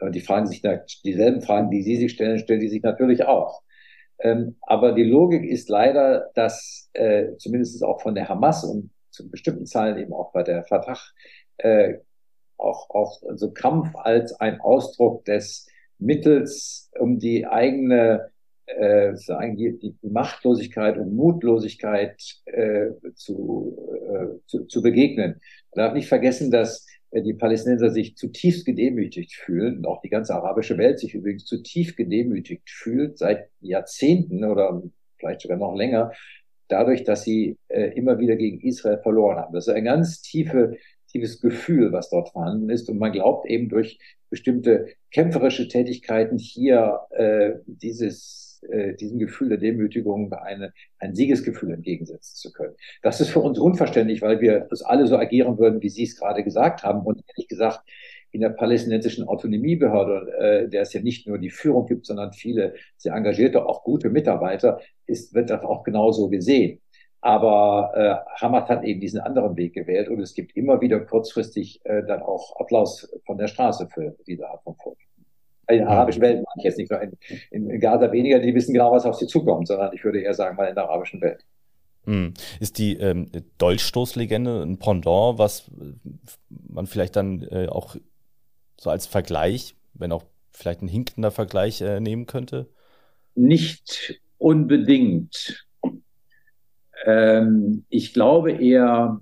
Und 0.00 0.14
die 0.14 0.20
fragen 0.20 0.46
sich, 0.46 0.62
dieselben 1.04 1.40
Fragen, 1.42 1.70
die 1.70 1.82
Sie 1.82 1.96
sich 1.96 2.12
stellen, 2.12 2.38
stellen 2.38 2.60
die 2.60 2.68
sich 2.68 2.82
natürlich 2.82 3.24
auch. 3.24 3.62
Ähm, 4.18 4.56
aber 4.62 4.92
die 4.92 5.04
Logik 5.04 5.44
ist 5.44 5.68
leider, 5.68 6.30
dass 6.34 6.90
äh, 6.92 7.36
zumindest 7.38 7.82
auch 7.82 8.00
von 8.00 8.14
der 8.14 8.28
Hamas 8.28 8.64
und 8.64 8.90
zu 9.10 9.30
bestimmten 9.30 9.66
Zahlen 9.66 9.98
eben 9.98 10.12
auch 10.12 10.32
bei 10.32 10.42
der 10.42 10.64
Fatah 10.64 10.98
äh, 11.58 11.94
auch, 12.58 12.90
auch 12.90 13.22
so 13.34 13.50
Kampf 13.52 13.94
als 13.94 14.32
ein 14.40 14.60
Ausdruck 14.60 15.24
des 15.24 15.66
Mittels, 15.98 16.90
um 16.98 17.18
die 17.18 17.46
eigene 17.46 18.30
äh, 18.66 19.14
sagen, 19.16 19.56
die, 19.56 19.78
die 19.78 19.96
Machtlosigkeit 20.02 20.98
und 20.98 21.14
Mutlosigkeit 21.14 22.20
äh, 22.46 22.90
zu, 23.14 23.78
äh, 24.08 24.46
zu, 24.46 24.64
zu 24.64 24.82
begegnen. 24.82 25.40
Man 25.74 25.86
darf 25.86 25.94
nicht 25.94 26.08
vergessen, 26.08 26.50
dass 26.50 26.86
die 27.12 27.34
Palästinenser 27.34 27.90
sich 27.90 28.16
zutiefst 28.16 28.66
gedemütigt 28.66 29.34
fühlen 29.34 29.78
und 29.78 29.86
auch 29.86 30.00
die 30.02 30.10
ganze 30.10 30.34
arabische 30.34 30.76
Welt 30.76 30.98
sich 30.98 31.14
übrigens 31.14 31.44
zutiefst 31.44 31.96
gedemütigt 31.96 32.68
fühlt 32.68 33.16
seit 33.16 33.48
Jahrzehnten 33.60 34.44
oder 34.44 34.82
vielleicht 35.16 35.42
sogar 35.42 35.56
noch 35.56 35.74
länger 35.74 36.12
dadurch, 36.68 37.04
dass 37.04 37.22
sie 37.22 37.56
äh, 37.68 37.92
immer 37.96 38.18
wieder 38.18 38.36
gegen 38.36 38.60
Israel 38.60 38.98
verloren 38.98 39.38
haben. 39.38 39.54
Das 39.54 39.68
ist 39.68 39.74
ein 39.74 39.84
ganz 39.84 40.20
tiefe, 40.20 40.76
tiefes 41.16 41.40
Gefühl, 41.40 41.92
was 41.92 42.10
dort 42.10 42.30
vorhanden 42.30 42.70
ist. 42.70 42.88
Und 42.88 42.98
man 42.98 43.12
glaubt 43.12 43.46
eben 43.46 43.68
durch 43.68 43.98
bestimmte 44.30 44.88
kämpferische 45.10 45.68
Tätigkeiten 45.68 46.38
hier 46.38 47.00
äh, 47.10 47.52
dieses, 47.66 48.60
äh, 48.70 48.94
diesem 48.94 49.18
Gefühl 49.18 49.48
der 49.48 49.58
Demütigung 49.58 50.32
eine, 50.32 50.72
ein 50.98 51.14
Siegesgefühl 51.14 51.72
entgegensetzen 51.72 52.36
zu 52.36 52.52
können. 52.52 52.74
Das 53.02 53.20
ist 53.20 53.30
für 53.30 53.40
uns 53.40 53.58
unverständlich, 53.58 54.22
weil 54.22 54.40
wir 54.40 54.66
das 54.70 54.82
alle 54.82 55.06
so 55.06 55.16
agieren 55.16 55.58
würden, 55.58 55.82
wie 55.82 55.88
Sie 55.88 56.04
es 56.04 56.18
gerade 56.18 56.44
gesagt 56.44 56.82
haben. 56.82 57.00
Und 57.02 57.22
ehrlich 57.28 57.48
gesagt, 57.48 57.80
in 58.32 58.40
der 58.42 58.50
palästinensischen 58.50 59.26
Autonomiebehörde, 59.26 60.32
äh, 60.38 60.68
der 60.68 60.82
es 60.82 60.92
ja 60.92 61.00
nicht 61.00 61.26
nur 61.26 61.38
die 61.38 61.50
Führung 61.50 61.86
gibt, 61.86 62.06
sondern 62.06 62.32
viele 62.32 62.74
sehr 62.98 63.14
engagierte, 63.14 63.64
auch 63.64 63.82
gute 63.82 64.10
Mitarbeiter, 64.10 64.80
ist, 65.06 65.32
wird 65.34 65.48
das 65.48 65.62
auch 65.62 65.84
genauso 65.84 66.28
gesehen. 66.28 66.80
Aber 67.26 67.90
äh, 67.96 68.40
Hamas 68.40 68.68
hat 68.68 68.84
eben 68.84 69.00
diesen 69.00 69.18
anderen 69.18 69.56
Weg 69.56 69.74
gewählt 69.74 70.08
und 70.08 70.20
es 70.20 70.32
gibt 70.32 70.56
immer 70.56 70.80
wieder 70.80 71.00
kurzfristig 71.00 71.80
äh, 71.82 72.04
dann 72.06 72.22
auch 72.22 72.54
Applaus 72.60 73.12
von 73.26 73.36
der 73.36 73.48
Straße 73.48 73.88
für 73.92 74.16
diese 74.28 74.48
Art 74.48 74.62
von 74.62 74.76
Vorgehen. 74.76 75.08
In 75.68 75.78
der 75.78 75.88
arabischen 75.88 76.22
Welt 76.22 76.36
meine 76.36 76.46
ich 76.58 76.62
jetzt 76.62 76.78
nicht 76.78 76.88
nur 76.88 77.02
in, 77.02 77.18
in 77.50 77.80
Gaza 77.80 78.12
weniger, 78.12 78.38
die 78.38 78.54
wissen 78.54 78.72
genau, 78.72 78.92
was 78.92 79.06
auf 79.06 79.16
sie 79.16 79.26
zukommt, 79.26 79.66
sondern 79.66 79.92
ich 79.92 80.04
würde 80.04 80.20
eher 80.20 80.34
sagen, 80.34 80.54
mal 80.54 80.68
in 80.68 80.76
der 80.76 80.84
arabischen 80.84 81.20
Welt. 81.20 81.44
Hm. 82.04 82.32
Ist 82.60 82.78
die 82.78 82.96
ähm, 82.96 83.26
Dolchstoßlegende 83.58 84.62
ein 84.62 84.78
Pendant, 84.78 85.36
was 85.36 85.68
man 86.48 86.86
vielleicht 86.86 87.16
dann 87.16 87.42
äh, 87.50 87.66
auch 87.66 87.96
so 88.78 88.88
als 88.88 89.08
Vergleich, 89.08 89.74
wenn 89.94 90.12
auch 90.12 90.22
vielleicht 90.52 90.80
ein 90.80 90.88
hinkender 90.88 91.32
Vergleich 91.32 91.80
äh, 91.80 91.98
nehmen 91.98 92.26
könnte? 92.26 92.68
Nicht 93.34 94.20
unbedingt. 94.38 95.65
Ähm, 97.06 97.84
ich 97.88 98.12
glaube 98.12 98.52
eher 98.52 99.20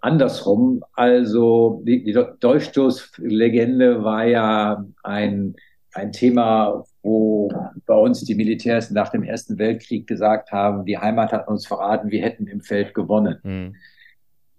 andersrum. 0.00 0.84
Also 0.92 1.82
die, 1.86 2.04
die 2.04 2.18
Dolchstoßlegende 2.40 4.04
war 4.04 4.24
ja 4.26 4.84
ein, 5.02 5.54
ein 5.92 6.12
Thema, 6.12 6.84
wo 7.02 7.50
bei 7.86 7.94
uns 7.94 8.24
die 8.24 8.34
Militärs 8.34 8.90
nach 8.90 9.10
dem 9.10 9.22
Ersten 9.22 9.58
Weltkrieg 9.58 10.06
gesagt 10.06 10.50
haben, 10.52 10.84
die 10.84 10.98
Heimat 10.98 11.32
hat 11.32 11.48
uns 11.48 11.66
verraten, 11.66 12.10
wir 12.10 12.22
hätten 12.22 12.46
im 12.46 12.60
Feld 12.60 12.94
gewonnen. 12.94 13.38
Mhm. 13.42 13.76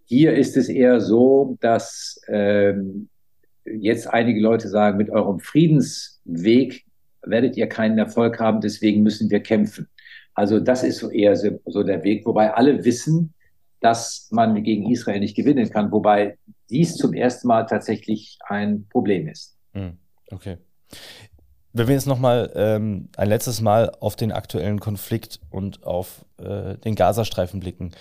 Hier 0.06 0.34
ist 0.34 0.58
es 0.58 0.70
eher 0.70 1.02
so, 1.02 1.58
dass 1.60 2.22
ähm, 2.28 3.10
jetzt 3.66 4.08
einige 4.08 4.40
Leute 4.40 4.68
sagen, 4.70 4.98
mit 4.98 5.10
eurem 5.10 5.40
Friedensweg 5.40 6.86
werdet 7.22 7.58
ihr 7.58 7.68
keinen 7.68 7.98
Erfolg 7.98 8.40
haben, 8.40 8.62
deswegen 8.62 9.04
müssen 9.04 9.30
wir 9.30 9.40
kämpfen. 9.40 9.88
Also 10.34 10.60
das 10.60 10.84
ist 10.84 11.00
so 11.00 11.10
eher 11.10 11.36
so, 11.36 11.60
so 11.66 11.84
der 11.84 12.04
Weg, 12.04 12.26
wobei 12.26 12.54
alle 12.54 12.84
wissen, 12.84 13.34
dass 13.80 14.28
man 14.32 14.64
gegen 14.64 14.90
Israel 14.90 15.20
nicht 15.20 15.36
gewinnen 15.36 15.70
kann, 15.70 15.92
wobei 15.92 16.38
dies 16.70 16.96
zum 16.96 17.14
ersten 17.14 17.48
Mal 17.48 17.66
tatsächlich 17.66 18.40
ein 18.48 18.88
Problem 18.90 19.28
ist. 19.28 19.58
Hm, 19.74 19.98
okay. 20.32 20.58
Wenn 21.74 21.88
wir 21.88 21.96
jetzt 21.96 22.08
nochmal 22.08 22.52
ähm, 22.56 23.10
ein 23.18 23.30
letztes 23.30 23.60
Mal 23.60 23.92
auf 24.00 24.16
den 24.16 24.32
aktuellen 24.32 24.80
Konflikt 24.80 25.40
und 25.50 25.84
auf 25.84 26.24
äh, 26.38 26.78
den 26.78 26.96
Gazastreifen 26.96 27.60
blicken. 27.60 27.92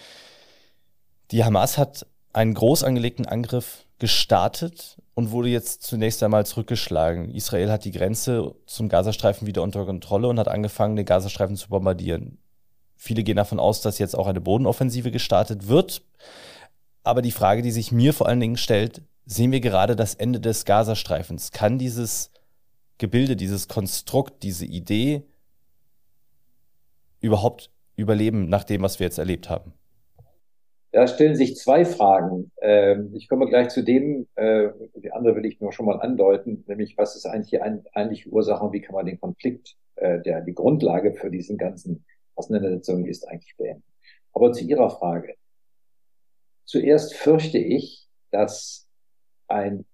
Die 1.31 1.43
Hamas 1.43 1.79
hat 1.79 2.07
einen 2.33 2.55
groß 2.55 2.85
angelegten 2.85 3.27
Angriff 3.27 3.87
gestartet 3.99 4.99
und 5.15 5.31
wurde 5.31 5.49
jetzt 5.49 5.83
zunächst 5.83 6.23
einmal 6.23 6.47
zurückgeschlagen. 6.47 7.31
Israel 7.31 7.71
hat 7.71 7.85
die 7.85 7.93
Grenze 7.93 8.55
zum 8.67 8.89
Gazastreifen 8.89 9.47
wieder 9.47 9.63
unter 9.63 9.85
Kontrolle 9.85 10.29
und 10.29 10.39
hat 10.39 10.49
angefangen, 10.49 10.97
den 10.97 11.07
Gazastreifen 11.07 11.57
zu 11.57 11.69
bombardieren. 11.69 12.39
Viele 12.97 13.23
gehen 13.23 13.37
davon 13.37 13.61
aus, 13.61 13.81
dass 13.81 13.99
jetzt 13.99 14.17
auch 14.17 14.27
eine 14.27 14.41
Bodenoffensive 14.41 15.11
gestartet 15.11 15.69
wird. 15.69 16.03
Aber 17.05 17.21
die 17.21 17.33
Frage, 17.33 17.63
die 17.63 17.73
sich 17.73 17.93
mir 17.93 18.15
vor 18.15 18.29
allen 18.29 18.41
Dingen 18.41 18.57
stellt, 18.57 19.03
sehen 19.27 19.53
wir 19.53 19.61
gerade 19.61 19.97
das 19.97 20.15
Ende 20.15 20.41
des 20.41 20.65
Gazastreifens? 20.65 21.51
Kann 21.51 21.79
dieses 21.79 22.31
Gebilde, 22.99 23.37
dieses 23.37 23.69
Konstrukt, 23.69 24.43
diese 24.43 24.65
Idee 24.65 25.23
überhaupt 27.21 27.71
überleben 27.97 28.49
nach 28.49 28.65
dem, 28.65 28.83
was 28.83 28.99
wir 29.01 29.07
jetzt 29.07 29.19
erlebt 29.19 29.51
haben? 29.51 29.75
Da 30.93 31.07
stellen 31.07 31.35
sich 31.35 31.57
zwei 31.57 31.87
Fragen. 31.87 32.53
Ähm, 32.61 33.15
ich 33.15 33.27
komme 33.27 33.47
gleich 33.47 33.71
zu 33.71 33.83
dem, 33.83 34.29
äh, 34.35 34.69
die 34.95 35.11
andere 35.11 35.37
will 35.37 35.47
ich 35.47 35.59
nur 35.59 35.73
schon 35.73 35.87
mal 35.87 36.01
andeuten, 36.01 36.65
nämlich 36.69 36.99
was 36.99 37.17
ist 37.17 37.25
eigentlich 37.25 37.51
die 37.51 37.63
eigentliche 37.63 38.29
Ursache 38.29 38.63
und 38.63 38.75
wie 38.75 38.83
kann 38.83 38.95
man 38.95 39.07
den 39.07 39.19
Konflikt, 39.19 39.75
äh, 39.97 40.21
der 40.21 40.43
die 40.43 40.55
Grundlage 40.55 41.15
für 41.15 41.31
diesen 41.31 41.57
ganzen 41.57 42.05
Auseinandersetzungen 42.35 43.07
ist, 43.07 43.27
eigentlich 43.27 43.57
beenden. 43.57 43.85
Aber 44.35 44.53
zu 44.53 44.65
Ihrer 44.65 44.91
Frage. 44.91 45.35
Zuerst 46.67 47.15
fürchte 47.15 47.59
ich, 47.59 48.07
dass 48.31 48.87
ein, 49.49 49.87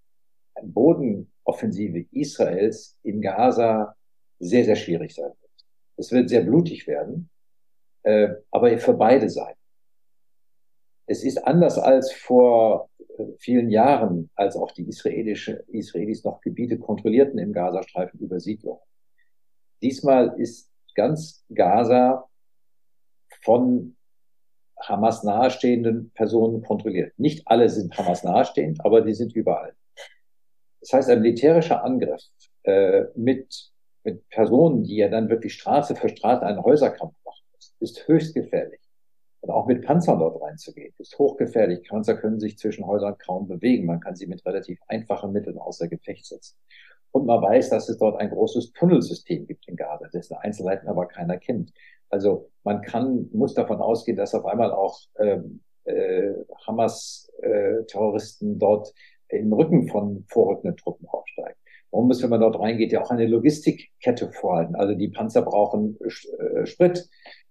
ein 0.55 0.73
Bodenoffensive 0.73 2.07
Israels 2.11 2.99
in 3.05 3.21
Gaza 3.21 3.95
sehr, 4.41 4.65
sehr 4.65 4.77
schwierig 4.77 5.15
sein 5.15 5.31
wird. 5.31 5.53
Es 5.97 6.11
wird 6.11 6.29
sehr 6.29 6.43
blutig 6.43 6.89
werden, 6.89 7.31
äh, 8.03 8.31
aber 8.51 8.77
für 8.79 8.95
beide 8.95 9.31
Seiten. 9.31 9.58
Es 11.09 11.25
ist 11.25 11.39
anders 11.39 11.79
als 11.79 12.13
vor 12.13 12.91
äh, 12.99 13.25
vielen 13.39 13.71
Jahren, 13.71 14.31
als 14.35 14.57
auch 14.57 14.71
die 14.73 14.87
israelische, 14.89 15.65
Israelis 15.69 16.23
noch 16.25 16.41
Gebiete 16.41 16.79
kontrollierten 16.79 17.39
im 17.39 17.53
Gazastreifen 17.53 18.21
über 18.21 18.39
Siedlungen. 18.39 18.83
Diesmal 19.83 20.39
ist 20.39 20.71
ganz 20.95 21.45
Gaza 21.53 22.29
von 23.43 23.97
Hamas 24.81 25.25
nahestehenden 25.25 26.11
Personen 26.11 26.63
kontrolliert. 26.63 27.19
Nicht 27.19 27.49
alle 27.49 27.69
sind 27.69 27.97
Hamas 27.97 28.23
nahestehend, 28.23 28.85
aber 28.85 29.01
die 29.01 29.15
sind 29.15 29.35
überall. 29.35 29.75
Das 30.81 30.93
heißt, 30.93 31.11
ein 31.11 31.23
militärischer 31.23 31.83
Angriff 31.83 32.23
äh, 32.65 33.05
mit, 33.17 33.73
mit 34.05 34.29
Personen, 34.29 34.85
die 34.85 34.97
ja 34.97 35.09
dann 35.09 35.29
wirklich 35.29 35.55
Straße 35.55 35.97
für 35.97 36.09
Straße 36.09 36.45
einen 36.45 36.63
Häuserkampf 36.63 37.15
machen 37.25 37.39
ist 37.81 38.07
höchst 38.09 38.35
gefährlich. 38.35 38.81
Und 39.49 39.55
auch 39.55 39.67
mit 39.67 39.83
Panzern 39.83 40.19
dort 40.19 40.43
reinzugehen, 40.43 40.93
ist 40.99 41.19
hochgefährlich. 41.19 41.89
Panzer 41.89 42.17
können 42.17 42.39
sich 42.39 42.59
zwischen 42.59 42.87
Häusern 42.87 43.17
kaum 43.17 43.49
bewegen. 43.49 43.87
Man 43.87 43.99
kann 43.99 44.15
sie 44.15 44.27
mit 44.27 44.45
relativ 44.45 44.79
einfachen 44.89 45.33
Mitteln 45.33 45.57
außer 45.57 45.89
Gefecht 45.89 46.27
setzen. 46.27 46.59
Und 47.13 47.25
man 47.25 47.41
weiß, 47.41 47.71
dass 47.71 47.89
es 47.89 47.97
dort 47.97 48.21
ein 48.21 48.29
großes 48.29 48.73
Tunnelsystem 48.73 49.47
gibt 49.47 49.67
in 49.67 49.77
Gaza, 49.77 50.07
dessen 50.09 50.37
Einzelheiten 50.37 50.87
aber 50.87 51.07
keiner 51.07 51.39
kennt. 51.39 51.73
Also 52.11 52.51
man 52.63 52.83
kann, 52.83 53.31
muss 53.33 53.55
davon 53.55 53.81
ausgehen, 53.81 54.19
dass 54.19 54.35
auf 54.35 54.45
einmal 54.45 54.71
auch 54.71 54.99
ähm, 55.19 55.63
äh, 55.85 56.35
Hamas-Terroristen 56.67 58.53
äh, 58.53 58.59
dort 58.59 58.93
im 59.29 59.51
Rücken 59.51 59.89
von 59.89 60.27
vorrückenden 60.29 60.77
Truppen 60.77 61.09
aufsteigen. 61.09 61.59
Man 61.91 62.07
muss, 62.07 62.23
wenn 62.23 62.31
man 62.31 62.41
dort 62.41 62.59
reingeht, 62.59 62.93
ja 62.93 63.03
auch 63.03 63.11
eine 63.11 63.27
Logistikkette 63.27 64.31
vorhalten. 64.33 64.75
Also 64.75 64.95
die 64.95 65.09
Panzer 65.09 65.43
brauchen 65.43 65.99
äh, 66.01 66.67
Sprit, 66.67 67.09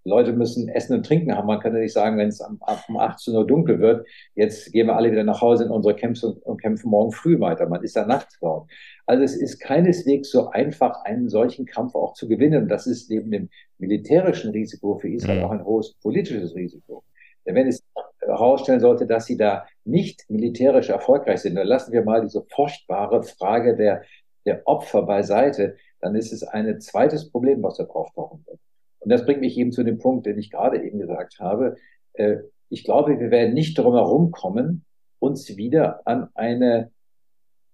Leute 0.08 0.34
müssen 0.34 0.70
Essen 0.70 0.96
und 0.96 1.06
Trinken 1.06 1.36
haben. 1.36 1.48
Man 1.48 1.60
kann 1.60 1.74
ja 1.74 1.82
nicht 1.82 1.94
sagen, 1.94 2.18
wenn 2.18 2.30
es 2.30 2.42
um 2.42 2.60
18 2.98 3.36
Uhr 3.36 3.46
dunkel 3.46 3.80
wird, 3.80 4.08
jetzt 4.36 4.72
gehen 4.72 4.88
wir 4.88 4.96
alle 4.96 5.12
wieder 5.12 5.24
nach 5.24 5.42
Hause 5.42 5.66
in 5.66 5.70
unsere 5.70 5.96
Camps 5.96 6.24
und, 6.24 6.42
und 6.44 6.62
kämpfen 6.62 6.90
morgen 6.90 7.12
früh 7.12 7.40
weiter. 7.40 7.68
Man 7.68 7.84
ist 7.84 7.96
ja 7.96 8.06
nachts 8.06 8.38
dort. 8.40 8.70
Also 9.06 9.24
es 9.24 9.36
ist 9.36 9.60
keineswegs 9.60 10.32
so 10.32 10.50
einfach, 10.50 11.04
einen 11.04 11.30
solchen 11.30 11.66
Kampf 11.66 11.94
auch 11.96 12.14
zu 12.14 12.28
gewinnen. 12.28 12.64
Und 12.64 12.70
das 12.70 12.88
ist 12.88 13.10
neben 13.10 13.32
dem 13.32 13.50
militärischen 13.78 14.52
Risiko 14.52 14.98
für 14.98 15.10
Israel 15.10 15.40
mhm. 15.40 15.46
auch 15.46 15.52
ein 15.52 15.66
hohes 15.66 15.94
politisches 16.02 16.56
Risiko. 16.56 17.04
Denn 17.46 17.56
wenn 17.56 17.68
es 17.68 17.84
herausstellen 18.20 18.80
sollte, 18.80 19.08
dass 19.08 19.26
sie 19.26 19.38
da 19.38 19.66
nicht 19.86 20.26
militärisch 20.30 20.90
erfolgreich 20.90 21.40
sind, 21.40 21.56
dann 21.56 21.68
lassen 21.68 21.94
wir 21.94 22.04
mal 22.04 22.22
diese 22.22 22.44
furchtbare 22.54 23.24
Frage 23.24 23.76
der, 23.76 24.04
der 24.48 24.66
Opfer 24.66 25.04
beiseite, 25.04 25.76
dann 26.00 26.16
ist 26.16 26.32
es 26.34 26.44
ein 26.44 26.82
zweites 26.82 27.30
Problem, 27.30 27.62
was 27.62 27.78
da 27.78 27.84
auftauchen 27.84 28.44
wird. 28.48 28.60
Und 29.00 29.12
das 29.12 29.26
bringt 29.26 29.42
mich 29.42 29.58
eben 29.58 29.72
zu 29.72 29.84
dem 29.84 30.00
Punkt, 30.00 30.26
den 30.26 30.40
ich 30.40 30.50
gerade 30.50 30.84
eben 30.84 31.00
gesagt 31.00 31.40
habe. 31.40 31.76
Äh, 32.14 32.38
ich 32.70 32.84
glaube, 32.84 33.20
wir 33.20 33.30
werden 33.30 33.54
nicht 33.54 33.78
darum 33.78 33.94
herumkommen, 33.94 34.86
uns 35.20 35.56
wieder 35.58 36.02
an 36.06 36.30
eine 36.34 36.92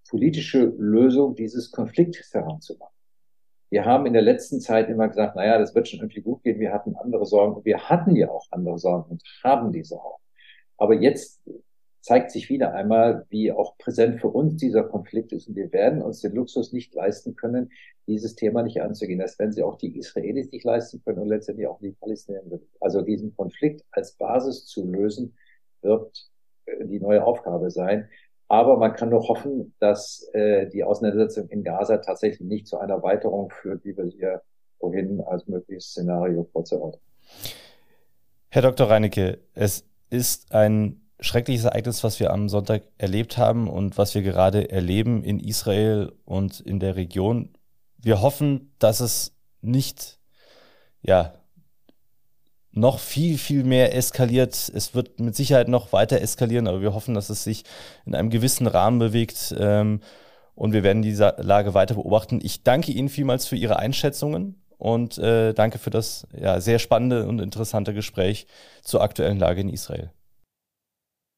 politische 0.08 0.64
Lösung 0.78 1.34
dieses 1.34 1.70
Konfliktes 1.70 2.32
heranzumachen. 2.34 2.92
Wir 3.70 3.84
haben 3.84 4.06
in 4.06 4.12
der 4.12 4.22
letzten 4.22 4.60
Zeit 4.60 4.88
immer 4.88 5.08
gesagt, 5.08 5.34
naja, 5.34 5.58
das 5.58 5.74
wird 5.74 5.88
schon 5.88 6.00
irgendwie 6.00 6.20
gut 6.20 6.42
gehen. 6.42 6.60
Wir 6.60 6.72
hatten 6.72 6.94
andere 6.96 7.26
Sorgen. 7.26 7.64
Wir 7.64 7.88
hatten 7.88 8.14
ja 8.14 8.30
auch 8.30 8.46
andere 8.50 8.78
Sorgen 8.78 9.10
und 9.10 9.22
haben 9.42 9.72
diese 9.72 9.96
auch. 9.96 10.20
Aber 10.76 10.94
jetzt 10.94 11.40
zeigt 12.04 12.32
sich 12.32 12.50
wieder 12.50 12.74
einmal, 12.74 13.24
wie 13.30 13.50
auch 13.50 13.78
präsent 13.78 14.20
für 14.20 14.28
uns 14.28 14.56
dieser 14.56 14.84
Konflikt 14.84 15.32
ist. 15.32 15.48
Und 15.48 15.56
wir 15.56 15.72
werden 15.72 16.02
uns 16.02 16.20
den 16.20 16.34
Luxus 16.34 16.70
nicht 16.70 16.94
leisten 16.94 17.34
können, 17.34 17.70
dieses 18.06 18.34
Thema 18.34 18.62
nicht 18.62 18.82
anzugehen. 18.82 19.20
Das 19.20 19.38
werden 19.38 19.52
sie 19.52 19.62
auch 19.62 19.78
die 19.78 19.96
Israelis 19.96 20.50
nicht 20.52 20.64
leisten 20.64 21.02
können 21.02 21.20
und 21.20 21.28
letztendlich 21.28 21.66
auch 21.66 21.80
die 21.80 21.92
Palästinenser. 21.92 22.58
Also 22.78 23.00
diesen 23.00 23.34
Konflikt 23.34 23.86
als 23.90 24.12
Basis 24.16 24.66
zu 24.66 24.86
lösen, 24.86 25.34
wird 25.80 26.28
äh, 26.66 26.84
die 26.84 27.00
neue 27.00 27.24
Aufgabe 27.24 27.70
sein. 27.70 28.10
Aber 28.48 28.76
man 28.76 28.94
kann 28.94 29.08
nur 29.08 29.26
hoffen, 29.26 29.74
dass 29.80 30.28
äh, 30.34 30.68
die 30.68 30.84
Auseinandersetzung 30.84 31.48
in 31.48 31.64
Gaza 31.64 31.96
tatsächlich 31.96 32.46
nicht 32.46 32.66
zu 32.66 32.76
einer 32.76 33.02
Weiterung 33.02 33.48
führt, 33.48 33.82
wie 33.82 33.96
wir 33.96 34.10
sie 34.10 34.18
ja 34.18 34.42
vorhin 34.78 35.22
als 35.22 35.48
mögliches 35.48 35.86
Szenario 35.86 36.44
vorzeigen. 36.52 36.92
Herr 38.50 38.60
Dr. 38.60 38.90
Reinecke, 38.90 39.38
es 39.54 39.88
ist 40.10 40.52
ein 40.52 41.00
schreckliches 41.20 41.64
Ereignis, 41.64 42.04
was 42.04 42.20
wir 42.20 42.32
am 42.32 42.48
Sonntag 42.48 42.82
erlebt 42.98 43.38
haben 43.38 43.68
und 43.68 43.98
was 43.98 44.14
wir 44.14 44.22
gerade 44.22 44.70
erleben 44.70 45.22
in 45.22 45.40
Israel 45.40 46.12
und 46.24 46.60
in 46.60 46.80
der 46.80 46.96
Region. 46.96 47.50
Wir 47.98 48.20
hoffen, 48.20 48.72
dass 48.78 49.00
es 49.00 49.32
nicht, 49.60 50.18
ja, 51.02 51.34
noch 52.72 52.98
viel, 52.98 53.38
viel 53.38 53.62
mehr 53.62 53.94
eskaliert. 53.94 54.52
Es 54.74 54.94
wird 54.94 55.20
mit 55.20 55.36
Sicherheit 55.36 55.68
noch 55.68 55.92
weiter 55.92 56.20
eskalieren, 56.20 56.66
aber 56.66 56.80
wir 56.80 56.92
hoffen, 56.92 57.14
dass 57.14 57.30
es 57.30 57.44
sich 57.44 57.64
in 58.04 58.14
einem 58.14 58.30
gewissen 58.30 58.66
Rahmen 58.66 58.98
bewegt. 58.98 59.54
Ähm, 59.58 60.00
und 60.56 60.72
wir 60.72 60.82
werden 60.82 61.02
diese 61.02 61.34
Lage 61.38 61.74
weiter 61.74 61.94
beobachten. 61.94 62.40
Ich 62.42 62.62
danke 62.62 62.92
Ihnen 62.92 63.08
vielmals 63.08 63.46
für 63.46 63.56
Ihre 63.56 63.78
Einschätzungen 63.78 64.62
und 64.76 65.18
äh, 65.18 65.52
danke 65.52 65.78
für 65.78 65.90
das 65.90 66.26
ja, 66.36 66.60
sehr 66.60 66.78
spannende 66.78 67.26
und 67.26 67.40
interessante 67.40 67.94
Gespräch 67.94 68.46
zur 68.82 69.02
aktuellen 69.02 69.38
Lage 69.38 69.60
in 69.60 69.68
Israel. 69.68 70.10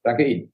Danke 0.07 0.23
Ihnen. 0.25 0.53